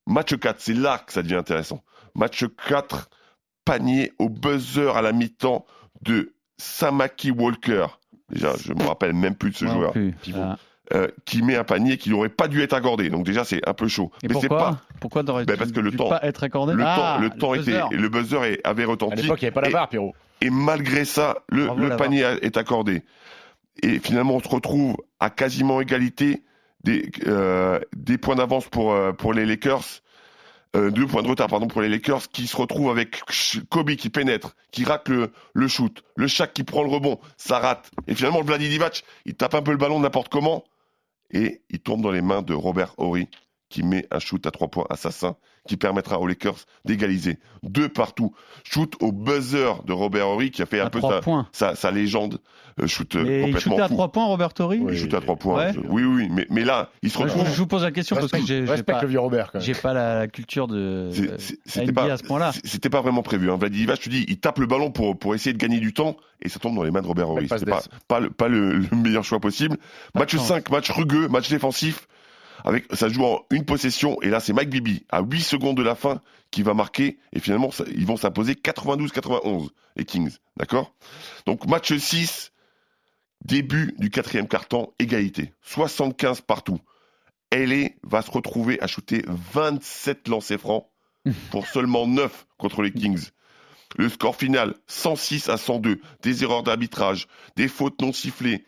Match 0.05 0.36
4, 0.36 0.60
c'est 0.60 0.73
là 0.73 0.99
que 1.05 1.12
ça 1.13 1.23
devient 1.23 1.36
intéressant. 1.36 1.84
Match 2.13 2.45
4, 2.67 3.10
panier 3.63 4.12
au 4.19 4.29
buzzer 4.29 4.95
à 4.95 5.01
la 5.01 5.12
mi-temps 5.12 5.65
de 6.01 6.34
Samaki 6.58 7.31
Walker. 7.31 7.88
Déjà, 8.29 8.53
je 8.58 8.73
me 8.73 8.84
rappelle 8.84 9.13
même 9.13 9.36
plus 9.36 9.51
de 9.51 9.55
ce 9.55 9.65
non 9.65 9.73
joueur. 9.73 9.91
plus. 9.93 10.13
Ah. 10.91 10.98
euh, 10.98 11.08
qui 11.26 11.41
met 11.41 11.56
un 11.56 11.63
panier 11.63 11.98
qui 11.98 12.10
n'aurait 12.10 12.30
pas 12.30 12.48
dû 12.48 12.62
être 12.62 12.74
accordé. 12.74 13.10
Donc 13.10 13.26
déjà, 13.26 13.43
c'est 13.43 13.67
un 13.67 13.74
peu 13.74 13.88
chaud. 13.88 14.12
Et 14.24 14.28
Mais 14.28 14.34
pourquoi 14.34 14.58
pas 14.58 14.78
Pourquoi 15.00 15.24
n'aurait 15.24 15.45
Ben, 15.45 15.58
parce 15.58 15.71
que 15.71 15.80
le 15.80 15.91
dû 15.91 15.98
temps- 15.98 16.10
pas 16.10 16.19
être 16.24 16.43
accordé 16.43 16.74
le 16.74 16.84
Ah, 16.86 17.15
temps. 17.17 17.24
Le 17.24 17.30
temps 17.32 17.54
était 17.54 17.71
buzzer. 17.71 17.88
et 17.91 17.95
le 17.98 18.10
buzzer 18.10 18.43
est- 18.43 18.62
avait 18.67 18.84
À 18.84 18.88
retenti. 18.88 19.21
l'époque, 19.21 19.41
il 19.41 19.45
n'y 19.45 19.48
avait 19.48 19.54
pas 19.56 19.62
la 19.62 19.69
Et- 19.69 19.74
barre, 19.74 19.89
Pierrot. 19.89 20.13
Et 20.41 20.50
malgré 20.50 21.06
ça, 21.06 21.38
le, 21.50 21.65
Bravo, 21.65 21.82
le 21.82 21.88
la 21.89 21.95
panier 21.95 22.21
est 22.41 22.58
accordé. 22.58 23.02
Et 23.84 24.00
finalement, 24.00 24.36
on 24.36 24.39
se 24.41 24.48
retrouve 24.48 24.95
à 25.19 25.30
quasiment 25.30 25.82
égalité 25.82 26.43
des, 26.84 27.10
euh, 27.26 27.80
des 27.95 28.17
points 28.17 28.36
d'avance 28.36 28.67
pour, 28.67 28.93
euh, 28.93 29.12
pour 29.12 29.34
les 29.34 29.45
Lakers. 29.45 29.84
Euh, 30.76 30.91
deux 30.91 31.08
points 31.08 31.24
de 31.24 31.30
retard, 31.30 31.48
pardon, 31.48 31.67
pour 31.67 31.82
les 31.82 31.88
Lakers, 31.88 32.28
qui 32.30 32.48
se 32.48 32.58
retrouvent 32.58 32.89
avec 32.91 33.21
Kobe 33.69 33.91
qui 33.95 34.10
pénètre, 34.10 34.56
qui 34.71 34.84
rate 34.84 35.08
le, 35.08 35.32
le 35.54 35.67
shoot, 35.69 36.04
le 36.17 36.28
Shaq 36.28 36.52
qui 36.54 36.63
prend 36.65 36.84
le 36.84 36.89
rebond, 36.89 37.17
ça 37.38 37.60
rate. 37.60 37.89
Et 38.08 38.13
finalement, 38.13 38.39
le 38.39 38.45
Vladi 38.45 38.67
Divac, 38.67 39.04
il 39.26 39.36
tape 39.36 39.56
un 39.56 39.62
peu 39.62 39.71
le 39.71 39.78
ballon 39.78 40.02
n'importe 40.02 40.28
comment, 40.28 40.65
et 41.36 41.62
il 41.69 41.80
tombe 41.80 42.02
dans 42.02 42.12
les 42.12 42.21
mains 42.21 42.41
de 42.41 42.54
Robert 42.54 42.95
Horry, 42.98 43.28
qui 43.75 43.83
met 43.83 44.07
un 44.09 44.19
shoot 44.19 44.45
à 44.47 44.51
trois 44.51 44.69
points 44.69 44.85
assassin 44.89 45.35
qui 45.67 45.75
permettra 45.75 46.19
aux 46.19 46.27
Lakers 46.27 46.59
d'égaliser. 46.85 47.39
Deux 47.63 47.89
partout. 47.89 48.33
Shoot 48.63 48.93
au 49.01 49.11
buzzer 49.11 49.83
de 49.85 49.91
Robert 49.93 50.27
Horry 50.29 50.51
qui 50.51 50.61
a 50.61 50.65
fait 50.65 50.79
un 50.79 50.89
peu 50.89 50.99
trois 50.99 51.21
sa, 51.51 51.69
sa, 51.71 51.75
sa 51.75 51.91
légende. 51.91 52.39
Euh, 52.79 52.88
shoot 52.88 53.15
euh, 53.15 53.23
Mais 53.23 53.39
il 53.39 53.45
complètement 53.45 53.71
shootait 53.71 53.81
à 53.83 53.88
fou. 53.88 53.93
3 53.95 54.11
points, 54.11 54.25
Robert 54.25 54.53
Torrey 54.53 54.79
Il 54.89 54.97
shootait 54.97 55.15
à 55.17 55.21
trois 55.21 55.35
points. 55.38 55.55
Ouais. 55.57 55.73
Je- 55.73 55.79
Oui, 55.89 56.03
oui, 56.03 56.27
mais, 56.29 56.45
mais 56.49 56.63
là, 56.65 56.89
il 57.01 57.09
se 57.09 57.17
je, 57.17 57.23
retrouve. 57.23 57.45
je 57.49 57.57
vous 57.57 57.67
pose 57.67 57.83
la 57.83 57.91
question 57.91 58.15
parce 58.15 58.31
que 58.31 58.45
j'ai 58.45 58.63
pas, 58.83 59.01
le 59.01 59.07
vieux 59.07 59.19
Robert 59.19 59.51
quand 59.51 59.59
même. 59.59 59.65
j'ai 59.65 59.73
pas 59.73 59.93
la, 59.93 60.19
la 60.19 60.27
culture 60.27 60.67
de 60.67 60.77
euh, 60.77 61.38
C'était 61.65 61.85
NBA 61.91 61.93
pas, 62.07 62.13
à 62.13 62.17
ce 62.17 62.23
point-là. 62.23 62.51
c'est- 62.51 62.65
c'était 62.67 62.89
pas 62.89 63.01
vraiment 63.01 63.23
prévu. 63.23 63.49
Hein. 63.49 63.57
Vladiva, 63.57 63.95
je 63.95 64.01
te 64.01 64.09
dis, 64.09 64.25
il 64.27 64.38
tape 64.39 64.59
le 64.59 64.67
ballon 64.67 64.91
pour, 64.91 65.17
pour 65.17 65.33
essayer 65.35 65.53
de 65.53 65.57
gagner 65.57 65.79
du 65.79 65.93
temps 65.93 66.15
et 66.41 66.49
ça 66.49 66.59
tombe 66.59 66.75
dans 66.75 66.83
les 66.83 66.91
mains 66.91 67.01
de 67.01 67.07
Robert 67.07 67.29
Horry. 67.29 67.47
C'était 67.49 67.65
pas, 67.71 67.81
pas, 68.07 68.19
le, 68.19 68.29
pas 68.29 68.49
le, 68.49 68.77
le 68.91 68.97
meilleur 68.97 69.23
choix 69.23 69.39
possible. 69.39 69.77
Match 70.13 70.35
chance. 70.35 70.47
5, 70.47 70.69
match 70.69 70.91
rugueux, 70.91 71.27
match 71.29 71.49
défensif. 71.49 72.07
Avec, 72.67 72.86
ça 72.95 73.10
joue 73.10 73.23
en 73.23 73.45
une 73.51 73.63
possession 73.63 74.19
et 74.23 74.30
là 74.30 74.39
c'est 74.39 74.51
Mike 74.51 74.71
Bibi 74.71 75.06
à 75.10 75.21
8 75.21 75.41
secondes 75.41 75.78
de 75.78 75.84
la 75.84 75.93
fin 75.93 76.19
qui 76.49 76.63
va 76.63 76.73
marquer 76.73 77.19
et 77.32 77.39
finalement 77.39 77.69
ça- 77.69 77.84
ils 77.95 78.08
vont 78.08 78.17
s'imposer 78.17 78.56
92-91 78.56 79.69
les 79.95 80.04
Kings, 80.04 80.32
d'accord? 80.58 80.95
Donc 81.45 81.67
match 81.67 81.93
6, 81.95 82.51
début 83.45 83.93
du 83.99 84.10
quatrième 84.10 84.47
carton, 84.47 84.91
égalité, 84.99 85.54
75 85.62 86.41
partout. 86.41 86.80
LA 87.51 87.89
va 88.04 88.23
se 88.23 88.32
retrouver 88.32 88.82
à 88.82 88.88
shooter 88.88 89.23
27 89.28 90.28
lancers 90.28 90.60
francs 90.60 90.88
pour 91.51 91.67
seulement 91.67 92.08
9 92.08 92.47
contre 92.58 92.82
les 92.82 92.91
Kings. 92.91 93.30
Le 93.97 94.10
score 94.10 94.36
final, 94.36 94.73
106 94.88 95.49
à 95.49 95.58
102, 95.58 96.01
des 96.23 96.43
erreurs 96.43 96.63
d'arbitrage, 96.63 97.28
des 97.56 97.67
fautes 97.67 98.01
non 98.01 98.12
sifflées, 98.12 98.65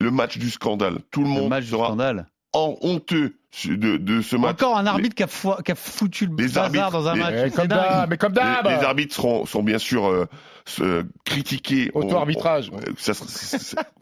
le 0.00 0.10
match 0.10 0.38
du 0.38 0.50
scandale. 0.50 1.00
Tout 1.10 1.20
le 1.20 1.26
Le 1.28 1.34
monde 1.34 1.50
match 1.50 1.64
du 1.64 1.70
sera 1.70 1.88
scandale. 1.88 2.26
En 2.54 2.76
honteux 2.80 3.34
de, 3.66 3.96
de 3.98 4.20
ce 4.20 4.34
match. 4.36 4.52
Encore 4.62 4.76
un 4.78 4.86
arbitre 4.86 5.14
qui, 5.14 5.22
a 5.22 5.26
fo- 5.26 5.62
qui 5.62 5.70
a 5.70 5.74
foutu 5.76 6.26
le 6.26 6.32
Les 6.36 6.44
bazar 6.44 6.64
arbitres, 6.64 6.90
dans 6.90 7.06
un 7.08 7.14
les- 7.14 7.20
match. 7.20 7.34
Eh, 7.46 7.50
comme 7.50 7.68
mais 8.08 8.16
comme 8.16 8.32
d'hab 8.32 8.64
Les, 8.66 8.76
les 8.76 8.82
arbitres 8.82 9.14
seront, 9.14 9.46
sont 9.46 9.62
bien 9.62 9.78
sûr 9.78 10.06
euh, 10.08 10.26
se- 10.64 11.04
critiqués. 11.24 11.90
Auto-arbitrage. 11.94 12.70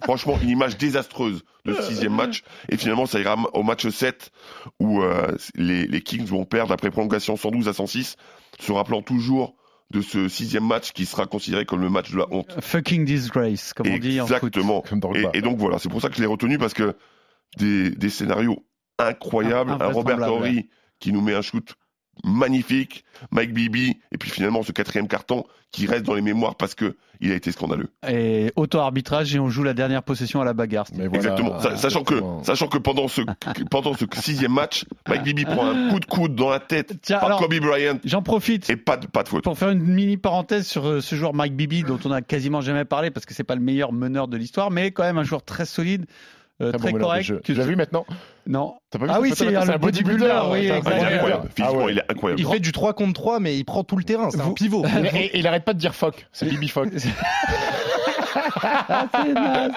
franchement, 0.05 0.39
une 0.43 0.49
image 0.49 0.77
désastreuse 0.79 1.43
de 1.65 1.75
ce 1.75 1.83
sixième 1.83 2.15
match. 2.15 2.43
Et 2.69 2.77
finalement, 2.77 3.07
ça 3.07 3.21
ira 3.21 3.37
au 3.55 3.63
match 3.63 3.89
7 3.89 4.31
où 4.81 5.03
euh, 5.03 5.27
les, 5.55 5.87
les 5.87 6.01
Kings 6.01 6.25
vont 6.27 6.45
perdre 6.45 6.73
après 6.73 6.91
prolongation 6.91 7.37
112 7.37 7.69
à 7.69 7.73
106, 7.73 8.17
se 8.61 8.73
rappelant 8.73 9.03
toujours 9.03 9.55
de 9.91 10.01
ce 10.01 10.27
sixième 10.29 10.67
match 10.67 10.93
qui 10.93 11.05
sera 11.05 11.27
considéré 11.27 11.67
comme 11.67 11.83
le 11.83 11.91
match 11.91 12.11
de 12.13 12.17
la 12.19 12.27
honte. 12.31 12.51
Fucking 12.61 13.05
disgrace, 13.05 13.75
comme 13.75 13.87
on 13.89 13.99
dit 13.99 14.21
en 14.21 14.27
foot. 14.27 14.37
Exactement. 14.37 14.83
Et, 15.15 15.39
et 15.39 15.43
donc 15.43 15.59
voilà, 15.59 15.79
c'est 15.79 15.91
pour 15.91 16.01
ça 16.01 16.09
que 16.09 16.15
je 16.17 16.21
l'ai 16.21 16.27
retenu 16.27 16.57
parce 16.57 16.73
que 16.73 16.95
des, 17.59 17.91
des 17.91 18.11
scénarios 18.11 18.65
incroyables, 18.99 19.73
un 19.81 19.87
Robert. 19.89 20.21
Horry 20.31 20.69
qui 21.01 21.13
nous 21.13 21.21
met 21.21 21.35
un 21.35 21.43
shoot 21.43 21.75
magnifique, 22.25 23.05
Mike 23.31 23.53
Bibi, 23.55 23.97
et 24.13 24.19
puis 24.19 24.31
finalement 24.31 24.63
ce 24.63 24.71
quatrième 24.71 25.09
carton 25.09 25.45
qui 25.71 25.87
reste 25.87 26.05
dans 26.05 26.15
les 26.15 26.21
mémoires 26.21 26.57
parce 26.57 26.75
que 26.75 26.95
il 27.21 27.33
a 27.33 27.35
été 27.35 27.51
scandaleux. 27.53 27.89
Et 28.07 28.53
auto-arbitrage 28.57 29.35
et 29.35 29.39
on 29.39 29.49
joue 29.49 29.63
la 29.63 29.73
dernière 29.75 30.03
possession 30.03 30.41
à 30.41 30.45
la 30.45 30.53
bagarre. 30.53 30.87
Mais 30.93 31.07
voilà, 31.07 31.17
Exactement. 31.17 31.59
Sa- 31.61 31.77
sachant 31.77 32.03
que, 32.05 32.21
sachant 32.43 32.67
que 32.69 32.79
pendant 32.79 33.09
ce, 33.09 33.23
pendant 33.71 33.95
ce 33.95 34.05
sixième 34.21 34.53
match, 34.53 34.85
Mike 35.09 35.23
Bibi 35.23 35.45
prend 35.47 35.67
un 35.71 35.91
coup 35.91 36.01
de 36.01 36.05
coude 36.05 36.35
dans 36.35 36.51
la 36.51 36.61
tête 36.61 36.95
Tiens, 37.01 37.19
par 37.19 37.29
alors- 37.29 37.41
Kobe 37.41 37.55
Bryant 37.61 37.99
J'en 38.05 38.23
profite 38.23 38.69
et 38.69 38.77
pas 38.77 38.97
de, 38.99 39.07
pas 39.07 39.23
de 39.23 39.29
faute. 39.29 39.45
pour 39.45 39.57
faire 39.57 39.71
une 39.71 39.83
mini 39.83 40.17
parenthèse 40.19 40.67
sur 40.67 40.87
euh, 40.87 41.01
ce 41.01 41.15
joueur 41.15 41.33
Mike 41.33 41.57
Bibi 41.57 41.83
dont 41.85 41.99
on 42.05 42.11
a 42.11 42.21
quasiment 42.23 42.61
jamais 42.61 42.85
parlé 42.85 43.11
parce 43.11 43.25
que 43.25 43.33
c'est 43.35 43.45
pas 43.45 43.55
le 43.55 43.63
meilleur 43.63 43.93
meneur 43.93 44.29
de 44.29 44.37
l'histoire, 44.37 44.71
mais 44.71 44.91
quand 44.91 45.05
même 45.05 45.19
un 45.19 45.25
joueur 45.25 45.45
très 45.45 45.65
solide, 45.65 46.05
euh, 46.63 46.73
Très 46.73 46.93
bon 46.93 46.99
correct. 46.99 47.43
Tu 47.45 47.55
l'as 47.55 47.65
ce- 47.65 47.69
vu 47.69 47.77
maintenant 47.77 48.07
Non. 48.47 48.75
T'as 48.91 48.99
pas 48.99 49.05
vu 49.07 49.11
Ah 49.15 49.21
oui, 49.21 49.33
c'est 49.35 49.55
un 49.55 49.77
bodybuilder, 49.79 50.25
oui, 50.51 50.51
ouais, 50.51 50.53
Ah, 50.53 50.59
il 50.59 50.67
est 50.67 50.71
incroyable. 51.15 51.49
Ah 51.61 51.73
ouais. 51.73 51.93
il 51.93 51.99
est 51.99 52.11
incroyable. 52.11 52.41
Il 52.41 52.47
fait 52.47 52.61
du 52.61 52.73
3 52.73 52.93
contre 52.95 53.13
3, 53.15 53.41
mais 53.41 53.57
il 53.59 53.65
prend 53.65 53.85
tout 53.85 53.97
le 53.97 54.05
terrain. 54.05 54.31
C'est 54.31 54.41
un 54.41 54.53
pivot. 54.53 54.85
Et, 54.85 54.89
et- 55.17 55.25
et 55.37 55.39
il 55.39 55.47
arrête 55.47 55.65
pas 55.65 55.75
de 55.75 55.79
dire 55.79 55.95
fuck. 55.95 56.27
C'est 56.33 56.47
Bibi 56.47 56.69
fuck. 56.69 56.89
Ah. 58.65 59.69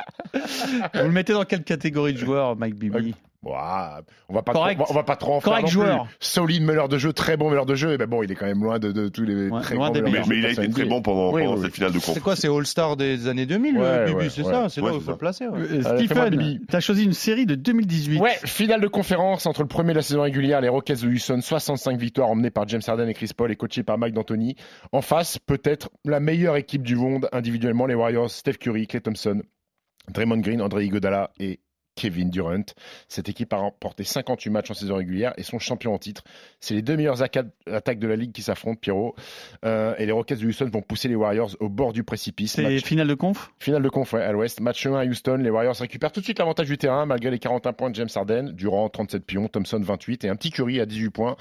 Vous 0.93 1.03
le 1.03 1.11
mettez 1.11 1.33
dans 1.33 1.43
quelle 1.43 1.63
catégorie 1.63 2.13
de 2.13 2.17
joueur, 2.19 2.55
Mike 2.55 2.75
Bibi? 2.75 3.13
Ouah, 3.45 4.01
on 4.27 4.33
va 4.33 4.41
pas 4.41 4.53
Correct. 4.53 4.79
trop, 4.81 4.91
on 4.91 4.93
va 4.95 5.03
pas 5.03 5.15
trop 5.15 5.35
en 5.35 5.39
faire 5.39 5.51
Correct 5.51 5.61
non 5.63 5.67
plus. 5.67 5.73
joueur. 5.73 6.07
Solide 6.19 6.63
meneur 6.63 6.89
de 6.89 6.97
jeu, 6.97 7.13
très 7.13 7.37
bon 7.37 7.49
meneur 7.51 7.67
de 7.67 7.75
jeu. 7.75 7.93
Et 7.93 7.97
ben 7.97 8.07
bon, 8.07 8.23
il 8.23 8.31
est 8.31 8.35
quand 8.35 8.47
même 8.47 8.63
loin 8.63 8.79
de, 8.79 8.91
de 8.91 9.07
tous 9.07 9.23
les 9.23 9.49
Ouais, 9.49 9.61
très 9.61 9.75
loin 9.75 9.91
des 9.91 10.01
Mais, 10.01 10.09
il 10.31 10.45
a 10.45 10.49
été 10.49 10.67
très 10.69 10.85
bon 10.85 11.01
pendant, 11.03 11.31
Oui, 11.31 11.43
pendant 11.43 11.55
oui, 11.57 11.61
cette 11.65 11.75
finale 11.75 11.91
de 11.91 11.99
conf. 11.99 12.13
C'est 12.15 12.19
quoi 12.21 12.35
C'est 12.35 12.47
All-Star 12.49 12.97
des 12.97 13.27
années 13.27 13.45
2000, 13.45 13.77
Ouais, 13.77 13.99
le 13.99 14.05
Bibi, 14.07 14.15
ouais, 14.17 14.29
c'est 14.29 14.41
ouais. 14.41 14.51
ça 14.51 14.67
C'est 14.69 14.81
là 14.81 14.87
où 14.87 14.89
il 14.89 14.93
c'est 14.93 14.99
faut 15.01 15.05
ça. 15.05 15.11
le 15.11 15.17
placer. 15.17 15.47
ouais. 15.47 15.59
Euh, 15.59 15.81
Stephen, 15.97 16.29
Bibi. 16.35 16.59
tu 16.67 16.75
as 16.75 16.79
choisi 16.79 17.03
une 17.03 17.13
série 17.13 17.45
de 17.45 17.53
2018. 17.53 18.19
Ouais, 18.19 18.31
finale 18.45 18.81
de 18.81 18.87
conférence 18.87 19.45
entre 19.45 19.61
le 19.61 19.67
premier 19.67 19.91
de 19.93 19.97
la 19.97 20.01
saison 20.01 20.23
régulière, 20.23 20.59
les 20.59 20.69
Rockets 20.69 21.01
de 21.03 21.07
Houston, 21.07 21.39
65 21.39 21.99
victoires 21.99 22.29
emmenées 22.29 22.49
par 22.49 22.67
James 22.67 22.81
Harden 22.87 23.07
et 23.07 23.13
Chris 23.13 23.29
Paul 23.37 23.51
et 23.51 23.55
coachées 23.55 23.83
par 23.83 23.99
Mike 23.99 24.15
D'Antoni. 24.15 24.55
En 24.91 25.01
face, 25.01 25.37
peut-être 25.37 25.89
la 26.03 26.19
meilleure 26.19 26.55
équipe 26.55 26.81
du 26.81 26.95
monde 26.95 27.29
individuellement, 27.31 27.85
les 27.85 27.93
Warriors, 27.95 28.31
Steph 28.31 28.53
Curry, 28.53 28.87
Clay 28.87 29.01
Thompson, 29.01 29.41
Draymond 30.11 30.37
Green, 30.39 30.61
André 30.61 30.85
Iguodala 30.85 31.31
et 31.39 31.59
Kevin 31.95 32.29
Durant. 32.29 32.63
Cette 33.07 33.29
équipe 33.29 33.53
a 33.53 33.57
remporté 33.57 34.03
58 34.03 34.49
matchs 34.49 34.71
en 34.71 34.73
saison 34.73 34.95
régulière 34.95 35.33
et 35.37 35.43
sont 35.43 35.59
champions 35.59 35.93
en 35.93 35.97
titre. 35.97 36.23
C'est 36.59 36.73
les 36.73 36.81
deux 36.81 36.95
meilleures 36.97 37.21
attaques 37.21 37.99
de 37.99 38.07
la 38.07 38.15
ligue 38.15 38.31
qui 38.31 38.41
s'affrontent, 38.41 38.79
Pierrot. 38.81 39.15
Euh, 39.63 39.95
et 39.97 40.05
les 40.05 40.11
Rockets 40.11 40.39
de 40.39 40.45
Houston 40.45 40.69
vont 40.71 40.81
pousser 40.81 41.07
les 41.07 41.15
Warriors 41.15 41.51
au 41.59 41.69
bord 41.69 41.93
du 41.93 42.03
précipice. 42.03 42.53
C'est 42.53 42.63
Match- 42.63 42.83
finale 42.83 43.07
de 43.07 43.13
conf? 43.13 43.51
Finale 43.59 43.81
de 43.81 43.89
conf 43.89 44.13
ouais, 44.13 44.21
à 44.23 44.31
l'ouest. 44.31 44.59
Match 44.59 44.85
1 44.85 44.95
à 44.95 45.05
Houston. 45.05 45.37
Les 45.41 45.49
Warriors 45.49 45.75
récupèrent 45.75 46.11
tout 46.11 46.19
de 46.19 46.25
suite 46.25 46.39
l'avantage 46.39 46.67
du 46.67 46.77
terrain 46.77 47.05
malgré 47.05 47.31
les 47.31 47.39
41 47.39 47.73
points 47.73 47.89
de 47.89 47.95
James 47.95 48.09
Harden. 48.13 48.51
Durant 48.53 48.89
37 48.89 49.25
pions, 49.25 49.47
Thompson 49.47 49.79
28 49.81 50.25
et 50.25 50.29
un 50.29 50.35
petit 50.35 50.51
Curry 50.51 50.79
à 50.81 50.85
18 50.85 51.09
points. 51.11 51.35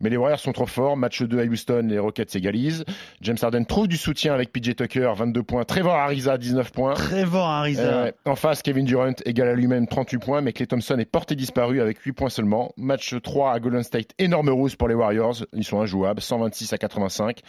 Mais 0.00 0.10
les 0.10 0.16
Warriors 0.16 0.40
sont 0.40 0.52
trop 0.52 0.66
forts. 0.66 0.96
Match 0.96 1.22
2 1.22 1.38
à 1.38 1.44
Houston. 1.44 1.86
Les 1.88 1.98
Rockets 1.98 2.30
s'égalisent. 2.30 2.84
James 3.20 3.36
Harden 3.40 3.64
trouve 3.64 3.88
du 3.88 3.96
soutien 3.96 4.32
avec 4.34 4.52
PJ 4.52 4.74
Tucker 4.74 5.12
22 5.16 5.42
points. 5.42 5.64
Trevor 5.64 5.94
Ariza 5.94 6.38
19 6.38 6.72
points. 6.72 6.94
Trevor 6.94 7.44
Ariza. 7.46 7.82
Euh, 7.82 8.12
en 8.24 8.36
face, 8.36 8.62
Kevin 8.62 8.84
Durant 8.86 9.12
égale 9.24 9.48
à 9.48 9.54
lui-même 9.54 9.86
38 9.98 10.18
points, 10.18 10.40
mais 10.42 10.52
Clay 10.52 10.68
Thompson 10.68 10.96
est 11.00 11.10
porté 11.10 11.34
disparu 11.34 11.80
avec 11.80 11.98
8 11.98 12.12
points 12.12 12.28
seulement. 12.28 12.70
Match 12.76 13.16
3 13.20 13.52
à 13.52 13.58
Golden 13.58 13.82
State, 13.82 14.10
énorme 14.18 14.48
rousse 14.50 14.76
pour 14.76 14.86
les 14.86 14.94
Warriors. 14.94 15.44
Ils 15.52 15.64
sont 15.64 15.80
injouables, 15.80 16.20
126 16.20 16.72
à 16.72 16.78
85. 16.78 17.40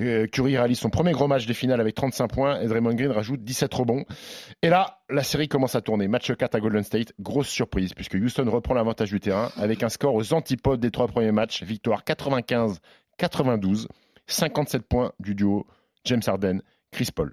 Euh, 0.00 0.26
Curry 0.26 0.58
réalise 0.58 0.78
son 0.78 0.90
premier 0.90 1.12
gros 1.12 1.28
match 1.28 1.46
des 1.46 1.54
finales 1.54 1.80
avec 1.80 1.94
35 1.94 2.28
points 2.28 2.60
et 2.60 2.66
Draymond 2.66 2.92
Green 2.92 3.10
rajoute 3.10 3.42
17 3.42 3.72
rebonds. 3.72 4.04
Et 4.60 4.68
là, 4.68 4.98
la 5.08 5.22
série 5.22 5.48
commence 5.48 5.76
à 5.76 5.80
tourner. 5.80 6.06
Match 6.06 6.30
4 6.30 6.54
à 6.54 6.60
Golden 6.60 6.82
State, 6.82 7.14
grosse 7.20 7.48
surprise 7.48 7.94
puisque 7.94 8.14
Houston 8.22 8.50
reprend 8.50 8.74
l'avantage 8.74 9.08
du 9.08 9.18
terrain 9.18 9.50
avec 9.56 9.82
un 9.82 9.88
score 9.88 10.14
aux 10.14 10.34
antipodes 10.34 10.80
des 10.80 10.90
trois 10.90 11.08
premiers 11.08 11.32
matchs. 11.32 11.62
Victoire 11.62 12.04
95-92, 12.04 13.86
57 14.26 14.82
points 14.82 15.12
du 15.20 15.34
duo 15.34 15.66
James 16.04 16.22
Harden, 16.26 16.60
Chris 16.92 17.08
Paul. 17.14 17.32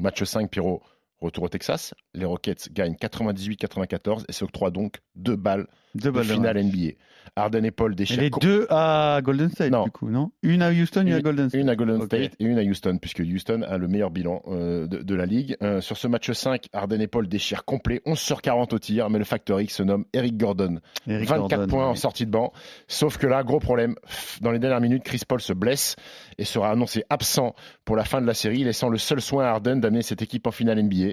Match 0.00 0.24
5, 0.24 0.50
Pierrot, 0.50 0.80
retour 1.20 1.44
au 1.44 1.48
Texas. 1.48 1.94
Les 2.14 2.24
Rockets 2.24 2.68
gagnent 2.72 2.94
98-94 2.94 4.24
et 4.28 4.32
s'octroient 4.32 4.70
donc 4.70 4.96
deux 5.16 5.36
balles 5.36 5.66
Deux 5.94 6.10
de 6.10 6.14
balles 6.14 6.24
finale. 6.26 6.62
NBA. 6.64 6.92
Harden 7.36 7.64
et 7.64 7.70
Paul 7.70 7.94
déchirent. 7.94 8.20
les 8.22 8.30
deux 8.30 8.66
à 8.70 9.20
Golden 9.22 9.50
State, 9.50 9.70
Non. 9.70 9.84
du 9.84 9.90
coup, 9.90 10.08
non? 10.08 10.32
Une 10.42 10.62
à 10.62 10.70
Houston, 10.70 11.02
une, 11.06 11.12
à 11.12 11.20
Golden 11.20 11.48
State. 11.48 11.60
Une 11.60 11.68
à 11.68 11.76
Golden. 11.76 12.02
State 12.02 12.32
et 12.40 12.44
une 12.44 12.58
à 12.58 12.62
Houston, 12.62 12.98
puisque 13.00 13.20
Houston 13.20 13.62
a 13.68 13.76
le 13.78 13.86
meilleur 13.88 14.10
bilan 14.10 14.42
euh, 14.48 14.86
de, 14.86 14.98
de 14.98 15.14
la 15.14 15.26
ligue. 15.26 15.56
Euh, 15.62 15.80
sur 15.80 15.96
ce 15.96 16.08
match 16.08 16.30
5, 16.32 16.66
Harden 16.72 17.00
et 17.00 17.06
Paul 17.06 17.28
déchirent 17.28 17.64
complet, 17.64 18.00
11 18.06 18.18
sur 18.18 18.42
40 18.42 18.72
au 18.72 18.78
tir, 18.78 19.10
mais 19.10 19.18
le 19.18 19.24
facteur 19.24 19.60
X 19.60 19.76
se 19.76 19.82
nomme 19.82 20.06
Eric 20.12 20.36
Gordon. 20.38 20.80
Eric 21.06 21.28
24 21.28 21.48
Gordon, 21.50 21.66
points 21.70 21.88
en 21.88 21.94
sortie 21.94 22.26
de 22.26 22.30
banc. 22.30 22.52
Sauf 22.88 23.16
que 23.18 23.26
là, 23.26 23.44
gros 23.44 23.60
problème. 23.60 23.94
Dans 24.40 24.50
les 24.50 24.58
dernières 24.58 24.80
minutes, 24.80 25.04
Chris 25.04 25.20
Paul 25.28 25.40
se 25.40 25.52
blesse 25.52 25.96
et 26.38 26.44
sera 26.44 26.70
annoncé 26.70 27.04
absent 27.10 27.54
pour 27.84 27.96
la 27.96 28.04
fin 28.04 28.20
de 28.20 28.26
la 28.26 28.34
série, 28.34 28.64
laissant 28.64 28.88
le 28.88 28.98
seul 28.98 29.20
soin 29.20 29.44
à 29.44 29.48
Harden 29.50 29.76
d'amener 29.76 30.02
cette 30.02 30.22
équipe 30.22 30.46
en 30.46 30.50
finale 30.52 30.82
NBA. 30.82 31.09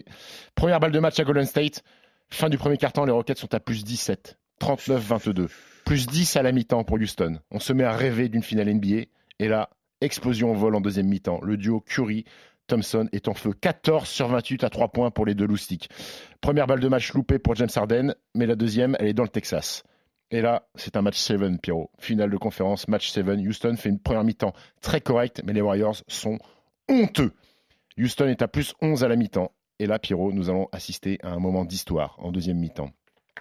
Première 0.55 0.79
balle 0.79 0.91
de 0.91 0.99
match 0.99 1.19
à 1.19 1.23
Golden 1.23 1.45
State. 1.45 1.83
Fin 2.29 2.49
du 2.49 2.57
premier 2.57 2.77
quart-temps, 2.77 3.05
les 3.05 3.12
Rockets 3.12 3.38
sont 3.38 3.53
à 3.53 3.60
plus 3.60 3.83
17. 3.83 4.38
39-22. 4.62 5.47
Plus 5.86 6.07
10 6.07 6.36
à 6.36 6.41
la 6.41 6.51
mi-temps 6.51 6.83
pour 6.83 6.97
Houston. 6.97 7.39
On 7.51 7.60
se 7.60 7.73
met 7.73 7.83
à 7.83 7.93
rêver 7.93 8.29
d'une 8.29 8.43
finale 8.43 8.73
NBA. 8.73 9.05
Et 9.39 9.47
là, 9.47 9.69
explosion 10.01 10.51
au 10.51 10.55
vol 10.55 10.75
en 10.75 10.81
deuxième 10.81 11.07
mi-temps. 11.07 11.39
Le 11.41 11.57
duo 11.57 11.79
Curry. 11.81 12.25
Thompson 12.67 13.07
est 13.13 13.29
en 13.29 13.33
feu 13.33 13.53
14 13.53 14.07
sur 14.07 14.27
28 14.27 14.65
à 14.65 14.69
3 14.69 14.89
points 14.89 15.10
pour 15.10 15.25
les 15.25 15.36
deux 15.36 15.47
loustiques. 15.47 15.89
Première 16.41 16.67
balle 16.67 16.81
de 16.81 16.89
match 16.89 17.13
loupée 17.13 17.39
pour 17.39 17.55
James 17.55 17.69
Harden, 17.73 18.13
mais 18.36 18.45
la 18.45 18.55
deuxième, 18.55 18.97
elle 18.99 19.07
est 19.07 19.13
dans 19.13 19.23
le 19.23 19.29
Texas. 19.29 19.83
Et 20.31 20.41
là, 20.41 20.67
c'est 20.75 20.97
un 20.97 21.01
match 21.01 21.17
7, 21.17 21.62
Pierrot. 21.62 21.89
Finale 21.99 22.29
de 22.29 22.38
conférence, 22.38 22.89
match 22.89 23.10
7. 23.10 23.25
Houston 23.39 23.77
fait 23.77 23.88
une 23.88 23.99
première 23.99 24.25
mi-temps 24.25 24.53
très 24.81 24.99
correcte, 24.99 25.41
mais 25.45 25.53
les 25.53 25.62
Warriors 25.62 26.03
sont 26.07 26.38
honteux. 26.89 27.31
Houston 27.97 28.27
est 28.27 28.41
à 28.41 28.49
plus 28.49 28.73
11 28.81 29.03
à 29.05 29.07
la 29.07 29.15
mi-temps. 29.15 29.51
Et 29.79 29.85
là, 29.85 29.99
Pierrot, 29.99 30.31
nous 30.31 30.49
allons 30.49 30.67
assister 30.71 31.19
à 31.23 31.29
un 31.29 31.39
moment 31.39 31.65
d'histoire 31.65 32.15
en 32.19 32.31
deuxième 32.31 32.57
mi-temps. 32.57 32.89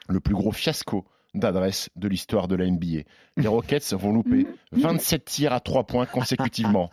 Le 0.09 0.21
plus 0.21 0.35
gros 0.35 0.53
fiasco 0.53 1.05
d'adresse 1.35 1.91
de 1.97 2.09
l'histoire 2.09 2.49
de 2.49 2.57
la 2.57 2.67
NBA. 2.67 3.03
Les 3.37 3.49
Rockets 3.49 3.93
vont 3.95 4.13
louper 4.13 4.47
27 4.73 5.25
tirs 5.25 5.53
à 5.53 5.61
3 5.61 5.85
points 5.85 6.07
consécutivement 6.07 6.91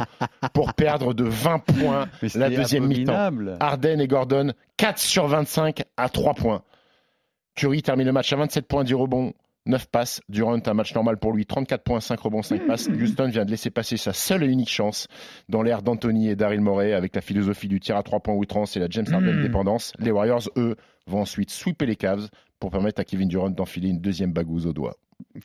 pour 0.53 0.73
perdre 0.73 1.13
de 1.13 1.23
20 1.23 1.59
points 1.59 2.09
la 2.35 2.49
deuxième 2.49 2.87
mi-temps. 2.87 3.13
Harden 3.59 3.99
et 4.01 4.07
Gordon, 4.07 4.53
4 4.77 4.97
sur 4.97 5.27
25 5.27 5.83
à 5.97 6.09
3 6.09 6.33
points. 6.33 6.63
Curry 7.55 7.83
termine 7.83 8.07
le 8.07 8.11
match 8.13 8.33
à 8.33 8.35
27 8.35 8.67
points 8.67 8.83
du 8.83 8.95
rebond, 8.95 9.33
9 9.65 9.87
passes. 9.87 10.21
Durant, 10.29 10.57
un 10.65 10.73
match 10.73 10.93
normal 10.93 11.17
pour 11.17 11.31
lui, 11.33 11.45
34 11.45 11.83
points, 11.83 11.99
5 12.01 12.19
rebonds, 12.19 12.41
5 12.41 12.67
passes. 12.67 12.87
Houston 12.89 13.29
vient 13.29 13.45
de 13.45 13.51
laisser 13.51 13.69
passer 13.69 13.97
sa 13.97 14.11
seule 14.13 14.43
et 14.43 14.47
unique 14.47 14.69
chance 14.69 15.07
dans 15.49 15.61
l'ère 15.61 15.81
d'Anthony 15.81 16.29
et 16.29 16.35
Daryl 16.35 16.61
Morey 16.61 16.93
avec 16.93 17.15
la 17.15 17.21
philosophie 17.21 17.67
du 17.67 17.79
tir 17.79 17.95
à 17.97 18.03
3 18.03 18.19
points 18.19 18.33
outrance 18.35 18.75
et 18.75 18.79
la 18.79 18.87
James 18.89 19.05
Harden 19.11 19.41
dépendance. 19.41 19.93
Les 19.99 20.11
Warriors, 20.11 20.49
eux, 20.57 20.75
vont 21.07 21.21
ensuite 21.21 21.49
sweeper 21.49 21.87
les 21.87 21.95
Cavs 21.95 22.27
pour 22.59 22.71
permettre 22.71 22.99
à 23.01 23.03
Kevin 23.03 23.27
Durant 23.27 23.49
d'enfiler 23.49 23.89
une 23.89 23.99
deuxième 23.99 24.31
bagouze 24.33 24.65
au 24.67 24.73
doigt. 24.73 24.95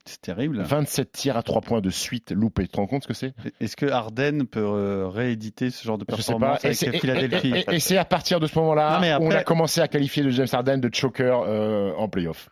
C'est 0.05 0.19
terrible. 0.21 0.61
27 0.61 1.11
tirs 1.11 1.37
à 1.37 1.43
3 1.43 1.61
points 1.61 1.79
de 1.81 1.89
suite 1.89 2.31
loupés. 2.31 2.63
Tu 2.63 2.69
te 2.69 2.77
rends 2.77 2.87
compte 2.87 3.03
ce 3.03 3.07
que 3.07 3.13
c'est? 3.13 3.33
Est-ce 3.61 3.77
que 3.77 3.85
Harden 3.85 4.45
peut 4.45 4.59
euh, 4.61 5.07
rééditer 5.07 5.69
ce 5.69 5.83
genre 5.85 5.97
de 5.97 6.05
Je 6.09 6.15
sais 6.21 6.33
pas. 6.33 6.39
performance 6.39 6.65
Et 6.65 6.67
avec 6.87 6.95
et- 6.95 6.99
Philadelphie? 6.99 7.53
et- 7.55 7.59
et- 7.71 7.75
et 7.75 7.79
c'est 7.79 7.97
à 7.97 8.03
partir 8.05 8.39
de 8.39 8.47
ce 8.47 8.57
moment-là 8.59 8.99
où 9.19 9.23
on 9.23 9.31
a 9.31 9.43
commencé 9.43 9.79
à 9.79 9.87
qualifier 9.87 10.23
le 10.23 10.31
James 10.31 10.47
Harden 10.51 10.79
de 10.79 10.89
choker 10.93 11.43
euh, 11.47 11.93
en 11.97 12.09
playoff. 12.09 12.49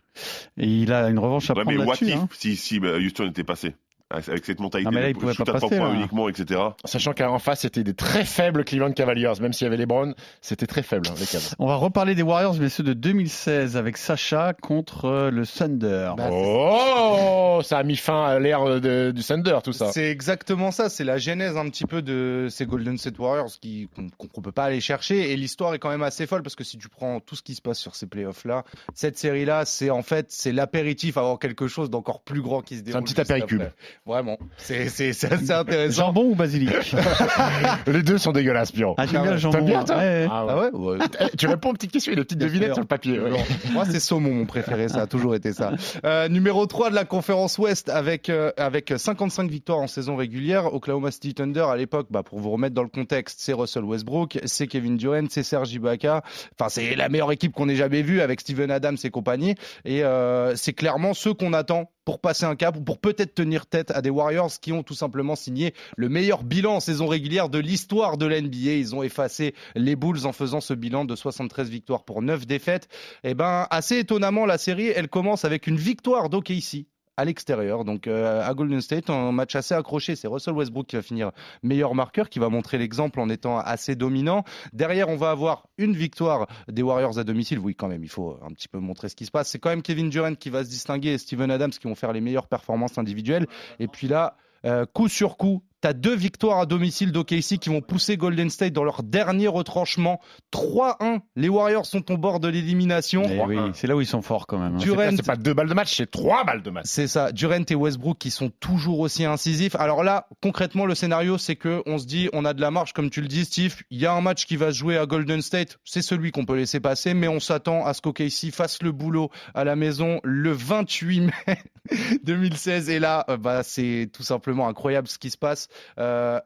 Et 0.58 0.68
il 0.68 0.92
a 0.94 1.10
une 1.10 1.20
revanche 1.20 1.50
à 1.50 1.56
Ouais, 1.56 1.64
prendre 1.64 1.78
mais 1.78 1.78
what 1.78 1.98
là-dessus. 2.02 2.06
if 2.06 2.16
hein. 2.16 2.28
si, 2.32 2.56
si 2.56 2.80
bah, 2.80 2.98
Houston 2.98 3.30
était 3.30 3.44
passé? 3.44 3.76
Avec 4.10 4.46
cette 4.46 4.60
mentalité 4.60 4.90
Non, 4.90 4.96
mais 4.96 5.02
là, 5.02 5.08
de 5.08 5.12
il 5.12 5.18
pouvait 5.18 5.34
shoot 5.34 5.46
pas 5.46 5.58
à 5.58 5.60
passer, 5.60 5.78
points 5.78 5.90
là. 5.90 5.96
uniquement, 5.96 6.30
etc. 6.30 6.62
Sachant 6.86 7.14
qu'en 7.14 7.40
face, 7.40 7.62
c'était 7.62 7.84
des 7.84 7.94
très 7.94 8.24
faibles 8.24 8.64
Cleveland 8.64 8.94
Cavaliers. 8.94 9.34
Même 9.42 9.52
s'il 9.52 9.66
y 9.66 9.68
avait 9.68 9.78
LeBron, 9.78 10.14
c'était 10.42 10.68
très 10.68 10.82
faible, 10.84 11.10
hein, 11.10 11.16
les 11.20 11.26
Cavs. 11.26 11.56
On 11.60 11.68
va 11.68 11.76
reparler 11.76 12.16
des 12.16 12.22
Warriors, 12.22 12.56
mais 12.60 12.70
ceux 12.70 12.84
de 12.84 12.94
2016 12.94 13.76
avec 13.76 13.98
Sacha 13.98 14.54
contre 14.54 15.06
euh, 15.06 15.32
le 15.32 15.46
Thunder. 15.46 16.12
Bah, 16.16 16.30
Oh, 16.32 17.60
ça 17.64 17.80
a 17.80 17.84
mis 17.84 17.98
fin 17.98 18.26
à 18.26 18.40
l'ère 18.40 18.80
du 18.80 19.24
Thunder, 19.24 19.60
tout 19.64 19.74
ça. 19.74 19.92
C'est 19.92 20.10
exactement 20.10 20.72
ça. 20.72 20.90
C'est 20.90 21.04
la 21.04 21.18
genèse 21.18 21.58
un 21.58 21.70
petit 21.70 21.86
peu 21.86 22.02
de 22.02 22.48
ces 22.50 22.66
Golden 22.66 22.98
State 22.98 23.20
Warriors 23.20 23.52
qui 23.60 23.90
qu'on 23.96 24.08
qu'on 24.28 24.42
peut 24.42 24.52
pas 24.52 24.66
aller 24.66 24.80
chercher. 24.80 25.32
Et 25.32 25.36
l'histoire 25.36 25.74
est 25.74 25.80
quand 25.80 25.90
même 25.90 26.04
assez 26.04 26.28
folle 26.28 26.44
parce 26.44 26.56
que 26.56 26.64
si 26.64 26.78
tu 26.78 26.88
prends 26.90 27.20
tout 27.20 27.36
ce 27.36 27.42
qui 27.42 27.56
se 27.56 27.62
passe 27.62 27.80
sur 27.80 27.96
ces 27.96 28.08
playoffs 28.08 28.46
là, 28.46 28.64
cette 28.94 29.18
série 29.18 29.46
là, 29.46 29.66
c'est 29.66 29.90
en 29.90 30.02
fait 30.04 30.28
c'est 30.30 30.52
l'apéritif 30.52 31.18
avant 31.18 31.38
quelque 31.38 31.68
chose 31.68 31.90
d'encore 31.90 32.22
plus 32.22 32.42
grand 32.42 32.62
qui 32.62 32.78
se 32.78 32.82
déroule. 32.84 33.02
un 33.02 33.04
petit 33.04 33.20
apéricube. 33.20 33.64
Vraiment, 34.08 34.38
c'est 34.58 34.90
c'est 34.90 35.14
c'est 35.14 35.32
assez 35.32 35.52
intéressant. 35.52 36.08
Jambon 36.08 36.24
ou 36.32 36.36
basilic 36.36 36.72
Les 37.88 38.04
deux 38.04 38.18
sont 38.18 38.32
dégueulasses, 38.32 38.72
Piro. 38.72 38.96
Ah, 38.98 39.06
j'aime 39.06 39.22
bien 39.24 39.32
le 39.32 39.38
jambon. 39.38 39.58
T'aimes 39.58 39.66
bien, 39.66 39.84
toi 39.84 39.98
ouais. 39.98 40.28
Ah 40.32 40.46
ouais. 40.46 40.70
Ah 40.74 40.78
ouais. 40.78 40.98
Eh, 41.34 41.38
Tu 41.38 41.48
réponds 41.48 41.70
aux 41.70 41.74
petites 41.74 41.92
questions, 41.92 42.14
a 42.14 42.16
des 42.16 42.24
petites 42.24 42.40
devinettes 42.40 42.74
sur 42.74 42.82
le 42.82 42.88
papier. 42.88 43.20
ouais. 43.20 43.32
Moi, 43.72 43.86
c'est 43.86 44.00
saumon 44.00 44.32
mon 44.34 44.46
préféré, 44.46 44.88
ça 44.90 45.02
a 45.02 45.08
toujours 45.08 45.36
été 45.36 45.54
ça. 45.54 45.72
Euh, 46.06 46.28
numéro 46.30 46.66
3 46.66 46.90
de 46.90 46.96
la 46.96 47.06
conférence 47.06 47.58
Ouest 47.58 47.90
avec 47.90 48.30
euh, 48.30 48.52
avec 48.58 48.94
55 48.96 49.50
victoires 49.50 49.80
en 49.80 49.88
saison 49.88 50.16
régulière. 50.16 50.74
Oklahoma 50.74 51.12
City 51.12 51.34
Thunder 51.34 51.66
à 51.70 51.76
l'époque, 51.76 52.08
bah, 52.10 52.24
pour 52.24 52.40
vous 52.40 52.52
remettre 52.52 52.76
dans 52.76 52.84
le 52.84 52.90
contexte, 52.90 53.40
c'est 53.42 53.54
Russell 53.54 53.84
Westbrook, 53.84 54.40
c'est 54.46 54.68
Kevin 54.68 54.98
Durant, 54.98 55.26
c'est 55.30 55.44
Serge 55.44 55.72
Ibaka. 55.74 56.24
Enfin, 56.60 56.70
c'est 56.70 56.96
la 56.96 57.10
meilleure 57.10 57.32
équipe 57.32 57.52
qu'on 57.54 57.68
ait 57.70 57.76
jamais 57.76 58.02
vue 58.02 58.22
avec 58.22 58.42
Steven 58.42 58.72
Adams 58.72 58.98
et 59.04 59.10
compagnie. 59.10 59.56
Et 59.86 60.04
euh, 60.04 60.56
c'est 60.56 60.74
clairement 60.74 61.14
ceux 61.14 61.34
qu'on 61.34 61.54
attend 61.54 61.90
pour 62.08 62.22
passer 62.22 62.46
un 62.46 62.56
cap 62.56 62.78
ou 62.78 62.80
pour 62.80 63.00
peut-être 63.00 63.36
tenir 63.36 63.66
tête 63.66 63.92
à 63.92 64.02
des 64.02 64.10
Warriors 64.10 64.62
qui 64.62 64.72
ont 64.72 64.82
tout 64.82 64.94
simplement 64.94 65.36
signé 65.36 65.74
le 65.98 66.08
meilleur 66.08 66.46
bilan 66.46 66.76
en 66.76 66.80
saison 66.80 67.06
régulière 67.06 67.50
de 67.50 67.60
l'histoire 67.60 68.18
de 68.18 68.26
la 68.26 68.40
NBA. 68.40 68.76
Ils 68.76 68.96
ont 68.96 69.04
effacé 69.04 69.54
les 69.76 69.98
Bulls 69.98 70.26
en 70.26 70.32
faisant 70.32 70.62
ce 70.62 70.74
bilan 70.74 71.04
de 71.04 71.18
73 71.18 71.70
victoires 71.70 72.06
pour 72.06 72.22
9 72.22 72.48
défaites. 72.48 72.88
Eh 73.26 73.34
ben, 73.34 73.68
assez 73.72 73.98
étonnamment, 73.98 74.46
la 74.46 74.58
série, 74.58 74.88
elle 74.88 75.10
commence 75.10 75.44
avec 75.44 75.68
une 75.68 75.76
victoire 75.76 76.30
d'OKC 76.30 76.86
à 77.18 77.26
l'extérieur, 77.26 77.84
donc 77.84 78.08
euh, 78.08 78.48
à 78.48 78.54
Golden 78.54 78.80
State, 78.80 79.10
un 79.10 79.32
match 79.32 79.56
assez 79.56 79.74
accroché. 79.74 80.16
C'est 80.16 80.28
Russell 80.28 80.54
Westbrook 80.54 80.86
qui 80.86 80.96
va 80.96 81.02
finir 81.02 81.32
meilleur 81.64 81.96
marqueur, 81.96 82.30
qui 82.30 82.40
va 82.40 82.50
montrer 82.50 82.78
l'exemple 82.78 83.20
en 83.20 83.30
étant 83.30 83.58
assez 83.58 83.96
dominant. 83.96 84.44
Derrière, 84.72 85.10
on 85.10 85.16
va 85.16 85.32
avoir 85.32 85.68
une 85.78 85.94
victoire 85.94 86.48
des 86.68 86.84
Warriors 86.84 87.18
à 87.18 87.24
domicile. 87.24 87.60
Oui, 87.60 87.76
quand 87.76 87.88
même, 87.88 88.04
il 88.04 88.10
faut 88.10 88.38
un 88.44 88.50
petit 88.50 88.68
peu 88.68 88.80
montrer 88.80 89.10
ce 89.10 89.16
qui 89.16 89.26
se 89.26 89.32
passe. 89.32 89.50
C'est 89.50 89.60
quand 89.60 89.70
même 89.70 89.82
Kevin 89.82 90.10
Durant 90.10 90.36
qui 90.36 90.52
va 90.52 90.64
se 90.64 90.70
distinguer 90.70 91.14
et 91.14 91.18
Steven 91.18 91.50
Adams 91.50 91.72
qui 91.72 91.88
vont 91.88 91.96
faire 91.96 92.14
les 92.14 92.22
meilleures 92.22 92.48
performances 92.48 92.98
individuelles. 92.98 93.48
Et 93.80 93.88
puis 93.88 94.08
là, 94.08 94.38
euh, 94.66 94.86
coup 94.86 95.08
sur 95.08 95.38
coup, 95.38 95.64
T'as 95.80 95.94
deux 95.94 96.16
victoires 96.16 96.60
à 96.60 96.66
domicile 96.66 97.12
d'OKC 97.12 97.60
qui 97.60 97.70
vont 97.70 97.82
pousser 97.82 98.18
Golden 98.18 98.50
State 98.50 98.74
dans 98.74 98.84
leur 98.84 99.04
dernier 99.04 99.48
retranchement. 99.48 100.20
3-1. 100.52 101.20
Les 101.36 101.50
Warriors 101.50 101.86
sont 101.86 102.12
au 102.12 102.18
bord 102.18 102.40
de 102.40 102.48
l'élimination. 102.48 103.24
Oui, 103.46 103.58
c'est 103.76 103.86
là 103.86 103.96
où 103.96 104.02
ils 104.02 104.08
sont 104.08 104.24
forts 104.24 104.48
quand 104.48 104.58
même. 104.58 104.76
hein. 104.76 104.80
C'est 104.80 104.88
pas- 104.88 105.04
Durant, 105.04 105.16
C'est 105.18 105.26
pas 105.26 105.36
deux 105.36 105.54
balles 105.54 105.70
de 105.70 105.74
match, 105.76 105.96
c'est 105.96 106.10
trois 106.10 106.44
balles 106.44 106.64
de 106.64 106.70
match. 106.72 106.86
c'est 106.88 107.08
ça. 107.08 107.32
Durant 107.32 107.62
et 107.70 107.76
Westbrook 107.76 108.18
qui 108.18 108.32
sont 108.32 108.50
toujours 108.60 109.00
aussi 109.02 109.24
incisifs. 109.26 109.76
Alors 109.76 110.04
là, 110.04 110.28
concrètement, 110.42 110.86
le 110.88 110.96
scénario, 110.96 111.38
c'est 111.38 111.56
que 111.56 111.84
on 111.86 112.00
se 112.00 112.08
dit, 112.08 112.30
on 112.34 112.44
a 112.46 112.54
de 112.56 112.62
la 112.62 112.72
marge, 112.72 112.94
comme 112.94 113.10
tu 113.12 113.22
le 113.22 113.28
dis, 113.28 113.46
Steve. 113.46 113.76
Il 113.92 114.00
y 114.00 114.06
a 114.08 114.14
un 114.14 114.22
match 114.22 114.46
qui 114.48 114.56
va 114.56 114.72
se 114.72 114.78
jouer 114.80 114.98
à 114.98 115.06
Golden 115.06 115.42
State. 115.44 115.78
C'est 115.84 116.02
celui 116.02 116.32
qu'on 116.32 116.46
peut 116.46 116.56
laisser 116.56 116.80
passer, 116.80 117.14
mais 117.14 117.28
on 117.28 117.40
s'attend 117.40 117.86
à 117.86 117.94
ce 117.94 118.02
qu'OKC 118.02 118.52
fasse 118.52 118.82
le 118.82 118.92
boulot 118.92 119.30
à 119.54 119.64
la 119.64 119.76
maison 119.76 120.20
le 120.24 120.52
28 120.52 121.22
mai 121.22 121.32
2016. 122.24 122.90
Et 122.90 123.00
là, 123.00 123.26
euh, 123.30 123.38
bah, 123.38 123.62
c'est 123.64 124.10
tout 124.12 124.24
simplement 124.24 124.68
incroyable 124.68 125.08
ce 125.08 125.18
qui 125.20 125.30
se 125.30 125.38
passe. 125.38 125.67
Euh, 126.00 126.40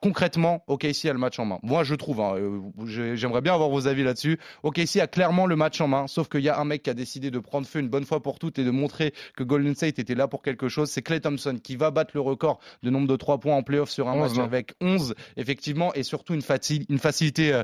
concrètement, 0.00 0.64
OKC 0.66 1.06
a 1.08 1.12
le 1.14 1.18
match 1.18 1.38
en 1.38 1.46
main. 1.46 1.58
Moi, 1.62 1.82
je 1.82 1.94
trouve, 1.94 2.20
hein, 2.20 2.34
euh, 2.36 2.60
j'ai- 2.84 3.16
j'aimerais 3.16 3.40
bien 3.40 3.54
avoir 3.54 3.70
vos 3.70 3.86
avis 3.86 4.02
là-dessus. 4.04 4.38
OKC 4.62 5.00
a 5.00 5.06
clairement 5.06 5.46
le 5.46 5.56
match 5.56 5.80
en 5.80 5.88
main, 5.88 6.06
sauf 6.08 6.28
qu'il 6.28 6.42
y 6.42 6.50
a 6.50 6.58
un 6.60 6.64
mec 6.66 6.82
qui 6.82 6.90
a 6.90 6.94
décidé 6.94 7.30
de 7.30 7.38
prendre 7.38 7.66
feu 7.66 7.80
une 7.80 7.88
bonne 7.88 8.04
fois 8.04 8.22
pour 8.22 8.38
toutes 8.38 8.58
et 8.58 8.64
de 8.64 8.70
montrer 8.70 9.14
que 9.34 9.42
Golden 9.44 9.74
State 9.74 9.98
était 9.98 10.14
là 10.14 10.28
pour 10.28 10.42
quelque 10.42 10.68
chose. 10.68 10.90
C'est 10.90 11.00
Clay 11.02 11.20
Thompson 11.20 11.58
qui 11.62 11.76
va 11.76 11.90
battre 11.90 12.10
le 12.14 12.20
record 12.20 12.60
de 12.82 12.90
nombre 12.90 13.08
de 13.08 13.16
trois 13.16 13.38
points 13.38 13.56
en 13.56 13.62
playoff 13.62 13.88
sur 13.88 14.08
un 14.08 14.12
11, 14.14 14.20
match 14.30 14.38
non 14.38 14.44
avec 14.44 14.74
11, 14.82 15.14
effectivement, 15.38 15.94
et 15.94 16.02
surtout 16.02 16.34
une 16.34 16.42
facilité. 16.42 17.54
euh, 17.54 17.62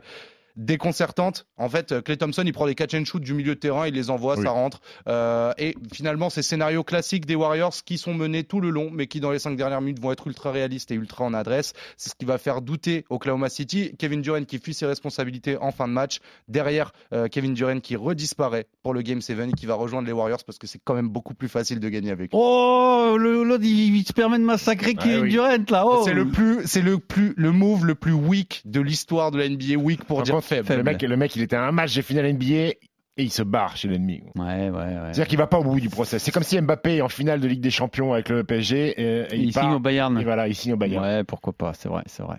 déconcertante. 0.64 1.46
En 1.56 1.68
fait, 1.68 1.92
euh, 1.92 2.00
Clay 2.02 2.16
Thompson, 2.16 2.42
il 2.44 2.52
prend 2.52 2.66
des 2.66 2.74
catch 2.74 2.94
and 2.94 3.04
shoot 3.04 3.22
du 3.22 3.34
milieu 3.34 3.54
de 3.54 3.60
terrain, 3.60 3.86
il 3.86 3.94
les 3.94 4.10
envoie, 4.10 4.36
Oui. 4.36 4.44
ça 4.44 4.50
rentre. 4.50 4.80
Euh, 5.08 5.52
et 5.58 5.74
finalement, 5.92 6.30
ces 6.30 6.42
scénarios 6.42 6.84
classiques 6.84 7.26
des 7.26 7.34
Warriors 7.34 7.74
qui 7.84 7.98
sont 7.98 8.14
menés 8.14 8.44
tout 8.44 8.60
le 8.60 8.70
long, 8.70 8.90
mais 8.92 9.06
qui 9.06 9.20
dans 9.20 9.30
les 9.30 9.38
cinq 9.38 9.56
dernières 9.56 9.80
minutes 9.80 10.00
vont 10.00 10.12
être 10.12 10.26
ultra 10.26 10.50
réalistes 10.52 10.90
et 10.90 10.94
ultra 10.94 11.24
en 11.24 11.34
adresse. 11.34 11.72
C'est 11.96 12.10
ce 12.10 12.14
qui 12.14 12.24
va 12.24 12.38
faire 12.38 12.60
douter 12.60 13.04
Oklahoma 13.10 13.48
City. 13.48 13.92
Kevin 13.98 14.22
Durant 14.22 14.44
qui 14.44 14.58
fuit 14.58 14.74
ses 14.74 14.86
responsabilités 14.86 15.56
en 15.56 15.72
fin 15.72 15.88
de 15.88 15.92
match. 15.92 16.18
Derrière, 16.48 16.92
euh, 17.12 17.28
Kevin 17.28 17.54
Durant 17.54 17.80
qui 17.80 17.96
redisparaît 17.96 18.66
pour 18.82 18.94
le 18.94 19.02
Game 19.02 19.20
7 19.20 19.38
et 19.48 19.52
qui 19.52 19.66
va 19.66 19.74
rejoindre 19.74 20.06
les 20.06 20.12
Warriors 20.12 20.44
parce 20.44 20.58
que 20.58 20.66
c'est 20.66 20.80
quand 20.84 20.94
même 20.94 21.08
beaucoup 21.08 21.34
plus 21.34 21.48
facile 21.48 21.80
de 21.80 21.88
gagner 21.88 22.10
avec 22.10 22.32
lui. 22.32 22.38
Oh, 22.40 23.16
le- 23.18 23.42
l'autre, 23.44 23.64
il, 23.64 23.96
il 23.96 24.04
se 24.06 24.12
permet 24.12 24.38
de 24.38 24.44
massacrer 24.44 24.94
Ah 24.98 25.02
Kevin 25.02 25.20
oui. 25.22 25.30
Durant 25.30 25.48
là. 25.70 25.84
Oh. 25.86 26.02
C'est 26.04 26.12
le 26.14 26.28
plus, 26.28 26.60
c'est 26.66 26.82
le 26.82 26.98
plus, 26.98 27.32
le 27.36 27.52
move 27.52 27.86
le 27.86 27.94
plus 27.94 28.12
weak 28.12 28.62
de 28.64 28.80
l'histoire 28.80 29.30
de 29.30 29.38
la 29.38 29.48
NBA. 29.48 29.76
Weak 29.76 30.04
pour 30.04 30.18
Par 30.18 30.24
dire 30.24 30.34
faible. 30.58 30.76
Le 30.76 30.82
mec, 30.82 31.02
le 31.02 31.16
mec, 31.16 31.36
il 31.36 31.42
était 31.42 31.56
à 31.56 31.66
un 31.66 31.72
match 31.72 31.94
des 31.94 32.02
finales 32.02 32.32
NBA 32.32 32.72
et 33.20 33.24
il 33.24 33.30
se 33.30 33.42
barre 33.42 33.76
chez 33.76 33.88
l'ennemi. 33.88 34.22
Ouais, 34.36 34.44
ouais, 34.44 34.70
ouais. 34.70 34.94
C'est-à-dire 35.04 35.26
qu'il 35.28 35.38
va 35.38 35.46
pas 35.46 35.58
au 35.58 35.64
bout 35.64 35.80
du 35.80 35.88
process. 35.90 36.22
C'est 36.22 36.30
comme 36.30 36.42
si 36.42 36.60
Mbappé 36.60 36.96
est 36.96 37.00
en 37.02 37.08
finale 37.08 37.40
de 37.40 37.46
Ligue 37.48 37.60
des 37.60 37.70
Champions 37.70 38.12
avec 38.12 38.28
le 38.28 38.44
PSG 38.44 38.94
et, 39.00 39.20
et 39.22 39.36
il, 39.36 39.42
Il 39.48 39.52
part, 39.52 39.64
signe 39.64 39.72
au 39.74 39.78
Bayern. 39.80 40.18
Et 40.18 40.24
voilà, 40.24 40.48
il 40.48 40.54
signe 40.54 40.72
au 40.72 40.76
Bayern. 40.76 41.04
Ouais, 41.04 41.24
pourquoi 41.24 41.52
pas, 41.52 41.72
c'est 41.74 41.88
vrai, 41.88 42.02
c'est 42.06 42.22
vrai. 42.22 42.38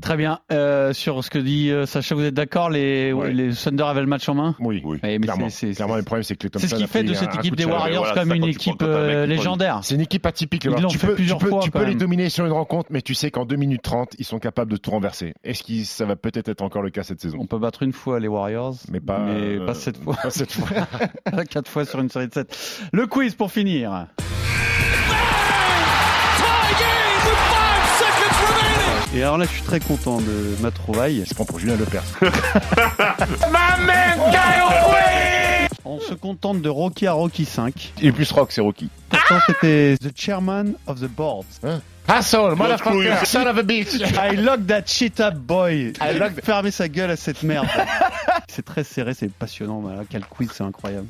Très 0.00 0.16
bien. 0.16 0.40
Euh, 0.52 0.92
sur 0.92 1.24
ce 1.24 1.30
que 1.30 1.38
dit 1.38 1.70
euh, 1.70 1.86
Sacha, 1.86 2.14
vous 2.14 2.24
êtes 2.24 2.34
d'accord 2.34 2.70
les, 2.70 3.12
Ouais. 3.12 3.32
les 3.32 3.52
Thunder 3.54 3.84
avaient 3.84 4.00
le 4.00 4.06
match 4.06 4.28
en 4.28 4.34
main? 4.34 4.54
Oui, 4.60 4.80
Oui. 4.84 4.98
Ouais, 5.02 5.18
mais 5.18 5.26
clairement. 5.26 5.48
c'est- 5.48 5.72
Clairement, 5.74 5.96
le 5.96 6.02
problème, 6.02 6.22
c'est 6.22 6.36
que 6.36 6.46
les 6.46 6.60
C'est 6.60 6.68
ce 6.68 6.74
qui 6.74 6.82
a 6.84 6.86
fait 6.86 7.02
de 7.02 7.14
cette 7.14 7.34
équipe 7.34 7.52
de 7.56 7.64
des. 7.64 7.64
Warriors 7.64 8.04
voilà, 8.04 8.20
comme 8.20 8.28
ça, 8.30 8.36
une 8.36 8.44
équipe 8.44 8.82
euh, 8.82 9.26
légendaire. 9.26 9.80
C'est 9.82 9.94
une 9.94 10.00
équipe 10.00 10.24
atypique. 10.26 10.66
Alors, 10.66 10.90
tu 10.90 10.98
peux, 10.98 11.14
plusieurs 11.14 11.38
tu 11.38 11.44
peux, 11.44 11.50
fois, 11.50 11.60
tu 11.62 11.70
quand 11.70 11.80
peux 11.80 11.84
les 11.86 11.94
dominer 11.94 12.28
sur 12.28 12.46
une 12.46 12.52
rencontre, 12.52 12.88
mais 12.92 13.02
tu 13.02 13.14
sais 13.14 13.30
qu'en 13.30 13.44
2 13.44 13.56
minutes 13.56 13.82
30, 13.82 14.14
ils 14.18 14.24
sont 14.24 14.38
capables 14.38 14.70
de 14.70 14.76
tout 14.76 14.90
renverser. 14.90 15.34
Est-ce 15.44 15.62
que 15.62 15.84
ça 15.84 16.04
va 16.04 16.16
peut-être 16.16 16.48
être 16.48 16.62
encore 16.62 16.82
le 16.82 16.90
cas 16.90 17.02
cette 17.02 17.20
saison? 17.20 17.38
On 17.40 17.46
peut 17.46 17.58
battre 17.58 17.82
une 17.82 17.92
fois 17.92 18.20
les 18.20 18.28
Warriors, 18.28 18.74
Mais 18.90 19.00
euh, 19.08 19.66
pas 19.66 19.74
cette 19.86 20.02
fois. 20.02 20.16
Pas 20.16 20.30
cette 20.30 20.52
fois. 20.52 20.68
Quatre 21.50 21.70
fois 21.70 21.84
sur 21.84 22.00
une 22.00 22.10
série 22.10 22.26
de 22.28 22.34
7. 22.34 22.58
Le 22.92 23.06
quiz 23.06 23.34
pour 23.34 23.50
finir. 23.52 24.06
Et 29.14 29.22
alors 29.22 29.38
là, 29.38 29.46
je 29.46 29.50
suis 29.50 29.62
très 29.62 29.80
content 29.80 30.20
de 30.20 30.56
ma 30.60 30.70
trouvaille. 30.70 31.18
Il 31.18 31.26
se 31.26 31.34
prend 31.34 31.44
pour 31.46 31.58
Julien 31.58 31.76
Lepers. 31.76 32.02
On 35.84 36.00
se 36.00 36.14
contente 36.14 36.60
de 36.60 36.68
Rocky 36.68 37.06
à 37.06 37.12
Rocky 37.12 37.44
5. 37.44 37.92
Il 38.02 38.08
est 38.08 38.12
plus 38.12 38.30
rock, 38.32 38.50
c'est 38.52 38.60
Rocky. 38.60 38.90
Pourtant, 39.08 39.38
c'était 39.46 39.96
The 40.00 40.10
Chairman 40.14 40.74
of 40.86 41.00
the 41.00 41.08
Board. 41.08 41.46
Asshole, 42.08 42.54
motherfucker, 42.56 42.90
Cruise. 42.90 43.24
son 43.24 43.46
of 43.46 43.58
a 43.58 43.62
bitch. 43.62 43.94
I 44.00 44.36
lock 44.36 44.66
that 44.66 44.82
shit 44.86 45.18
up, 45.20 45.34
boy. 45.34 45.92
I 46.00 46.18
lock- 46.18 46.40
Fermez 46.44 46.70
sa 46.70 46.86
gueule 46.88 47.10
à 47.12 47.16
cette 47.16 47.42
merde. 47.42 47.66
C'est 48.56 48.62
très 48.62 48.84
serré, 48.84 49.12
c'est 49.12 49.30
passionnant. 49.30 49.80
Voilà, 49.80 50.02
quel 50.08 50.24
quiz, 50.24 50.50
c'est 50.50 50.64
incroyable. 50.64 51.06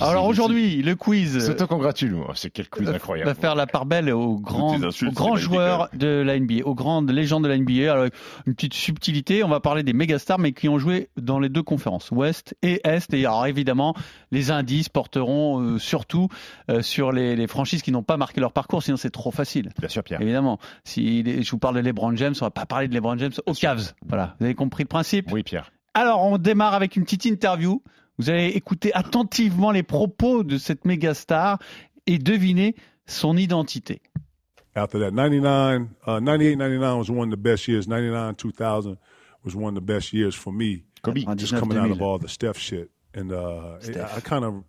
Alors 0.00 0.24
aujourd'hui, 0.24 0.80
le 0.80 0.96
quiz 0.96 1.38
S'auto-congratule. 1.46 2.14
Oh, 2.14 2.32
c'est 2.34 2.48
quel 2.48 2.70
quiz 2.70 2.86
va 2.88 2.94
incroyable. 2.94 3.34
faire 3.34 3.54
la 3.54 3.66
part 3.66 3.84
belle 3.84 4.10
aux 4.10 4.38
grands, 4.38 4.82
insultes, 4.82 5.12
aux 5.12 5.14
grands 5.14 5.36
c'est 5.36 5.42
joueurs 5.42 5.90
de 5.92 6.06
la 6.06 6.40
NBA, 6.40 6.64
aux 6.64 6.74
grandes 6.74 7.10
légendes 7.10 7.44
de 7.44 7.48
la 7.48 7.58
NBA. 7.58 7.92
Alors, 7.92 8.06
une 8.46 8.54
petite 8.54 8.72
subtilité, 8.72 9.44
on 9.44 9.48
va 9.48 9.60
parler 9.60 9.82
des 9.82 9.92
mégastars, 9.92 10.38
mais 10.38 10.52
qui 10.52 10.70
ont 10.70 10.78
joué 10.78 11.10
dans 11.18 11.38
les 11.38 11.50
deux 11.50 11.62
conférences, 11.62 12.10
Ouest 12.10 12.56
et 12.62 12.80
Est. 12.84 13.12
Et 13.12 13.26
alors 13.26 13.46
évidemment, 13.46 13.94
les 14.30 14.50
indices 14.50 14.88
porteront 14.88 15.60
euh, 15.60 15.78
surtout 15.78 16.28
euh, 16.70 16.80
sur 16.80 17.12
les, 17.12 17.36
les 17.36 17.46
franchises 17.46 17.82
qui 17.82 17.92
n'ont 17.92 18.02
pas 18.02 18.16
marqué 18.16 18.40
leur 18.40 18.52
parcours, 18.52 18.82
sinon 18.82 18.96
c'est 18.96 19.10
trop 19.10 19.30
facile. 19.30 19.68
Bien 19.78 19.88
sûr, 19.90 20.02
Pierre. 20.02 20.22
Évidemment, 20.22 20.58
si 20.84 21.42
je 21.42 21.50
vous 21.50 21.58
parle 21.58 21.74
de 21.74 21.80
LeBron 21.80 22.16
James, 22.16 22.34
on 22.40 22.46
va 22.46 22.50
pas 22.50 22.64
parler 22.64 22.88
de 22.88 22.94
LeBron 22.94 23.18
James 23.18 23.32
aux 23.44 23.52
Cavs. 23.52 23.92
Voilà, 24.08 24.36
vous 24.40 24.46
avez 24.46 24.54
compris 24.54 24.84
le 24.84 24.88
principe? 24.88 25.30
Oui, 25.30 25.42
Pierre. 25.42 25.70
Alors, 25.94 26.22
on 26.22 26.38
démarre 26.38 26.74
avec 26.74 26.96
une 26.96 27.04
petite 27.04 27.24
interview. 27.24 27.82
Vous 28.18 28.30
allez 28.30 28.48
écouter 28.48 28.92
attentivement 28.94 29.70
les 29.70 29.82
propos 29.82 30.44
de 30.44 30.58
cette 30.58 30.84
méga 30.84 31.14
star 31.14 31.58
et 32.06 32.18
deviner 32.18 32.74
son 33.06 33.36
identité. 33.36 34.02
after 34.76 35.00
that. 35.00 35.10
99, 35.12 35.88
uh, 36.06 36.20
98, 36.20 36.56
99 36.56 36.98
was 36.98 37.10
one 37.10 37.28
of 37.28 37.30
the 37.32 37.36
best 37.42 37.66
years. 37.66 37.88
99, 37.88 38.36
2000 38.36 38.96
was 39.44 39.56
one 39.56 39.70
of 39.70 39.74
the 39.74 39.80
best 39.92 40.12
years 40.12 40.34
for 40.34 40.52
me. 40.52 40.84
Kobe. 41.02 41.24
Just 41.34 41.54
coming 41.56 41.76
out 41.76 41.90
of 41.90 42.00
all 42.00 42.18
the 42.18 42.28
Steph 42.28 42.56
shit. 42.58 42.90
And 43.12 43.32
uh, 43.32 43.78
it- 43.82 43.96
I 43.96 44.20
kind 44.20 44.44
of 44.44 44.62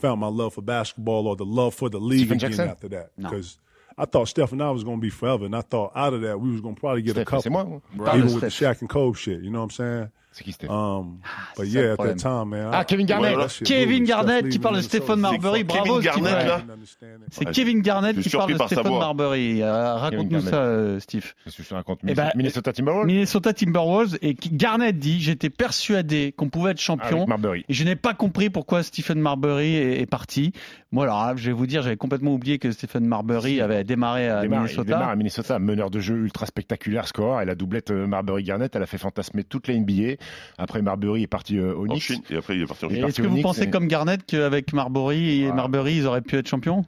found 0.00 0.20
my 0.20 0.28
love 0.28 0.54
for 0.54 0.62
basketball 0.62 1.26
or 1.26 1.34
the 1.34 1.44
love 1.44 1.74
for 1.74 1.88
the 1.90 1.98
league 1.98 2.20
Stephen 2.20 2.36
again 2.36 2.50
Jackson? 2.50 2.68
after 2.68 2.88
that. 2.90 3.10
No. 3.16 3.28
Because 3.30 3.58
I 3.96 4.04
thought 4.04 4.28
Steph 4.28 4.52
and 4.52 4.62
I 4.62 4.70
was 4.70 4.84
going 4.84 4.98
to 4.98 5.02
be 5.02 5.10
forever. 5.10 5.44
And 5.44 5.56
I 5.56 5.62
thought 5.62 5.90
out 5.96 6.14
of 6.14 6.20
that, 6.22 6.40
we 6.40 6.52
was 6.52 6.60
going 6.60 6.76
to 6.76 6.80
probably 6.80 7.02
get 7.02 7.12
Steph, 7.12 7.22
a 7.22 7.30
couple. 7.30 7.82
Parle 7.96 8.16
Even 8.16 8.28
de 8.28 8.34
with 8.34 8.42
the 8.44 8.50
Steph. 8.50 8.76
Shaq 8.76 8.80
and 8.82 8.88
Kobe 8.90 9.18
shit. 9.18 9.42
You 9.42 9.50
know 9.50 9.58
what 9.58 9.64
I'm 9.64 9.70
saying? 9.70 10.10
C'est 10.38 10.44
qui 10.44 10.52
Steph? 10.52 10.68
Um, 10.70 11.18
but 11.56 11.64
c'est 11.64 11.66
yeah, 11.66 11.82
le 11.82 11.90
at 11.90 11.94
problème. 11.96 12.16
that 12.16 12.22
time, 12.22 12.48
man. 12.48 12.70
Ah, 12.72 12.82
I- 12.82 12.86
Kevin 12.86 13.06
Garnett. 13.06 13.62
Kevin 13.64 14.04
Garnett 14.04 14.48
qui 14.48 14.58
parle 14.60 14.76
de 14.76 14.80
Minnesota. 14.80 14.98
Stéphane 14.98 15.20
Marbury. 15.20 15.64
Bravo, 15.64 16.00
Steve. 16.00 16.64
C'est. 17.32 17.50
Kevin 17.50 17.80
Garnett 17.82 18.20
qui 18.20 18.28
parle 18.30 18.52
de 18.52 18.88
voix. 18.88 18.98
Marbury. 19.00 19.64
Raconte-nous 19.64 20.40
ça, 20.42 20.56
euh, 20.56 21.00
Steve. 21.00 21.32
Je 21.46 21.74
raconte 21.74 21.98
Eh 22.06 22.14
ben, 22.14 22.30
Minnesota 22.36 22.72
Timberwolves 22.72 23.06
Minnesota 23.06 23.52
Timberwolves 23.52 24.16
et 24.22 24.34
Garnett 24.34 24.96
dit 24.96 25.20
j'étais 25.20 25.50
persuadé 25.50 26.32
qu'on 26.36 26.48
pouvait 26.48 26.70
être 26.70 26.80
champion. 26.80 27.16
Avec 27.16 27.28
Marbury. 27.28 27.64
Et 27.68 27.74
je 27.74 27.82
n'ai 27.84 27.96
pas 27.96 28.14
compris 28.14 28.48
pourquoi 28.48 28.84
Stephen 28.84 29.18
Marbury 29.18 29.74
est, 29.74 30.00
est 30.00 30.06
parti. 30.06 30.52
Moi, 30.90 31.04
alors, 31.04 31.26
là, 31.26 31.34
je 31.36 31.46
vais 31.46 31.52
vous 31.52 31.66
dire, 31.66 31.82
j'avais 31.82 31.98
complètement 31.98 32.32
oublié 32.32 32.58
que 32.58 32.70
Stephen 32.70 33.04
Marbury 33.06 33.60
avait 33.60 33.84
démarré 33.84 34.28
à 34.28 34.40
démarre, 34.40 34.60
il 34.60 34.62
Minnesota. 34.68 34.84
démarre 34.84 35.08
à 35.10 35.16
Minnesota, 35.16 35.58
meneur 35.58 35.90
de 35.90 36.00
jeu 36.00 36.16
ultra 36.16 36.46
spectaculaire, 36.46 37.06
score. 37.06 37.42
Et 37.42 37.44
la 37.44 37.54
doublette 37.54 37.90
euh, 37.90 38.06
Marbury-Garnett, 38.06 38.74
elle 38.74 38.82
a 38.82 38.86
fait 38.86 38.96
fantasmer 38.96 39.44
toute 39.44 39.68
la 39.68 39.74
NBA. 39.74 40.14
Après, 40.58 40.82
Marbury 40.82 41.22
est 41.22 41.26
parti 41.28 41.56
euh, 41.58 41.74
au 41.74 41.84
En 41.84 41.92
Knicks. 41.92 42.02
Chine, 42.02 42.22
et 42.30 42.36
après 42.36 42.56
il 42.56 42.62
est 42.62 42.66
parti 42.66 42.84
en 42.84 42.88
Chine. 42.88 43.04
Est-ce 43.04 43.16
que 43.20 43.26
au 43.26 43.28
vous 43.28 43.34
Knicks, 43.34 43.42
pensez 43.44 43.62
et- 43.64 43.70
comme 43.70 43.86
Garnett 43.86 44.24
qu'avec 44.26 44.72
Marbury 44.72 45.42
et. 45.44 45.52
Marbury, 45.52 45.96
ils 45.96 46.06
auraient 46.06 46.20
pu 46.22 46.36
être 46.36 46.48
champions? 46.48 46.84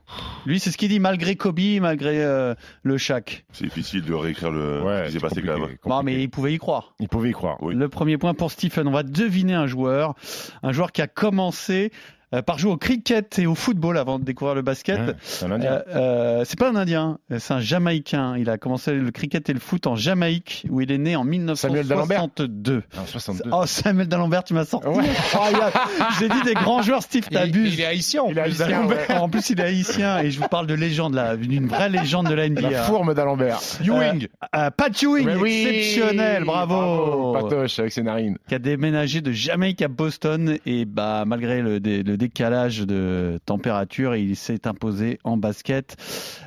Lui, 0.46 0.58
c'est 0.60 0.70
ce 0.70 0.76
qu'il 0.76 0.88
dit, 0.88 0.98
malgré 1.00 1.36
Kobe, 1.36 1.60
malgré 1.80 2.22
euh, 2.24 2.54
le 2.82 2.98
Shaq. 2.98 3.44
C'est 3.52 3.64
difficile 3.64 4.02
de 4.02 4.14
réécrire 4.14 4.50
le 4.50 4.82
Ouais, 4.82 5.02
ce 5.02 5.06
qui 5.06 5.12
s'est 5.12 5.18
c'est 5.18 5.20
passé 5.20 5.42
quand 5.42 5.48
compliqué, 5.48 5.60
même. 5.68 5.78
Non, 5.86 5.96
compliqué. 5.96 6.16
mais 6.18 6.22
il 6.24 6.28
pouvait 6.30 6.52
y 6.54 6.58
croire. 6.58 6.94
Il 7.00 7.08
pouvait 7.08 7.30
y 7.30 7.32
croire. 7.32 7.56
Oui. 7.62 7.74
Le 7.74 7.88
premier 7.88 8.18
point 8.18 8.34
pour 8.34 8.50
Stephen. 8.50 8.88
On 8.88 8.92
va 8.92 9.02
deviner 9.02 9.54
un 9.54 9.66
joueur. 9.66 10.14
Un 10.62 10.72
joueur 10.72 10.90
qui 10.92 11.02
a 11.02 11.06
commencé 11.06 11.90
euh, 12.32 12.42
par 12.42 12.58
jouer 12.58 12.70
au 12.70 12.76
cricket 12.76 13.38
et 13.40 13.46
au 13.46 13.54
football 13.54 13.98
avant 13.98 14.18
de 14.18 14.24
découvrir 14.24 14.54
le 14.54 14.62
basket. 14.62 15.16
C'est 15.22 15.46
un 15.46 15.50
Indien. 15.50 15.72
Euh, 15.72 15.82
euh, 15.94 16.42
c'est 16.44 16.58
pas 16.58 16.70
un 16.70 16.76
Indien, 16.76 17.18
c'est 17.38 17.54
un 17.54 17.60
Jamaïcain. 17.60 18.36
Il 18.38 18.48
a 18.50 18.58
commencé 18.58 18.92
le 18.94 19.10
cricket 19.10 19.48
et 19.50 19.52
le 19.52 19.58
foot 19.60 19.86
en 19.86 19.96
Jamaïque, 19.96 20.64
où 20.70 20.80
il 20.80 20.92
est 20.92 20.98
né 20.98 21.16
en 21.16 21.24
Samuel 21.56 21.86
D'Alembert 21.86 22.28
1962. 22.38 22.82
62. 23.06 23.50
Oh, 23.52 23.66
Samuel 23.66 24.06
D'Alembert, 24.08 24.44
tu 24.44 24.54
m'as 24.54 24.64
sorti. 24.64 24.86
Ouais. 24.88 25.04
incroyable. 25.08 25.72
J'ai 26.18 26.28
dit 26.28 26.42
des 26.44 26.54
grands 26.54 26.82
joueurs, 26.82 27.02
Steve, 27.02 27.28
t'abuses. 27.28 27.74
il 27.74 27.80
est 27.80 27.86
haïtien. 27.86 28.22
en 28.22 28.30
Il 28.30 28.38
est 28.38 28.42
plus. 28.42 28.62
haïtien, 28.62 28.86
ouais. 28.86 29.12
En 29.16 29.28
plus, 29.28 29.50
il 29.50 29.60
est 29.60 29.64
haïtien 29.64 30.18
et 30.20 30.30
je 30.30 30.40
vous 30.40 30.48
parle 30.48 30.66
de 30.66 30.74
légende 30.74 31.14
là, 31.14 31.36
d'une 31.36 31.66
vraie 31.66 31.88
légende 31.88 32.28
de 32.28 32.34
la 32.34 32.48
NBA. 32.48 32.70
La 32.70 32.82
fourme 32.82 33.14
d'Alembert. 33.14 33.58
Ewing. 33.84 34.28
Euh, 34.54 34.70
Pat 34.70 35.02
Ewing, 35.02 35.28
oui, 35.40 35.66
exceptionnel, 35.68 36.44
bravo. 36.44 37.32
Patoche 37.32 37.78
avec 37.80 37.92
ses 37.92 38.02
narines. 38.02 38.36
qui 38.48 38.54
a 38.54 38.58
déménagé 38.58 39.20
de 39.20 39.32
Jamaïque 39.32 39.82
à 39.82 39.88
Boston 39.88 40.58
et 40.66 40.84
bah 40.84 41.24
malgré 41.26 41.60
le, 41.62 41.78
le 41.78 42.16
décalage 42.20 42.80
de 42.80 43.40
température, 43.46 44.14
il 44.14 44.36
s'est 44.36 44.66
imposé 44.66 45.18
en 45.24 45.36
basket. 45.36 45.96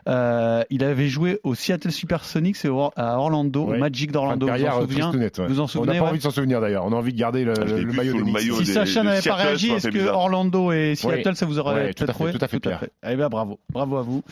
Euh, 0.08 0.64
il 0.70 0.84
avait 0.84 1.08
joué 1.10 1.40
au 1.44 1.56
Seattle 1.56 1.92
Supersonics 1.92 2.64
et 2.64 2.70
au- 2.70 2.92
à 2.96 3.18
Orlando, 3.18 3.66
Ouais. 3.66 3.78
au 3.78 3.80
Magic 3.80 4.10
de 4.10 4.14
d'Orlando. 4.14 4.46
Vous 4.48 4.52
en 4.54 4.58
souvenez 4.82 5.00
tristounette, 5.02 5.40
ouais. 5.40 5.48
Vous 5.48 5.60
en 5.60 5.64
On 5.64 5.68
souvenez 5.68 5.94
n'a 5.94 6.00
pas 6.00 6.04
ouais 6.06 6.10
envie 6.12 6.18
de 6.20 6.24
s'en 6.24 6.32
souvenir 6.32 6.62
d'ailleurs. 6.62 6.86
On 6.86 6.92
a 6.94 6.96
envie 6.96 7.12
de 7.14 7.18
garder 7.20 7.44
le, 7.44 7.54
Ah, 7.60 7.64
le 7.66 7.92
maillot 7.92 8.14
des 8.14 8.22
Knicks. 8.22 8.34
maillot 8.34 8.56
Si 8.60 8.66
des- 8.66 8.74
Sacha 8.74 9.02
de 9.02 9.06
n'avait 9.08 9.22
pas 9.22 9.36
réagi, 9.36 9.72
est-ce 9.72 9.88
que. 9.90 10.08
Orlando 10.08 10.72
et 10.72 10.94
Seattle, 10.96 11.36
ça 11.36 11.46
vous 11.46 11.60
aurait 11.60 11.74
Ouais, 11.76 11.94
tout 11.94 12.04
à 12.04 12.06
peut-être 12.06 12.08
fait, 12.08 12.14
trouvé 12.14 12.32
tout 12.34 12.70
à 12.70 12.78
fait. 12.78 12.92
Eh 13.10 13.16
bien, 13.16 13.30
bravo, 13.30 13.60
bravo 13.72 13.98
à 13.98 14.02
vous. 14.04 14.24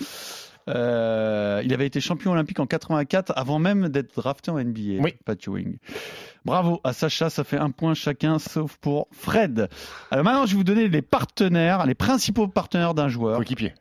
Euh, 0.67 1.61
il 1.63 1.73
avait 1.73 1.87
été 1.87 1.99
champion 1.99 2.31
olympique 2.31 2.59
en 2.59 2.65
84 2.65 3.33
avant 3.35 3.59
même 3.59 3.89
d'être 3.89 4.15
drafté 4.15 4.51
en 4.51 4.59
NBA. 4.59 5.01
Oui. 5.01 5.15
Pat 5.25 5.41
Ewing. 5.45 5.77
Bravo 6.45 6.79
à 6.83 6.93
Sacha, 6.93 7.29
ça 7.29 7.43
fait 7.43 7.57
un 7.57 7.71
point 7.71 7.93
chacun, 7.93 8.39
sauf 8.39 8.77
pour 8.77 9.07
Fred. 9.11 9.69
Alors 10.09 10.25
maintenant, 10.25 10.45
je 10.45 10.51
vais 10.51 10.57
vous 10.57 10.63
donner 10.63 10.87
les 10.87 11.01
partenaires, 11.01 11.85
les 11.85 11.95
principaux 11.95 12.47
partenaires 12.47 12.93
d'un 12.93 13.09
joueur. 13.09 13.37
Coéquipier. 13.37 13.73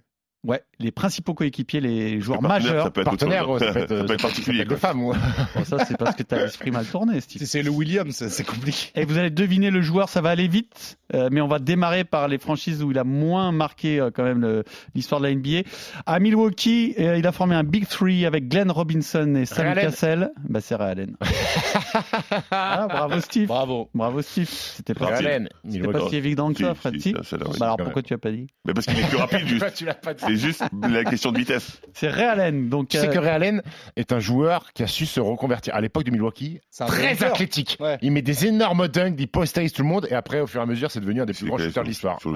Ouais, 0.43 0.63
les 0.79 0.91
principaux 0.91 1.35
coéquipiers, 1.35 1.81
les 1.83 2.19
joueurs 2.21 2.41
majeurs. 2.41 2.85
Ça 2.85 2.91
peut 2.91 3.03
être 3.03 3.13
autre 3.13 3.19
Partenaire, 3.19 3.45
chose. 3.45 3.61
ouais, 3.61 3.67
ça 3.67 3.73
peut 3.75 3.81
être, 3.81 3.89
Ça 3.97 4.03
peut 4.03 4.07
ça 4.09 4.15
être 4.15 4.23
particulier. 4.23 4.57
peut 4.59 4.63
être 4.63 4.69
des 4.71 4.81
quoi. 4.81 4.89
femmes. 4.91 5.05
ouais. 5.05 5.17
Bon, 5.55 5.65
ça, 5.65 5.85
c'est 5.85 5.99
parce 5.99 6.17
que 6.17 6.23
tu 6.23 6.35
as 6.35 6.39
l'esprit 6.45 6.71
mal 6.71 6.87
tourné, 6.87 7.21
Steve. 7.21 7.43
Si 7.43 7.47
c'est 7.47 7.63
le 7.63 7.71
Williams, 7.71 8.27
c'est 8.29 8.45
compliqué. 8.45 8.91
Et 8.95 9.05
vous 9.05 9.19
allez 9.19 9.29
deviner 9.31 9.71
le 9.71 9.83
joueur, 9.83 10.09
ça 10.09 10.21
va 10.23 10.31
aller 10.31 10.49
vite, 10.49 10.99
euh, 11.15 11.29
mais 11.31 11.41
on 11.43 11.49
va 11.49 11.59
démarrer 11.59 12.05
par 12.05 12.27
les 12.29 12.39
franchises 12.39 12.83
où 12.83 12.91
il 12.91 12.99
a 12.99 13.05
moins 13.05 13.53
marqué 13.53 14.01
euh, 14.01 14.11
quand 14.15 14.23
même 14.25 14.63
l'histoire 14.95 15.21
de 15.21 15.27
la 15.27 15.35
NBA. 15.35 15.69
À 16.07 16.19
Milwaukee, 16.21 16.95
euh, 16.99 17.19
il 17.19 17.27
a 17.27 17.33
formé 17.33 17.55
un 17.55 17.65
Big 17.65 17.87
Three 17.87 18.25
avec 18.25 18.49
Glenn 18.49 18.71
Robinson 18.71 19.35
et 19.35 19.45
Sam. 19.45 19.75
Cassell. 19.75 20.31
Bah, 20.49 20.61
c'est 20.63 20.75
Ray 20.75 20.91
Allen. 20.93 21.17
ah, 22.51 22.87
bravo 22.89 23.21
Steve. 23.21 23.47
Bravo. 23.47 23.91
Bravo 23.95 24.23
Steve. 24.23 24.49
C'était 24.49 24.95
pas, 24.95 25.15
Allen, 25.17 25.49
pas 25.93 26.09
si 26.09 26.17
évident 26.17 26.51
que 26.53 26.57
Si, 26.59 26.63
ça, 26.65 26.75
Fred. 26.75 26.95
si, 26.95 27.01
si 27.01 27.13
ça, 27.13 27.23
celle-là, 27.23 27.47
oui. 27.51 27.57
Bah 27.59 27.67
alors 27.67 27.77
pourquoi 27.77 28.03
tu 28.03 28.15
as 28.15 28.19
pas 28.19 28.31
dit 28.31 28.47
Mais 28.65 28.73
parce 28.75 28.87
qu'il 28.87 28.99
est 28.99 29.07
plus 29.09 29.17
rapide, 29.19 29.47
juste. 29.47 29.75
Tu 29.75 29.85
l'as 29.85 29.95
pas 29.95 30.15
dit. 30.15 30.30
C'est 30.37 30.47
juste 30.47 30.63
la 30.89 31.05
question 31.05 31.33
de 31.33 31.39
vitesse. 31.39 31.81
C'est 31.95 32.09
Ray 32.09 32.25
Allen. 32.25 32.69
Donc, 32.69 32.89
Tu 32.89 32.99
sais 32.99 33.09
euh, 33.09 33.13
que 33.13 33.19
Ray 33.19 33.31
Allen 33.31 33.63
est 33.97 34.13
un 34.13 34.21
joueur 34.21 34.73
qui 34.73 34.83
a 34.83 34.87
su 34.87 35.07
se 35.07 35.21
reconvertir. 35.21 35.75
À 35.75 35.81
l'époque 35.81 36.05
de 36.05 36.11
Milwaukee, 36.11 36.61
très 36.87 37.23
athlétique. 37.25 37.77
Ouais. 37.81 37.99
Il 38.03 38.13
met 38.13 38.23
des 38.23 38.47
énormes 38.47 38.89
dunks, 38.89 39.15
il 39.19 39.29
post-ace 39.29 39.73
tout 39.73 39.83
le 39.83 39.89
monde, 39.89 40.07
et 40.11 40.15
après, 40.15 40.41
au 40.41 40.47
fur 40.47 40.61
et 40.61 40.63
à 40.63 40.67
mesure, 40.67 40.91
c'est 40.91 41.01
devenu 41.01 41.21
un 41.23 41.27
des 41.27 41.33
plus 41.33 41.47
grands 41.47 41.59
shooters 41.59 41.83
de 41.83 41.89
l'histoire. 41.89 42.19
ouais. 42.25 42.33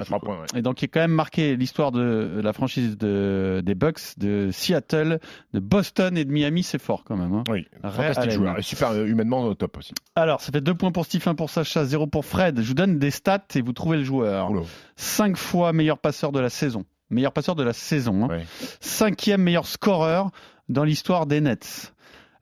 Et 0.55 0.61
donc, 0.61 0.81
il 0.81 0.85
a 0.85 0.87
quand 0.89 0.99
même 0.99 1.11
marqué 1.11 1.55
l'histoire 1.55 1.91
de 1.91 2.41
la 2.43 2.53
franchise 2.53 2.97
de, 2.97 3.61
des 3.65 3.75
Bucks, 3.75 4.17
de 4.17 4.49
Seattle, 4.51 5.19
de 5.53 5.59
Boston 5.59 6.17
et 6.17 6.25
de 6.25 6.31
Miami. 6.31 6.63
C'est 6.63 6.81
fort 6.81 7.03
quand 7.05 7.15
même. 7.17 7.33
hein. 7.33 7.43
Oui, 7.49 7.65
Ray 7.83 7.91
fantastique 7.93 8.23
Allen. 8.23 8.31
joueur. 8.35 8.59
Et 8.59 8.61
super 8.61 8.91
euh, 8.91 9.05
humainement 9.05 9.43
au 9.43 9.53
top 9.53 9.77
aussi. 9.77 9.93
Alors, 10.15 10.41
ça 10.41 10.51
fait 10.51 10.61
deux 10.61 10.73
points 10.75 10.91
pour 10.91 11.05
Stephen, 11.05 11.35
pour 11.35 11.49
Sacha, 11.49 11.85
zéro 11.85 12.07
pour 12.07 12.25
Fred. 12.25 12.61
Je 12.61 12.67
vous 12.67 12.73
donne 12.73 12.99
des 12.99 13.11
stats 13.11 13.45
et 13.55 13.61
vous 13.61 13.73
trouvez 13.73 13.97
le 13.97 14.03
joueur. 14.03 14.51
Oula. 14.51 14.61
Cinq 14.95 15.37
fois 15.37 15.73
meilleur 15.73 15.97
passeur 15.97 16.31
de 16.31 16.39
la 16.39 16.49
saison. 16.49 16.85
Meilleur 17.15 17.31
passeur 17.31 17.55
de 17.55 17.63
la 17.63 17.73
saison. 17.73 18.25
hein. 18.25 18.27
Ouais. 18.27 18.45
Cinquième 18.81 19.41
meilleur 19.41 19.65
scoreur 19.65 20.29
dans 20.69 20.83
l'histoire 20.83 21.25
des 21.25 21.41
Nets. 21.41 21.93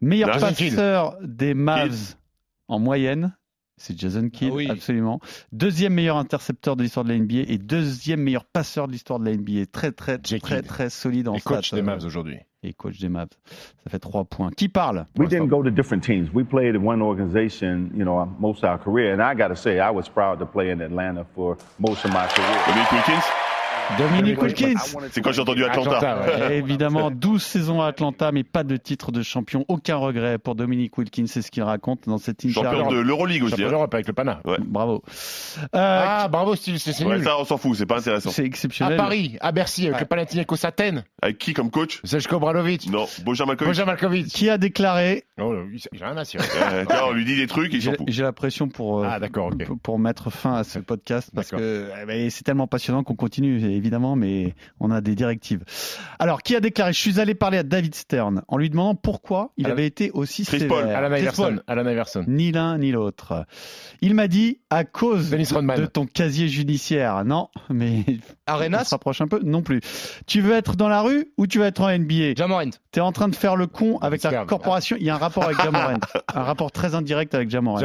Meilleur 0.01 0.31
passeur 0.39 1.15
des 1.21 1.53
Mavs 1.53 2.15
en 2.67 2.79
moyenne. 2.79 3.35
C'est 3.77 3.97
Jason 3.99 4.29
Kidd, 4.29 4.49
Ah 4.51 4.55
oui. 4.55 4.69
absolument. 4.69 5.19
Deuxième 5.51 5.93
meilleur 5.93 6.17
intercepteur 6.17 6.75
de 6.75 6.83
l'histoire 6.83 7.03
de 7.05 7.09
la 7.11 7.17
NBA 7.17 7.51
et 7.51 7.57
deuxième 7.57 8.21
meilleur 8.21 8.45
passeur 8.45 8.87
de 8.87 8.91
l'histoire 8.93 9.19
de 9.19 9.25
la 9.25 9.35
NBA. 9.35 9.65
Très, 9.71 9.91
très, 9.91 10.17
très, 10.19 10.39
Kidd. 10.39 10.65
très 10.67 10.89
solide 10.89 11.27
en 11.27 11.33
Et 11.35 11.41
coach 11.41 11.67
stats, 11.67 11.77
des 11.77 11.81
euh, 11.81 11.85
Mavs 11.85 12.05
aujourd'hui. 12.05 12.37
Et 12.61 12.71
coach 12.73 12.99
des 12.99 13.09
Mavs. 13.09 13.29
Ça 13.83 13.89
fait 13.89 13.99
trois 13.99 14.23
points. 14.25 14.51
Qui 14.55 14.69
parle? 14.69 15.05
We 15.17 15.27
didn't 15.27 15.47
go 15.47 15.63
to 15.63 15.69
different 15.71 16.01
teams. 16.03 16.29
We 16.33 16.45
played 16.45 16.75
in 16.75 16.85
one 16.85 17.01
organization, 17.01 17.89
you 17.95 18.05
know, 18.05 18.25
most 18.39 18.63
of 18.63 18.69
our 18.69 18.77
career. 18.79 19.11
And 19.13 19.19
I 19.21 19.35
got 19.35 19.49
to 19.49 19.55
say, 19.55 19.79
I 19.79 19.91
was 19.93 20.07
proud 20.07 20.39
to 20.39 20.45
play 20.45 20.71
in 20.71 20.79
Atlanta 20.81 21.25
for 21.35 21.57
most 21.79 22.05
of 22.05 22.11
my 22.13 22.27
career. 22.27 23.42
Dominic 23.97 24.41
Wilkins 24.41 24.65
Dominique 24.67 24.95
Wilkins. 24.95 25.07
C'est 25.11 25.21
quand 25.21 25.31
j'ai 25.31 25.41
entendu 25.41 25.63
Atlanta. 25.63 25.97
Atlanta, 25.97 26.47
ouais. 26.47 26.57
Évidemment, 26.57 27.11
12 27.11 27.41
saisons 27.41 27.81
à 27.81 27.87
Atlanta, 27.87 28.31
mais 28.31 28.43
pas 28.43 28.63
de 28.63 28.77
titre 28.77 29.11
de 29.11 29.21
champion. 29.21 29.65
Aucun 29.67 29.97
regret 29.97 30.37
pour 30.37 30.55
Dominique 30.55 30.97
Wilkins, 30.97 31.25
c'est 31.27 31.41
ce 31.41 31.51
qu'il 31.51 31.63
raconte 31.63 32.07
dans 32.07 32.17
cette 32.17 32.43
interview. 32.43 32.79
Champion 32.81 32.91
de 32.91 32.99
l'Euroleague 33.01 33.43
aussi. 33.43 33.51
Champion 33.51 33.67
hein. 33.67 33.71
d'Europe 33.71 33.93
avec 33.93 34.07
le 34.07 34.13
Pana. 34.13 34.39
Ouais. 34.45 34.57
Bravo. 34.65 35.03
Euh, 35.59 35.67
Ah, 35.73 36.27
bravo, 36.29 36.55
Steve, 36.55 36.77
c'est 36.77 37.03
Ouais, 37.03 37.15
nul. 37.17 37.23
ça, 37.25 37.37
on 37.39 37.45
s'en 37.45 37.57
fout, 37.57 37.75
c'est 37.75 37.85
pas 37.85 37.99
intéressant. 37.99 38.29
c'est 38.31 38.43
À 38.43 38.45
exceptionnel. 38.45 38.97
Paris, 38.97 39.37
à 39.41 39.51
Bercy, 39.51 39.87
avec 39.87 39.99
le 39.99 40.05
Panathinaikos 40.05 40.65
Athènes, 40.65 41.03
Avec 41.21 41.37
qui 41.37 41.53
comme 41.53 41.69
coach? 41.69 41.99
Zelko 42.03 42.37
Obradovic, 42.37 42.89
Non, 42.89 43.05
Bojan 43.25 43.45
Malkovich. 43.45 43.69
Bojan 43.69 43.85
Malkovich. 43.85 44.27
Qui 44.33 44.49
a 44.49 44.57
déclaré 44.57 45.25
Oh, 45.41 45.53
j'ai 45.73 46.03
rien 46.05 46.15
à 46.17 46.25
cirer. 46.25 46.43
Euh, 46.61 46.85
on 47.07 47.11
lui 47.11 47.25
dit 47.25 47.35
des 47.35 47.47
trucs, 47.47 47.73
il 47.73 47.81
s'en 47.81 47.91
J'ai 47.91 47.97
fout. 47.97 48.05
j'ai 48.09 48.23
la 48.23 48.33
pression 48.33 48.67
pour, 48.69 48.99
euh, 49.03 49.07
Ah, 49.09 49.19
d'accord, 49.19 49.47
ok. 49.47 49.65
pour, 49.65 49.79
pour 49.79 49.99
mettre 49.99 50.29
fin 50.31 50.53
à 50.55 50.63
ce 50.63 50.79
podcast 50.79 51.29
parce 51.33 51.49
que 51.51 51.89
c'est 52.29 52.43
tellement 52.43 52.67
passionnant 52.67 53.03
qu'on 53.03 53.15
continue 53.15 53.59
évidemment, 53.75 54.15
mais 54.15 54.55
on 54.79 54.91
a 54.91 55.01
des 55.01 55.15
directives. 55.15 55.63
Alors, 56.19 56.41
qui 56.41 56.55
a 56.55 56.59
déclaré 56.59 56.93
Je 56.93 56.99
suis 56.99 57.19
allé 57.19 57.35
parler 57.35 57.57
à 57.57 57.63
David 57.63 57.95
Stern 57.95 58.41
en 58.47 58.57
lui 58.57 58.69
demandant 58.69 58.95
pourquoi 58.95 59.51
il 59.57 59.65
Alan- 59.65 59.73
avait 59.73 59.87
été 59.87 60.11
aussi 60.11 60.45
Chris 60.45 60.59
sévère. 60.59 60.79
Paul, 60.81 60.89
Alan 60.89 61.09
Chris 61.09 61.21
Iverson. 61.21 61.43
Paul. 61.43 61.63
Alan 61.67 61.89
Iverson. 61.89 62.25
Ni 62.27 62.51
l'un 62.51 62.77
ni 62.77 62.91
l'autre. 62.91 63.45
Il 64.01 64.13
m'a 64.15 64.27
dit 64.27 64.59
à 64.69 64.83
cause 64.83 65.29
de, 65.29 65.85
ton 65.85 66.05
casier 66.05 66.47
judiciaire. 66.47 67.25
Non, 67.25 67.49
mais 67.69 68.03
on 68.47 68.51
Arenas, 68.51 68.85
se 68.85 68.89
rapproche 68.91 69.21
un 69.21 69.27
peu. 69.27 69.39
Non 69.43 69.61
plus. 69.61 69.81
Tu 70.27 70.41
veux 70.41 70.53
être 70.53 70.75
dans 70.75 70.89
la 70.89 71.01
rue 71.01 71.27
ou 71.37 71.47
tu 71.47 71.59
veux 71.59 71.65
être 71.65 71.81
en 71.81 71.97
NBA 71.97 72.35
Jamorant. 72.35 72.69
T'es 72.91 73.01
en 73.01 73.11
train 73.11 73.27
de 73.27 73.35
faire 73.35 73.55
le 73.55 73.67
con 73.67 73.97
avec 73.99 74.23
la 74.23 74.45
corporation. 74.45 74.97
Il 74.99 75.05
y 75.05 75.09
a 75.09 75.15
un 75.15 75.19
rapport 75.19 75.43
avec 75.45 75.61
Jamorant. 75.61 75.97
un 76.33 76.43
rapport 76.43 76.71
très 76.71 76.95
indirect 76.95 77.33
avec 77.33 77.49
Jamorant. 77.49 77.79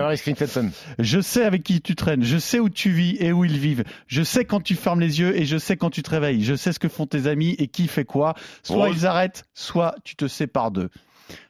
Je 0.98 1.20
sais 1.20 1.44
avec 1.44 1.62
qui 1.62 1.80
tu 1.80 1.94
traînes, 1.94 2.22
je 2.22 2.38
sais 2.38 2.58
où 2.60 2.68
tu 2.68 2.90
vis 2.90 3.16
et 3.20 3.32
où 3.32 3.44
ils 3.44 3.58
vivent. 3.58 3.84
Je 4.06 4.22
sais 4.22 4.44
quand 4.44 4.60
tu 4.60 4.74
fermes 4.74 5.00
les 5.00 5.20
yeux 5.20 5.36
et 5.36 5.44
je 5.44 5.56
sais 5.58 5.76
quand 5.78 5.90
tu 5.90 6.02
te 6.02 6.10
réveilles. 6.10 6.44
Je 6.44 6.54
sais 6.54 6.72
ce 6.72 6.78
que 6.78 6.88
font 6.88 7.06
tes 7.06 7.26
amis 7.26 7.54
et 7.58 7.68
qui 7.68 7.88
fait 7.88 8.04
quoi. 8.04 8.34
Soit 8.62 8.86
Rose. 8.88 8.96
ils 8.98 9.06
arrêtent, 9.06 9.44
soit 9.54 9.94
tu 10.04 10.14
te 10.16 10.28
sépares 10.28 10.70
d'eux. 10.70 10.90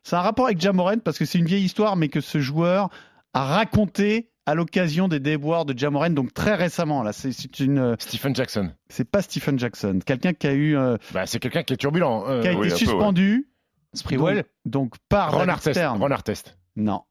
C'est 0.03 0.17
un 0.17 0.21
rapport 0.21 0.47
avec 0.47 0.61
Jamorant 0.61 0.99
parce 1.05 1.19
que 1.19 1.25
c'est 1.25 1.39
une 1.39 1.47
vieille 1.47 1.65
histoire, 1.65 1.97
mais 1.97 2.09
que 2.09 2.21
ce 2.21 2.39
joueur 2.39 2.89
a 3.35 3.45
raconté 3.45 4.31
à 4.47 4.55
l'occasion 4.55 5.09
des 5.09 5.21
déboires 5.21 5.67
de 5.67 5.79
Jamoran, 5.79 6.09
donc 6.11 6.33
très 6.33 6.55
récemment. 6.55 7.03
Là, 7.03 7.13
c'est 7.13 7.61
une, 7.61 7.79
euh, 7.79 7.97
Stephen 7.99 8.35
Jackson. 8.35 8.71
c'est 8.89 9.05
pas 9.05 9.21
Stephen 9.21 9.59
Jackson, 9.59 9.99
quelqu'un 10.05 10.33
qui 10.33 10.47
a 10.47 10.53
eu, 10.55 10.75
euh, 10.77 10.97
Bah, 11.13 11.27
c'est 11.27 11.39
quelqu'un 11.39 11.63
qui 11.63 11.75
est 11.75 11.77
turbulent. 11.77 12.25
euh, 12.27 12.41
qui 12.41 12.49
a 12.49 12.53
oui, 12.55 12.69
été 12.69 12.69
peu, 12.69 12.73
ouais. 12.73 12.79
suspendu. 12.79 13.49
Sprewell 13.95 14.37
Donc, 14.37 14.45
donc 14.65 14.95
par 15.11 15.33
Ron 15.33 15.49
Artest. 15.49 15.79
Ron 15.83 16.11
Artest. 16.11 16.57
Non. 16.77 17.03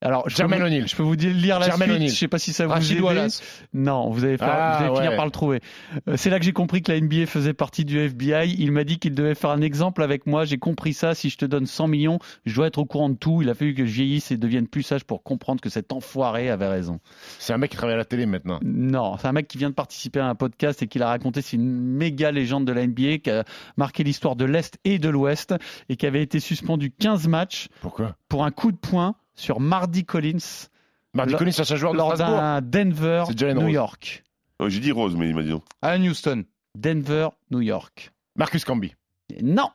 Alors, 0.00 0.28
Jermaine 0.28 0.62
O'Neal. 0.62 0.86
je 0.86 0.94
peux 0.94 1.02
vous 1.02 1.16
dire- 1.16 1.34
lire 1.34 1.58
la 1.58 1.66
Jermaine 1.66 1.96
suite. 1.98 2.10
Je 2.10 2.14
sais 2.14 2.28
pas 2.28 2.38
si 2.38 2.52
ça 2.52 2.66
vous 2.66 2.72
Rachid 2.72 2.98
aide. 2.98 3.02
Wallace. 3.02 3.42
Non, 3.72 4.10
vous 4.10 4.24
allez, 4.24 4.36
faire, 4.38 4.48
Ah, 4.50 4.78
vous 4.78 4.84
allez 4.84 4.94
finir 4.96 5.16
par 5.16 5.24
le 5.24 5.32
trouver. 5.32 5.60
Euh, 6.08 6.16
C'est 6.16 6.30
là 6.30 6.38
que 6.38 6.44
j'ai 6.44 6.52
compris 6.52 6.82
que 6.82 6.92
la 6.92 6.98
NBA 7.00 7.26
faisait 7.26 7.52
partie 7.52 7.84
du 7.84 7.98
FBI. 7.98 8.54
Il 8.58 8.70
m'a 8.70 8.84
dit 8.84 8.98
qu'il 9.00 9.12
devait 9.14 9.34
faire 9.34 9.50
un 9.50 9.60
exemple 9.60 10.02
avec 10.04 10.26
moi. 10.26 10.44
J'ai 10.44 10.58
compris 10.58 10.94
ça. 10.94 11.14
Si 11.16 11.30
je 11.30 11.36
te 11.36 11.44
donne 11.44 11.66
100 11.66 11.88
millions, 11.88 12.20
je 12.46 12.54
dois 12.54 12.68
être 12.68 12.78
au 12.78 12.84
courant 12.84 13.08
de 13.08 13.16
tout. 13.16 13.42
Il 13.42 13.48
a 13.50 13.54
fallu 13.54 13.74
que 13.74 13.84
je 13.86 13.92
vieillisse 13.92 14.30
et 14.30 14.36
devienne 14.36 14.68
plus 14.68 14.84
sage 14.84 15.02
pour 15.04 15.24
comprendre 15.24 15.60
que 15.60 15.68
cet 15.68 15.92
enfoiré 15.92 16.48
avait 16.48 16.68
raison. 16.68 17.00
C'est 17.40 17.52
un 17.52 17.58
mec 17.58 17.72
qui 17.72 17.76
travaille 17.76 17.94
à 17.94 17.98
la 17.98 18.04
télé 18.04 18.26
maintenant. 18.26 18.60
Non, 18.62 19.16
c'est 19.18 19.26
un 19.26 19.32
mec 19.32 19.48
qui 19.48 19.58
vient 19.58 19.70
de 19.70 19.74
participer 19.74 20.20
à 20.20 20.28
un 20.28 20.36
podcast 20.36 20.80
et 20.80 20.86
qui 20.86 21.00
l'a 21.00 21.08
raconté. 21.08 21.42
C'est 21.42 21.56
une 21.56 21.72
méga 21.72 22.30
légende 22.30 22.64
de 22.66 22.72
la 22.72 22.86
NBA 22.86 23.18
qui 23.18 23.30
a 23.30 23.42
marqué 23.76 24.04
l'histoire 24.04 24.36
de 24.36 24.44
l'Est 24.44 24.78
et 24.84 25.00
de 25.00 25.08
l'Ouest 25.08 25.54
et 25.88 25.96
qui 25.96 26.06
avait 26.06 26.22
été 26.22 26.38
suspendu 26.38 26.92
15 26.92 27.26
matchs 27.26 27.66
Pourquoi? 27.80 28.14
pour 28.28 28.44
un 28.44 28.52
coup 28.52 28.70
de 28.70 28.76
poing 28.76 29.16
sur 29.38 29.60
Mardy 29.60 30.04
Collins 30.04 30.68
Mardi 31.14 31.34
Collins, 31.34 31.52
c'est 31.52 31.72
un 31.72 31.76
joueur 31.76 31.92
de 31.92 31.98
lors 31.98 32.16
d'un 32.16 32.60
Denver, 32.60 33.24
New 33.28 33.60
Rose. 33.60 33.72
York. 33.72 34.24
Oh, 34.58 34.68
J'ai 34.68 34.80
dit 34.80 34.92
Rose, 34.92 35.16
mais 35.16 35.28
il 35.28 35.34
m'a 35.34 35.42
dit 35.42 35.50
non. 35.50 35.62
Alan 35.80 36.04
Houston. 36.04 36.44
Denver, 36.76 37.28
New 37.50 37.60
York. 37.60 38.12
Marcus 38.36 38.64
Camby. 38.64 38.94
Non, 39.42 39.70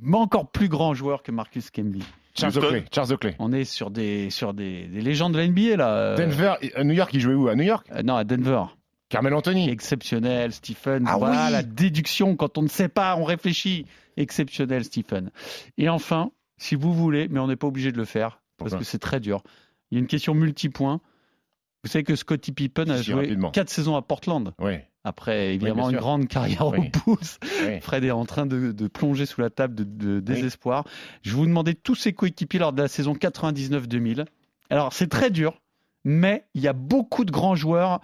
mais 0.00 0.16
encore 0.16 0.50
plus 0.50 0.68
grand 0.68 0.94
joueur 0.94 1.22
que 1.22 1.32
Marcus 1.32 1.70
Camby. 1.70 2.02
Charles. 2.34 2.58
Oakley. 2.58 2.84
Charles 2.94 3.12
Oakley. 3.12 3.34
On 3.38 3.52
est 3.52 3.64
sur 3.64 3.90
des 3.90 4.30
sur 4.30 4.54
des, 4.54 4.86
des 4.86 5.00
légendes 5.00 5.32
de 5.32 5.38
la 5.38 5.48
NBA 5.48 5.76
là. 5.76 5.94
Euh, 5.94 6.16
Denver, 6.16 6.54
à 6.74 6.84
New 6.84 6.94
York, 6.94 7.10
il 7.12 7.20
jouait 7.20 7.34
où? 7.34 7.48
À 7.48 7.56
New 7.56 7.64
York? 7.64 7.86
Euh, 7.92 8.02
non, 8.02 8.14
à 8.14 8.24
Denver. 8.24 8.64
Carmel 9.08 9.34
Anthony. 9.34 9.68
Exceptionnel, 9.68 10.52
Stephen. 10.52 11.04
Ah 11.06 11.16
voilà 11.18 11.46
oui. 11.46 11.52
la 11.52 11.62
déduction 11.62 12.36
quand 12.36 12.56
on 12.58 12.62
ne 12.62 12.68
sait 12.68 12.88
pas, 12.88 13.16
on 13.16 13.24
réfléchit. 13.24 13.86
Exceptionnel, 14.16 14.84
Stephen. 14.84 15.30
Et 15.76 15.88
enfin, 15.88 16.30
si 16.56 16.74
vous 16.76 16.92
voulez, 16.92 17.28
mais 17.28 17.40
on 17.40 17.48
n'est 17.48 17.56
pas 17.56 17.66
obligé 17.66 17.90
de 17.90 17.96
le 17.96 18.04
faire 18.04 18.37
parce 18.58 18.74
que 18.74 18.84
c'est 18.84 18.98
très 18.98 19.20
dur. 19.20 19.42
Il 19.90 19.94
y 19.94 19.98
a 19.98 20.00
une 20.00 20.06
question 20.06 20.34
multipoint. 20.34 21.00
Vous 21.84 21.90
savez 21.90 22.02
que 22.04 22.16
Scottie 22.16 22.52
Pippen 22.52 22.90
a 22.90 23.00
joué 23.00 23.14
rapidement. 23.14 23.50
quatre 23.50 23.70
saisons 23.70 23.96
à 23.96 24.02
Portland. 24.02 24.52
Oui. 24.58 24.74
Après, 25.04 25.54
évidemment, 25.54 25.88
une 25.90 25.96
grande 25.96 26.26
carrière 26.28 26.66
Oui. 26.68 26.90
au 26.94 27.14
pouce. 27.14 27.38
Fred 27.80 28.04
est 28.04 28.10
en 28.10 28.26
train 28.26 28.44
de, 28.46 28.72
de 28.72 28.88
plonger 28.88 29.24
sous 29.26 29.40
la 29.40 29.48
table 29.48 29.74
de, 29.74 29.84
de 29.84 30.20
désespoir. 30.20 30.84
Je 31.22 31.34
vous 31.34 31.46
demander 31.46 31.74
tous 31.74 31.94
ses 31.94 32.12
coéquipiers 32.12 32.58
lors 32.58 32.72
de 32.72 32.82
la 32.82 32.88
saison 32.88 33.14
99-2000. 33.14 34.26
Alors, 34.70 34.92
c'est 34.92 35.06
très 35.06 35.30
dur, 35.30 35.62
mais 36.04 36.44
il 36.54 36.60
y 36.60 36.68
a 36.68 36.72
beaucoup 36.74 37.24
de 37.24 37.30
grands 37.30 37.54
joueurs 37.54 38.00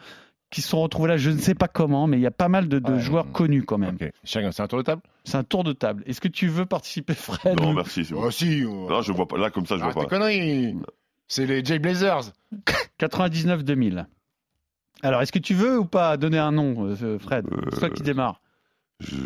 qui 0.54 0.62
se 0.62 0.68
sont 0.68 0.80
retrouvés 0.80 1.08
là. 1.08 1.16
Je 1.16 1.30
ne 1.30 1.38
sais 1.38 1.54
pas 1.54 1.66
comment, 1.68 2.06
mais 2.06 2.16
il 2.16 2.20
y 2.22 2.26
a 2.26 2.30
pas 2.30 2.48
mal 2.48 2.68
de, 2.68 2.78
de 2.78 2.92
Ouais. 2.92 3.00
joueurs 3.00 3.32
connus 3.32 3.64
quand 3.64 3.76
même. 3.78 3.98
Chacun, 4.22 4.52
c'est 4.52 4.62
un 4.62 4.68
tour 4.68 4.78
de 4.78 4.84
table? 4.84 5.02
C'est 5.24 5.36
un 5.36 5.42
tour 5.44 5.64
de 5.64 5.72
table. 5.72 6.02
Est-ce 6.06 6.20
que 6.20 6.28
tu 6.28 6.46
veux 6.48 6.64
participer, 6.66 7.14
Fred? 7.14 7.60
Non, 7.60 7.72
merci. 7.74 8.04
c'est 8.04 8.14
bon. 8.14 8.22
Oh, 8.26 8.30
si. 8.30 8.64
oh. 8.64 8.86
Non, 8.88 9.02
je 9.02 9.12
vois 9.12 9.26
pas. 9.26 9.36
Là, 9.36 9.50
comme 9.50 9.66
ça, 9.66 9.76
je 9.76 9.82
vois 9.82 9.92
pas. 9.92 10.04
conneries. 10.06 10.76
C'est 11.26 11.46
les 11.46 11.64
Jay 11.64 11.78
Blazers. 11.78 12.32
99-2000. 13.00 14.06
Alors, 15.02 15.22
est-ce 15.22 15.32
que 15.32 15.38
tu 15.38 15.54
veux 15.54 15.78
ou 15.80 15.84
pas 15.84 16.16
donner 16.16 16.38
un 16.38 16.52
nom, 16.52 16.86
euh, 17.02 17.18
Fred? 17.18 17.46
C'est 17.72 17.80
toi 17.80 17.90
qui 17.90 18.02
démarre. 18.02 18.40
Je... 19.00 19.16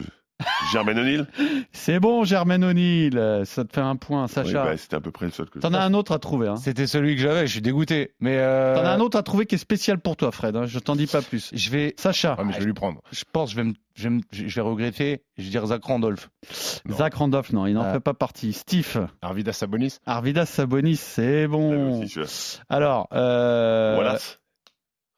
Germaine 0.72 0.98
O'Neill 0.98 1.26
C'est 1.72 1.98
bon, 1.98 2.24
Germaine 2.24 2.62
O'Neill. 2.64 3.42
Ça 3.44 3.64
te 3.64 3.72
fait 3.72 3.80
un 3.80 3.96
point, 3.96 4.24
Oui, 4.24 4.28
Sacha. 4.28 4.64
bah, 4.64 4.76
C'était 4.76 4.96
à 4.96 5.00
peu 5.00 5.10
près 5.10 5.26
le 5.26 5.32
seul 5.32 5.48
que 5.50 5.58
T'en 5.58 5.74
as 5.74 5.80
un 5.80 5.94
autre 5.94 6.12
à 6.12 6.18
trouver. 6.18 6.48
Hein. 6.48 6.56
C'était 6.56 6.86
celui 6.86 7.16
que 7.16 7.22
j'avais, 7.22 7.46
je 7.46 7.52
suis 7.52 7.60
dégoûté. 7.60 8.12
Mais 8.20 8.36
euh, 8.38 8.74
T'en 8.76 8.84
as 8.84 8.90
un 8.90 9.00
autre 9.00 9.18
à 9.18 9.22
trouver 9.22 9.46
qui 9.46 9.56
est 9.56 9.58
spécial 9.58 9.98
pour 9.98 10.16
toi, 10.16 10.30
Fred. 10.30 10.54
hein, 10.56 10.66
Je 10.66 10.78
t'en 10.78 10.94
dis 10.96 11.06
pas 11.06 11.22
plus. 11.22 11.50
Je 11.52 11.70
vais, 11.70 11.94
Sacha, 11.98 12.36
Ah, 12.38 12.44
mais 12.44 12.52
je 12.52 12.58
vais 12.60 12.64
lui 12.66 12.72
prendre. 12.74 13.00
je 13.10 13.24
pense, 13.32 13.50
je 13.50 13.56
vais, 13.56 13.64
me, 13.64 13.72
je 13.94 14.04
vais, 14.04 14.10
me- 14.10 14.20
je 14.30 14.54
vais 14.54 14.60
regretter. 14.60 15.22
Je 15.38 15.44
vais 15.44 15.50
dire 15.50 15.66
Zach 15.66 15.84
Randolph. 15.84 16.30
Non. 16.84 16.96
Zach 16.96 17.14
Randolph, 17.14 17.52
non, 17.52 17.66
il 17.66 17.74
n'en 17.74 17.82
Ah. 17.82 17.92
fait 17.94 18.00
pas 18.00 18.14
partie. 18.14 18.52
Steve, 18.52 19.06
Arvidas 19.22 19.52
Sabonis. 19.54 19.98
Arvidas 20.06 20.46
Sabonis, 20.46 20.96
c'est 20.96 21.46
bon. 21.48 22.02
aussi. 22.02 22.60
Alors, 22.68 23.08
euh, 23.12 23.96
Wallace 23.98 24.38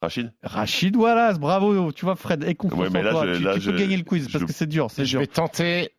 Rachid 0.03 0.33
Rachid 0.43 0.97
Wallace, 0.97 1.39
bravo. 1.39 1.93
Tu 1.93 2.05
vois, 2.05 2.17
Fred, 2.17 2.43
aie 2.45 2.55
confiance 2.55 2.81
Ouais, 2.81 2.89
mais 2.91 3.01
en 3.01 3.03
là, 3.03 3.11
toi. 3.11 3.27
je- 3.33 3.39
tu, 3.39 3.43
là, 3.45 3.55
tu 3.55 3.61
peux 3.61 3.73
je- 3.73 3.77
gagner 3.83 3.97
le 3.97 4.03
quiz 4.03 4.29
parce 4.29 4.41
je- 4.43 4.47
que 4.47 4.53
c'est 4.53 4.67
dur, 4.67 4.91
c'est 4.91 5.05
Je 5.05 5.11
dur. 5.11 5.21
vais 5.21 5.27
tenter. 5.27 5.91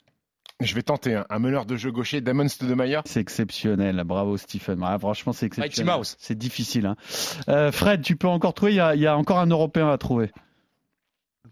Je 0.59 0.75
vais 0.75 0.83
tenter 0.83 1.15
un, 1.15 1.25
un 1.29 1.39
meneur 1.39 1.65
de 1.65 1.75
jeu 1.75 1.91
gaucher, 1.91 2.21
Damon 2.21 2.47
Stoudemire. 2.47 3.01
C'est 3.05 3.19
exceptionnel, 3.19 4.03
bravo 4.05 4.37
Stephen. 4.37 4.79
Ah, 4.83 4.97
franchement, 4.99 5.33
c'est 5.33 5.45
Mighty 5.47 5.61
exceptionnel. 5.61 5.97
Mouse. 5.97 6.15
C'est 6.19 6.37
difficile. 6.37 6.85
hein. 6.85 6.95
Euh, 7.49 7.71
Fred, 7.71 8.01
tu 8.03 8.15
peux 8.15 8.27
encore 8.27 8.53
trouver. 8.53 8.73
Il 8.73 8.75
y, 8.75 8.79
a, 8.79 8.95
il 8.95 9.01
y 9.01 9.07
a 9.07 9.17
encore 9.17 9.39
un 9.39 9.47
Européen 9.47 9.89
à 9.89 9.97
trouver. 9.97 10.31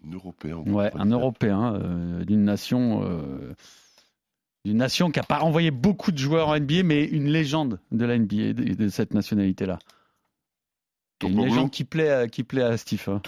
Un 0.08 0.14
Européen. 0.14 0.58
Ouais, 0.66 0.92
un 0.96 1.08
Européen 1.10 1.74
euh, 1.76 2.24
d'une 2.24 2.44
nation, 2.44 3.04
euh, 3.04 3.54
d'une 4.64 4.78
nation 4.78 5.10
qui 5.12 5.20
n'a 5.20 5.24
pas 5.26 5.42
envoyé 5.42 5.72
beaucoup 5.72 6.12
de 6.12 6.18
joueurs 6.18 6.50
en 6.50 6.56
NBA, 6.60 6.84
mais 6.84 7.04
une 7.04 7.28
légende 7.30 7.80
de 7.92 8.06
la 8.06 8.16
NBA 8.18 8.54
de, 8.54 8.74
de 8.76 8.88
cette 8.90 9.14
nationalité-là. 9.14 9.80
Et 11.22 11.28
Une 11.28 11.36
légende 11.50 11.72
qui 11.72 11.84
plaît, 11.84 12.10
à, 12.10 12.28
qui 12.28 12.44
plaît 12.44 12.64
à 12.64 12.78
Steve. 12.78 13.04
hein. 13.08 13.20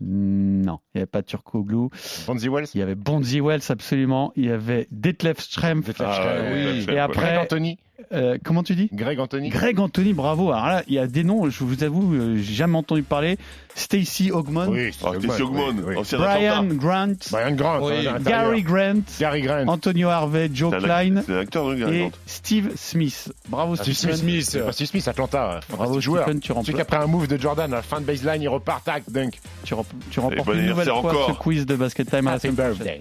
Non, 0.00 0.78
il 0.94 0.98
n'y 0.98 1.00
avait 1.02 1.06
pas 1.06 1.22
Turkoglu. 1.22 1.88
Bonzi 2.26 2.48
Wells. 2.48 2.66
Il 2.74 2.80
y 2.80 2.82
avait 2.82 2.94
Bonzi 2.94 3.40
Wells, 3.40 3.62
absolument. 3.70 4.32
Il 4.36 4.44
y 4.46 4.50
avait 4.50 4.88
Detlef 4.90 5.40
Schrempf. 5.48 5.90
Ah, 6.00 6.36
oui. 6.52 6.84
Et 6.92 6.98
après- 6.98 7.22
Greg 7.22 7.38
Anthony. 7.38 7.78
Euh, 8.12 8.36
comment 8.44 8.62
tu 8.62 8.74
dis? 8.76 8.90
Greg 8.92 9.18
Anthony. 9.18 9.48
Greg 9.48 9.80
Anthony, 9.80 10.12
bravo. 10.12 10.52
Alors 10.52 10.66
là, 10.66 10.82
il 10.86 10.92
y 10.94 10.98
a 10.98 11.06
des 11.06 11.24
noms, 11.24 11.48
je 11.48 11.64
vous 11.64 11.82
avoue, 11.82 12.14
euh, 12.14 12.36
j'ai 12.36 12.52
jamais 12.54 12.76
entendu 12.76 13.02
parler. 13.02 13.38
Stacy 13.74 14.30
Ogman, 14.32 14.68
Oui, 14.68 14.90
Ah, 15.02 15.12
Stacy 15.18 15.42
Ogman, 15.42 15.82
oui, 15.84 15.94
Brian. 16.12 16.64
Grant, 16.74 17.14
Brian 17.30 17.52
Grant. 17.52 17.80
Oui. 17.86 18.06
hein. 18.06 18.18
Gary 18.22 18.62
Grant, 18.62 19.00
Gary 19.18 19.40
Grant. 19.42 19.66
Antonio 19.68 20.08
Harvey, 20.08 20.50
Joe 20.52 20.76
Klein 20.78 21.16
ac- 21.16 21.22
C'est 21.26 21.32
un 21.32 21.38
acteur, 21.38 21.64
non, 21.64 21.74
Gary 21.74 21.96
et 21.96 22.00
Grant 22.00 22.10
Steve 22.26 22.72
Smith. 22.76 23.32
Bravo 23.48 23.74
Ah, 23.78 23.82
Steve. 23.82 24.14
Smith. 24.14 24.58
Pas 24.64 24.72
Steve 24.72 24.86
Smith, 24.88 25.08
Atlanta. 25.08 25.60
Bravo 25.70 25.98
joueur. 26.00 26.26
Tu 26.26 26.30
Celui 26.32 26.40
qui 26.40 26.52
remportes, 26.52 26.80
après 26.80 26.96
un 26.98 27.06
move 27.06 27.28
de 27.28 27.36
Jordan 27.38 27.72
à 27.72 27.76
la 27.76 27.82
fin 27.82 28.00
de 28.00 28.06
baseline, 28.06 28.42
il 28.42 28.48
repart, 28.48 28.84
tac, 28.84 29.04
dunk. 29.10 29.40
tu 29.64 29.74
tu 30.10 30.20
remportes 30.20 30.48
une 30.54 30.66
nouvelle 30.66 30.86
fois 30.86 30.98
encore. 30.98 31.30
ce 31.30 31.38
quiz 31.38 31.66
de 31.66 31.76
Basket 31.76 32.08
Time 32.08 32.26
à 32.28 32.32
la 32.32 32.38
semaine 32.38 32.54
prochaine. 32.74 33.00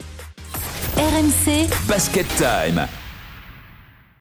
RMC 0.98 1.68
Basket 1.88 2.28
Time. 2.38 2.88